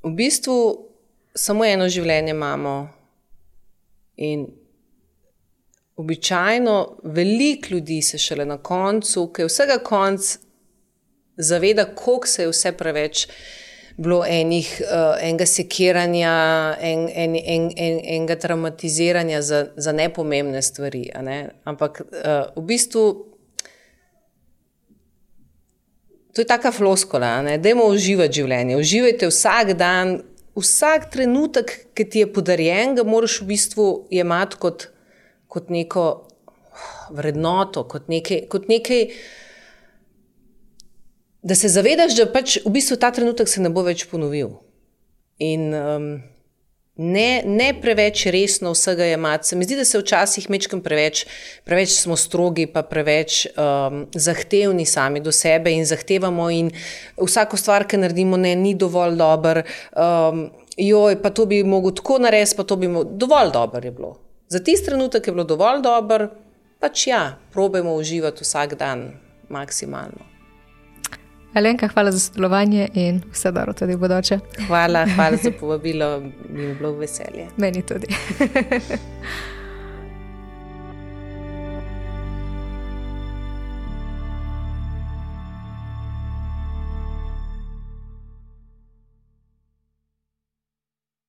V 0.02 0.10
bistvu 0.18 0.56
samo 1.34 1.64
eno 1.64 1.88
življenje 1.88 2.34
imamo. 2.34 2.74
In 4.16 4.46
običajno 5.96 6.74
veliko 7.04 7.74
ljudi 7.74 8.02
se 8.02 8.18
šele 8.18 8.44
na 8.44 8.58
koncu, 8.58 9.28
ki 9.32 9.42
je 9.42 9.50
vsega 9.50 9.78
konc, 9.78 10.36
zaveda, 11.36 11.86
koliko 11.94 12.26
se 12.26 12.42
je 12.42 12.50
vse 12.50 12.72
preveč 12.78 13.26
bilo 13.96 14.24
enih, 14.26 14.68
uh, 14.82 15.14
enega 15.22 15.46
sekiranja, 15.46 16.32
en, 16.80 17.06
en, 17.08 17.36
en, 17.36 17.68
en, 17.76 18.00
enega 18.16 18.36
traumatiziranja 18.36 19.42
za, 19.42 19.66
za 19.76 19.92
nepomembne 19.92 20.62
stvari. 20.62 21.06
Ne? 21.22 21.38
Ampak 21.64 22.00
uh, 22.02 22.50
v 22.56 22.66
bistvu 22.66 23.04
to 26.34 26.42
je 26.42 26.46
taka 26.46 26.72
floskola, 26.72 27.42
da 27.58 27.68
je 27.68 27.74
uživati 27.78 28.40
življenje. 28.40 28.76
Uživajte 28.76 29.30
vsak 29.30 29.76
dan, 29.78 30.16
vsak 30.58 31.06
trenutek, 31.14 31.70
ki 31.94 32.08
ti 32.10 32.24
je 32.24 32.30
podarjen, 32.34 32.96
ga 32.98 33.06
moraš 33.06 33.38
v 33.42 33.52
bistvu 33.52 33.86
jemati 34.10 34.58
kot, 34.58 34.88
kot 35.46 35.70
neko 35.70 36.08
vrednoto, 37.14 37.86
kot 37.86 38.10
nekaj. 38.10 38.46
Kot 38.50 38.66
nekaj 38.70 39.06
da 41.44 41.54
se 41.54 41.68
zavedaš, 41.68 42.16
da 42.16 42.24
pač 42.32 42.56
v 42.64 42.72
bistvu 42.72 42.96
ta 42.96 43.10
trenutek 43.12 43.48
se 43.48 43.60
ne 43.60 43.68
bo 43.72 43.84
več 43.84 44.06
ponovil. 44.08 44.54
In 45.44 45.74
um, 45.76 46.06
ne, 46.96 47.42
ne 47.44 47.68
preveč 47.76 48.24
resno 48.32 48.72
vsega 48.72 49.04
jemati. 49.10 49.50
Se 49.50 49.58
mi 49.58 49.68
zdi, 49.68 49.76
da 49.76 49.84
se 49.84 50.00
včasih 50.00 50.48
mečkam 50.50 50.80
preveč, 50.80 51.26
preveč 51.68 51.92
smo 51.98 52.16
strogi, 52.16 52.64
pa 52.70 52.80
preveč 52.88 53.44
um, 53.52 54.06
zahtevni 54.16 54.88
sami 54.88 55.20
do 55.20 55.34
sebe 55.36 55.74
in 55.74 55.84
zahtevamo, 55.84 56.48
in 56.50 56.72
vsako 57.20 57.60
stvar, 57.60 57.84
ki 57.90 58.00
naredimo, 58.00 58.40
ne, 58.40 58.56
ni 58.56 58.72
dovolj 58.78 59.18
dober. 59.20 59.64
Um, 59.92 60.46
joj, 60.80 61.20
pa 61.20 61.28
to 61.34 61.44
bi 61.50 61.60
mogel 61.66 61.92
tako 62.00 62.22
narediti, 62.24 62.56
pa 62.56 62.64
to 62.64 62.80
bi 62.80 62.88
mogel. 62.88 63.18
Dovolj 63.20 63.52
dober 63.52 63.84
je 63.84 63.92
bilo. 63.92 64.16
Za 64.48 64.64
tisti 64.64 64.88
trenutek 64.88 65.26
je 65.28 65.36
bilo 65.36 65.44
dovolj 65.44 65.84
dober, 65.84 66.30
pač 66.80 67.08
ja, 67.12 67.26
probujemo 67.52 67.98
uživati 68.00 68.46
vsak 68.46 68.78
dan 68.80 69.10
maksimalno. 69.52 70.33
Alenka, 71.54 71.88
hvala 71.88 72.12
za 72.12 72.18
sodelovanje 72.18 72.88
in 72.94 73.22
vse 73.32 73.52
dobro 73.52 73.72
tudi 73.72 73.94
v 73.94 73.98
bodoče. 73.98 74.38
Hvala, 74.66 75.06
hvala 75.14 75.36
za 75.36 75.50
povabilo, 75.60 76.20
mi 76.50 76.62
je 76.62 76.74
bilo 76.74 76.92
veselje. 76.92 77.46
Meni 77.56 77.82
tudi. 77.82 78.06